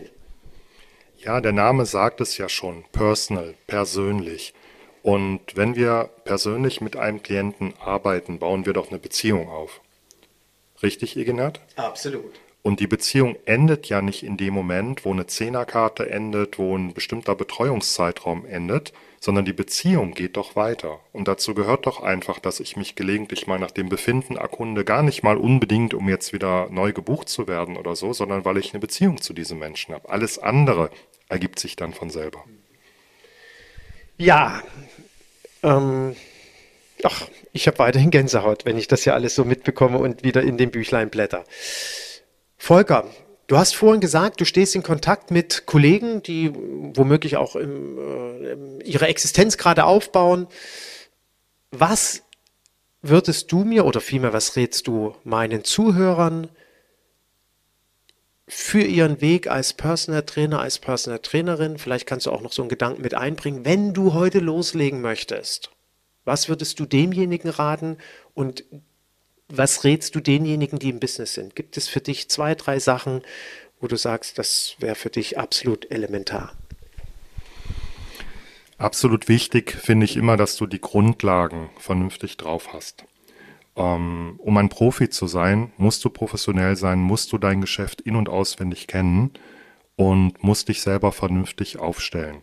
Ja, 1.19 1.41
der 1.41 1.53
Name 1.53 1.85
sagt 1.85 2.21
es 2.21 2.39
ja 2.39 2.49
schon, 2.49 2.85
personal, 2.93 3.55
persönlich. 3.67 4.55
Und 5.03 5.41
wenn 5.57 5.75
wir 5.75 6.11
persönlich 6.25 6.81
mit 6.81 6.95
einem 6.95 7.23
Klienten 7.23 7.75
arbeiten, 7.81 8.39
bauen 8.39 8.65
wir 8.67 8.73
doch 8.73 8.91
eine 8.91 9.01
Beziehung 9.01 9.49
auf. 9.49 9.81
Richtig, 10.81 11.17
Igenat? 11.17 11.61
Absolut. 11.75 12.39
Und 12.63 12.79
die 12.79 12.87
Beziehung 12.87 13.37
endet 13.47 13.89
ja 13.89 14.01
nicht 14.01 14.23
in 14.23 14.37
dem 14.37 14.55
Moment, 14.55 15.05
wo 15.05 15.13
eine 15.13 15.27
Zehnerkarte 15.27 16.09
endet, 16.09 16.59
wo 16.59 16.77
ein 16.77 16.95
bestimmter 16.95 17.35
Betreuungszeitraum 17.35 18.47
endet, 18.47 18.93
sondern 19.21 19.45
die 19.45 19.53
Beziehung 19.53 20.15
geht 20.15 20.39
doch 20.39 20.57
weiter. 20.57 20.99
Und 21.13 21.29
dazu 21.29 21.55
gehört 21.55 21.87
doch 21.87 22.03
einfach, 22.03 22.39
dass 22.39 22.59
ich 22.59 22.77
mich 22.77 22.95
gelegentlich 22.95 23.47
mal 23.47 23.59
nach 23.59 23.71
dem 23.71 23.91
Befinden 23.91 24.37
erkunde, 24.37 24.85
gar 24.85 25.03
nicht 25.03 25.23
mal 25.23 25.37
unbedingt, 25.37 25.93
um 25.93 26.09
jetzt 26.09 26.33
wieder 26.33 26.69
neu 26.71 26.93
gebucht 26.93 27.29
zu 27.29 27.47
werden 27.47 27.77
oder 27.77 27.95
so, 27.95 28.15
sondern 28.15 28.47
weil 28.47 28.57
ich 28.57 28.73
eine 28.73 28.81
Beziehung 28.81 29.21
zu 29.21 29.35
diesem 29.35 29.59
Menschen 29.59 29.95
habe. 29.95 30.09
Alles 30.09 30.39
andere 30.39 30.91
ergibt 31.29 31.59
sich 31.59 31.77
dann 31.77 31.93
von 31.93 32.09
selber. 32.09 32.45
Ja, 34.17 34.63
ähm, 35.63 36.17
ach, 37.03 37.29
ich 37.53 37.67
habe 37.67 37.79
weiterhin 37.79 38.11
Gänsehaut, 38.11 38.65
wenn 38.65 38.79
ich 38.79 38.89
das 38.89 39.05
ja 39.05 39.13
alles 39.13 39.35
so 39.35 39.45
mitbekomme 39.45 39.99
und 39.99 40.25
wieder 40.25 40.43
in 40.43 40.57
dem 40.57 40.71
Büchlein 40.71 41.11
blätter. 41.11 41.45
Volker, 42.57 43.07
du 43.51 43.59
hast 43.59 43.75
vorhin 43.75 44.01
gesagt, 44.01 44.41
du 44.41 44.45
stehst 44.45 44.77
in 44.77 44.85
Kontakt 44.85 45.33
mit 45.33 45.67
Kollegen, 45.67 46.23
die 46.23 46.53
womöglich 46.55 47.37
auch 47.37 47.57
im, 47.57 47.99
äh, 47.99 48.85
ihre 48.85 49.09
Existenz 49.09 49.59
gerade 49.59 49.85
aufbauen. 49.85 50.47
Was 51.73 52.23
würdest 53.03 53.51
du 53.51 53.65
mir 53.65 53.87
oder 53.87 54.01
vielmehr, 54.01 54.33
was 54.33 54.55
rätst 54.55 54.87
du 54.87 55.17
meinen 55.25 55.65
Zuhörern 55.65 56.49
für 58.47 58.83
ihren 58.83 59.21
Weg 59.21 59.49
als 59.49 59.73
Personal 59.73 60.23
Trainer, 60.23 60.61
als 60.61 60.79
Personal 60.79 61.19
Trainerin? 61.19 61.79
Vielleicht 61.79 62.07
kannst 62.07 62.27
du 62.27 62.31
auch 62.31 62.43
noch 62.43 62.53
so 62.53 62.63
einen 62.63 62.69
Gedanken 62.69 63.03
mit 63.03 63.15
einbringen, 63.15 63.65
wenn 63.65 63.95
du 63.95 64.15
heute 64.15 64.39
loslegen 64.39 65.01
möchtest. 65.01 65.73
Was 66.25 66.49
würdest 66.49 66.79
du 66.79 66.87
demjenigen 66.87 67.51
raten 67.51 67.99
und 68.33 68.65
was 69.51 69.85
rätst 69.85 70.15
du 70.15 70.21
denjenigen, 70.21 70.79
die 70.79 70.91
im 70.91 71.01
Business 71.01 71.35
sind? 71.35 71.57
Gibt 71.57 71.77
es 71.77 71.89
für 71.89 72.01
dich 72.01 72.29
zwei, 72.29 72.55
drei 72.55 72.79
Sachen, 72.79 73.23
wo 73.81 73.87
du 73.87 73.97
sagst, 73.97 74.39
das 74.39 74.77
wäre 74.79 74.95
für 74.95 75.11
dich 75.11 75.39
absolut 75.39 75.91
elementar? 75.91 76.53
Absolut 78.79 79.29
wichtig 79.29 79.73
finde 79.73 80.07
ich 80.07 80.17
immer, 80.17 80.37
dass 80.37 80.57
du 80.57 80.67
die 80.67 80.81
Grundlagen 80.81 81.69
vernünftig 81.79 82.39
drauf 82.39 82.73
hast. 82.73 83.05
Ähm, 83.77 84.37
um 84.39 84.57
ein 84.57 84.69
Profi 84.69 85.11
zu 85.11 85.27
sein, 85.27 85.73
musst 85.77 86.05
du 86.05 86.11
professionell 86.11 86.77
sein, 86.77 86.99
musst 86.99 87.33
du 87.33 87.39
dein 87.39 87.61
Geschäft 87.61 88.01
in- 88.01 88.17
und 88.17 88.29
auswendig 88.29 88.87
kennen 88.87 89.33
und 89.97 90.43
musst 90.43 90.69
dich 90.69 90.81
selber 90.81 91.13
vernünftig 91.13 91.79
aufstellen. 91.79 92.39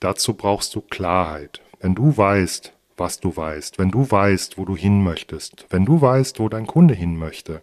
Dazu 0.00 0.34
brauchst 0.34 0.74
du 0.74 0.80
Klarheit. 0.80 1.62
Wenn 1.80 1.94
du 1.94 2.16
weißt, 2.16 2.72
was 2.96 3.20
du 3.20 3.36
weißt, 3.36 3.78
wenn 3.78 3.90
du 3.90 4.10
weißt, 4.10 4.58
wo 4.58 4.64
du 4.64 4.76
hin 4.76 5.02
möchtest, 5.02 5.66
wenn 5.70 5.84
du 5.84 6.00
weißt, 6.00 6.40
wo 6.40 6.48
dein 6.48 6.66
Kunde 6.66 6.94
hin 6.94 7.16
möchte, 7.18 7.62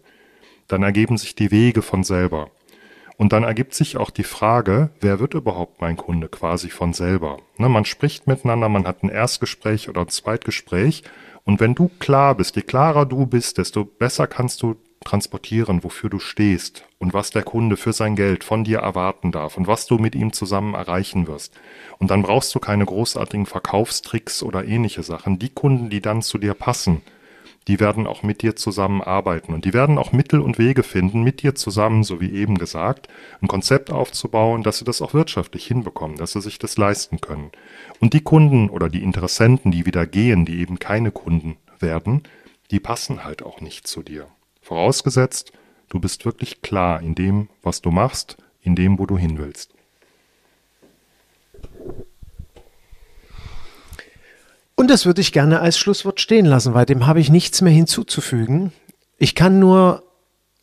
dann 0.68 0.82
ergeben 0.82 1.18
sich 1.18 1.34
die 1.34 1.50
Wege 1.50 1.82
von 1.82 2.04
selber. 2.04 2.50
Und 3.16 3.32
dann 3.32 3.44
ergibt 3.44 3.74
sich 3.74 3.96
auch 3.96 4.10
die 4.10 4.24
Frage, 4.24 4.90
wer 5.00 5.20
wird 5.20 5.34
überhaupt 5.34 5.80
mein 5.80 5.96
Kunde 5.96 6.28
quasi 6.28 6.68
von 6.68 6.92
selber. 6.92 7.38
Ne, 7.58 7.68
man 7.68 7.84
spricht 7.84 8.26
miteinander, 8.26 8.68
man 8.68 8.86
hat 8.86 9.02
ein 9.02 9.08
Erstgespräch 9.08 9.88
oder 9.88 10.00
ein 10.00 10.08
Zweitgespräch. 10.08 11.04
Und 11.44 11.60
wenn 11.60 11.74
du 11.74 11.90
klar 12.00 12.34
bist, 12.34 12.56
je 12.56 12.62
klarer 12.62 13.06
du 13.06 13.26
bist, 13.26 13.58
desto 13.58 13.84
besser 13.84 14.26
kannst 14.26 14.62
du 14.62 14.76
transportieren, 15.04 15.84
wofür 15.84 16.10
du 16.10 16.18
stehst 16.18 16.84
und 16.98 17.14
was 17.14 17.30
der 17.30 17.42
Kunde 17.42 17.76
für 17.76 17.92
sein 17.92 18.16
Geld 18.16 18.44
von 18.44 18.64
dir 18.64 18.78
erwarten 18.78 19.32
darf 19.32 19.56
und 19.56 19.66
was 19.66 19.86
du 19.86 19.98
mit 19.98 20.14
ihm 20.14 20.32
zusammen 20.32 20.74
erreichen 20.74 21.26
wirst. 21.26 21.54
Und 21.98 22.10
dann 22.10 22.22
brauchst 22.22 22.54
du 22.54 22.60
keine 22.60 22.84
großartigen 22.84 23.46
Verkaufstricks 23.46 24.42
oder 24.42 24.64
ähnliche 24.64 25.02
Sachen. 25.02 25.38
Die 25.38 25.50
Kunden, 25.50 25.90
die 25.90 26.00
dann 26.00 26.22
zu 26.22 26.38
dir 26.38 26.54
passen, 26.54 27.02
die 27.68 27.80
werden 27.80 28.06
auch 28.06 28.22
mit 28.22 28.42
dir 28.42 28.56
zusammenarbeiten 28.56 29.54
und 29.54 29.64
die 29.64 29.72
werden 29.72 29.98
auch 29.98 30.12
Mittel 30.12 30.40
und 30.40 30.58
Wege 30.58 30.82
finden, 30.82 31.22
mit 31.22 31.42
dir 31.42 31.54
zusammen, 31.54 32.04
so 32.04 32.20
wie 32.20 32.32
eben 32.32 32.58
gesagt, 32.58 33.08
ein 33.40 33.48
Konzept 33.48 33.90
aufzubauen, 33.90 34.62
dass 34.62 34.78
sie 34.78 34.84
das 34.84 35.00
auch 35.00 35.14
wirtschaftlich 35.14 35.66
hinbekommen, 35.66 36.16
dass 36.16 36.32
sie 36.32 36.42
sich 36.42 36.58
das 36.58 36.76
leisten 36.76 37.20
können. 37.20 37.50
Und 38.00 38.12
die 38.12 38.22
Kunden 38.22 38.68
oder 38.68 38.88
die 38.88 39.02
Interessenten, 39.02 39.72
die 39.72 39.86
wieder 39.86 40.06
gehen, 40.06 40.44
die 40.44 40.60
eben 40.60 40.78
keine 40.78 41.10
Kunden 41.10 41.56
werden, 41.78 42.22
die 42.70 42.80
passen 42.80 43.24
halt 43.24 43.42
auch 43.42 43.60
nicht 43.60 43.86
zu 43.86 44.02
dir. 44.02 44.26
Vorausgesetzt, 44.64 45.52
du 45.90 46.00
bist 46.00 46.24
wirklich 46.24 46.62
klar 46.62 47.02
in 47.02 47.14
dem, 47.14 47.50
was 47.62 47.82
du 47.82 47.90
machst, 47.90 48.38
in 48.62 48.74
dem, 48.74 48.98
wo 48.98 49.04
du 49.04 49.18
hin 49.18 49.36
willst. 49.36 49.74
Und 54.74 54.88
das 54.88 55.04
würde 55.04 55.20
ich 55.20 55.34
gerne 55.34 55.60
als 55.60 55.78
Schlusswort 55.78 56.18
stehen 56.18 56.46
lassen, 56.46 56.72
weil 56.72 56.86
dem 56.86 57.06
habe 57.06 57.20
ich 57.20 57.28
nichts 57.28 57.60
mehr 57.60 57.74
hinzuzufügen. 57.74 58.72
Ich 59.18 59.34
kann 59.34 59.58
nur 59.58 60.02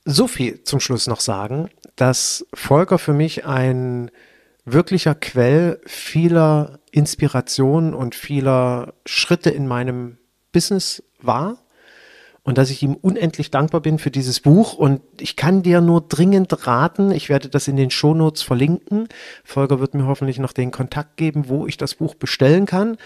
so 0.04 0.28
viel 0.28 0.64
zum 0.64 0.80
Schluss 0.80 1.06
noch 1.06 1.20
sagen, 1.20 1.70
dass 1.95 2.47
Volker 2.56 2.97
für 2.97 3.14
mich 3.14 3.45
ein 3.45 4.10
wirklicher 4.66 5.14
Quell 5.14 5.80
vieler 5.86 6.80
Inspirationen 6.89 7.93
und 7.93 8.16
vieler 8.16 8.95
Schritte 9.06 9.52
in 9.52 9.68
meinem 9.68 10.18
Business 10.52 11.04
war 11.22 11.61
und 12.43 12.57
dass 12.57 12.71
ich 12.71 12.81
ihm 12.81 12.95
unendlich 12.95 13.51
dankbar 13.51 13.81
bin 13.81 13.99
für 13.99 14.11
dieses 14.11 14.39
Buch. 14.39 14.73
Und 14.73 15.01
ich 15.19 15.35
kann 15.35 15.61
dir 15.61 15.81
nur 15.81 16.01
dringend 16.01 16.65
raten, 16.65 17.11
ich 17.11 17.29
werde 17.29 17.49
das 17.49 17.67
in 17.67 17.75
den 17.75 17.91
Shownotes 17.91 18.41
verlinken. 18.41 19.07
Volker 19.43 19.79
wird 19.79 19.93
mir 19.93 20.07
hoffentlich 20.07 20.39
noch 20.39 20.53
den 20.53 20.71
Kontakt 20.71 21.17
geben, 21.17 21.49
wo 21.49 21.67
ich 21.67 21.77
das 21.77 21.95
Buch 21.95 22.15
bestellen 22.15 22.65
kann 22.65 22.97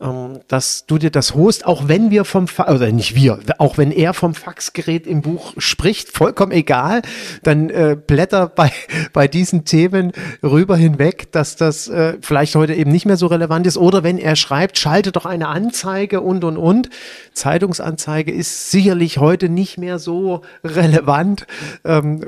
ähm, 0.00 0.40
dass 0.48 0.86
du 0.86 0.98
dir 0.98 1.10
das 1.10 1.34
holst, 1.34 1.66
auch 1.66 1.88
wenn 1.88 2.10
wir 2.10 2.24
vom, 2.24 2.48
Fa 2.48 2.72
oder 2.72 2.90
nicht 2.90 3.14
wir, 3.14 3.38
auch 3.58 3.78
wenn 3.78 3.92
er 3.92 4.14
vom 4.14 4.34
Faxgerät 4.34 5.06
im 5.06 5.20
Buch 5.20 5.52
spricht, 5.58 6.08
vollkommen 6.08 6.52
egal, 6.52 7.02
dann 7.42 7.70
äh, 7.70 7.96
blätter 7.96 8.48
bei, 8.48 8.72
bei 9.12 9.28
diesen 9.28 9.64
Themen 9.64 10.12
rüber 10.42 10.76
hinweg, 10.76 11.30
dass 11.32 11.56
das 11.56 11.88
äh, 11.88 12.16
vielleicht 12.20 12.54
heute 12.54 12.74
eben 12.74 12.90
nicht 12.90 13.06
mehr 13.06 13.16
so 13.16 13.26
relevant 13.26 13.66
ist. 13.66 13.76
Oder 13.76 14.02
wenn 14.02 14.18
er 14.18 14.36
schreibt, 14.36 14.78
schalte 14.78 15.12
doch 15.12 15.26
eine 15.26 15.48
Anzeige 15.48 16.20
und, 16.20 16.44
und, 16.44 16.56
und. 16.56 16.88
Zeitungsanzeige 17.34 18.32
ist 18.32 18.70
sicherlich 18.70 19.18
heute 19.18 19.48
nicht 19.48 19.78
mehr 19.78 19.98
so 19.98 20.42
relevant. 20.64 21.46
Ähm, 21.84 22.24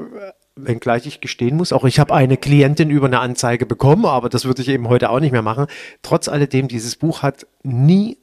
wenngleich 0.57 1.07
ich 1.07 1.21
gestehen 1.21 1.57
muss, 1.57 1.73
auch 1.73 1.85
ich 1.85 1.99
habe 1.99 2.15
eine 2.15 2.37
Klientin 2.37 2.91
über 2.91 3.07
eine 3.07 3.21
Anzeige 3.21 3.67
bekommen, 3.67 4.07
aber 4.07 4.29
das 4.29 4.45
würde 4.45 4.63
ich 4.63 4.69
eben 4.69 4.89
heute 4.89 5.11
auch 5.11 5.21
nicht 5.21 5.33
mehr 5.33 5.43
machen. 5.43 5.67
Trotz 6.03 6.29
alledem, 6.29 6.69
dieses 6.69 6.97
Buch 6.97 7.23
hat 7.23 7.47
nie 7.63 8.19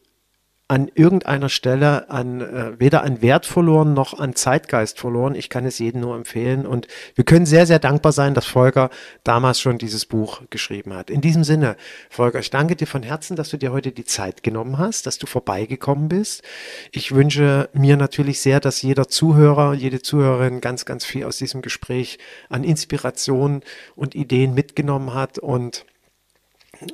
an 0.69 0.87
irgendeiner 0.93 1.49
Stelle 1.49 2.11
an 2.11 2.41
äh, 2.41 2.79
weder 2.79 3.01
an 3.01 3.23
Wert 3.23 3.47
verloren 3.47 3.95
noch 3.95 4.19
an 4.19 4.35
Zeitgeist 4.35 4.99
verloren. 4.99 5.33
Ich 5.33 5.49
kann 5.49 5.65
es 5.65 5.79
jedem 5.79 6.01
nur 6.01 6.15
empfehlen 6.15 6.67
und 6.67 6.87
wir 7.15 7.23
können 7.23 7.47
sehr, 7.47 7.65
sehr 7.65 7.79
dankbar 7.79 8.11
sein, 8.11 8.35
dass 8.35 8.45
Volker 8.45 8.91
damals 9.23 9.59
schon 9.59 9.79
dieses 9.79 10.05
Buch 10.05 10.43
geschrieben 10.51 10.93
hat. 10.93 11.09
In 11.09 11.21
diesem 11.21 11.43
Sinne, 11.43 11.75
Volker, 12.11 12.37
ich 12.37 12.51
danke 12.51 12.75
dir 12.75 12.85
von 12.85 13.01
Herzen, 13.01 13.35
dass 13.35 13.49
du 13.49 13.57
dir 13.57 13.71
heute 13.71 13.91
die 13.91 14.05
Zeit 14.05 14.43
genommen 14.43 14.77
hast, 14.77 15.07
dass 15.07 15.17
du 15.17 15.25
vorbeigekommen 15.25 16.07
bist. 16.07 16.43
Ich 16.91 17.15
wünsche 17.15 17.69
mir 17.73 17.97
natürlich 17.97 18.39
sehr, 18.39 18.59
dass 18.59 18.83
jeder 18.83 19.07
Zuhörer, 19.07 19.73
jede 19.73 20.03
Zuhörerin 20.03 20.61
ganz, 20.61 20.85
ganz 20.85 21.03
viel 21.03 21.25
aus 21.25 21.37
diesem 21.37 21.63
Gespräch 21.63 22.19
an 22.47 22.63
Inspiration 22.63 23.63
und 23.95 24.13
Ideen 24.13 24.53
mitgenommen 24.53 25.15
hat 25.15 25.39
und 25.39 25.83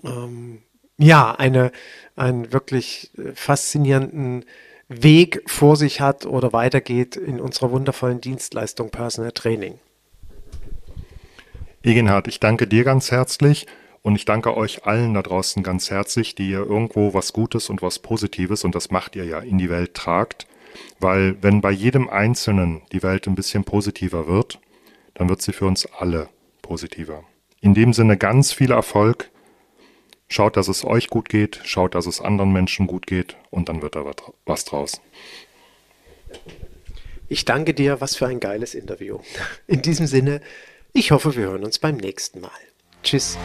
ähm, 0.06 0.62
ja, 0.98 1.32
eine, 1.32 1.72
einen 2.16 2.54
wirklich 2.54 3.12
äh, 3.18 3.34
faszinierenden 3.34 4.46
Weg 4.88 5.44
vor 5.48 5.76
sich 5.76 6.00
hat 6.00 6.26
oder 6.26 6.54
weitergeht 6.54 7.16
in 7.16 7.40
unserer 7.40 7.72
wundervollen 7.72 8.22
Dienstleistung 8.22 8.92
Personal 8.92 9.32
Training. 9.32 9.80
Egenhard, 11.84 12.28
ich 12.28 12.40
danke 12.40 12.68
dir 12.68 12.84
ganz 12.84 13.12
herzlich 13.12 13.68
und 14.02 14.16
ich 14.16 14.26
danke 14.26 14.56
euch 14.56 14.86
allen 14.86 15.16
da 15.16 15.24
draußen 15.24 15.64
ganz 15.64 15.90
herzlich, 15.90 16.36
die 16.36 16.50
ihr 16.50 16.60
irgendwo 16.60 17.14
was 17.14 17.34
Gutes 17.34 17.70
und 17.70 17.82
was 17.82 18.00
Positives, 18.00 18.64
und 18.64 18.76
das 18.76 18.92
macht 18.92 19.16
ihr 19.16 19.26
ja, 19.26 19.40
in 19.40 19.58
die 19.58 19.70
Welt 19.70 19.96
tragt. 19.96 20.48
Weil 21.00 21.38
wenn 21.42 21.62
bei 21.62 21.72
jedem 21.72 22.10
Einzelnen 22.10 22.82
die 22.92 23.02
Welt 23.02 23.28
ein 23.28 23.36
bisschen 23.36 23.64
positiver 23.64 24.28
wird, 24.28 24.60
dann 25.16 25.30
wird 25.30 25.42
sie 25.42 25.54
für 25.54 25.66
uns 25.66 25.88
alle 25.98 26.30
positiver. 26.62 27.24
In 27.62 27.74
dem 27.74 27.94
Sinne 27.94 28.18
ganz 28.18 28.52
viel 28.52 28.72
Erfolg 28.72 29.32
Schaut, 30.28 30.58
dass 30.58 30.68
es 30.68 30.84
euch 30.84 31.10
gut 31.10 31.30
geht, 31.30 31.62
schaut, 31.64 31.96
dass 31.96 32.08
es 32.08 32.20
anderen 32.20 32.52
Menschen 32.52 32.88
gut 32.88 33.06
geht 33.08 33.38
und 33.52 33.70
dann 33.70 33.82
wird 33.82 33.96
da 33.96 34.12
was 34.46 34.66
draus. 34.66 35.02
Ich 37.28 37.46
danke 37.46 37.74
dir, 37.74 38.02
was 38.02 38.16
für 38.16 38.28
ein 38.28 38.40
geiles 38.40 38.76
Interview. 38.76 39.20
In 39.68 39.82
diesem 39.82 40.08
Sinne, 40.08 40.42
ich 40.94 41.12
hoffe, 41.12 41.36
wir 41.36 41.46
hören 41.46 41.64
uns 41.64 41.80
beim 41.80 41.98
nächsten 41.98 42.42
Mal. 42.42 42.52
Tschüss. 43.04 43.38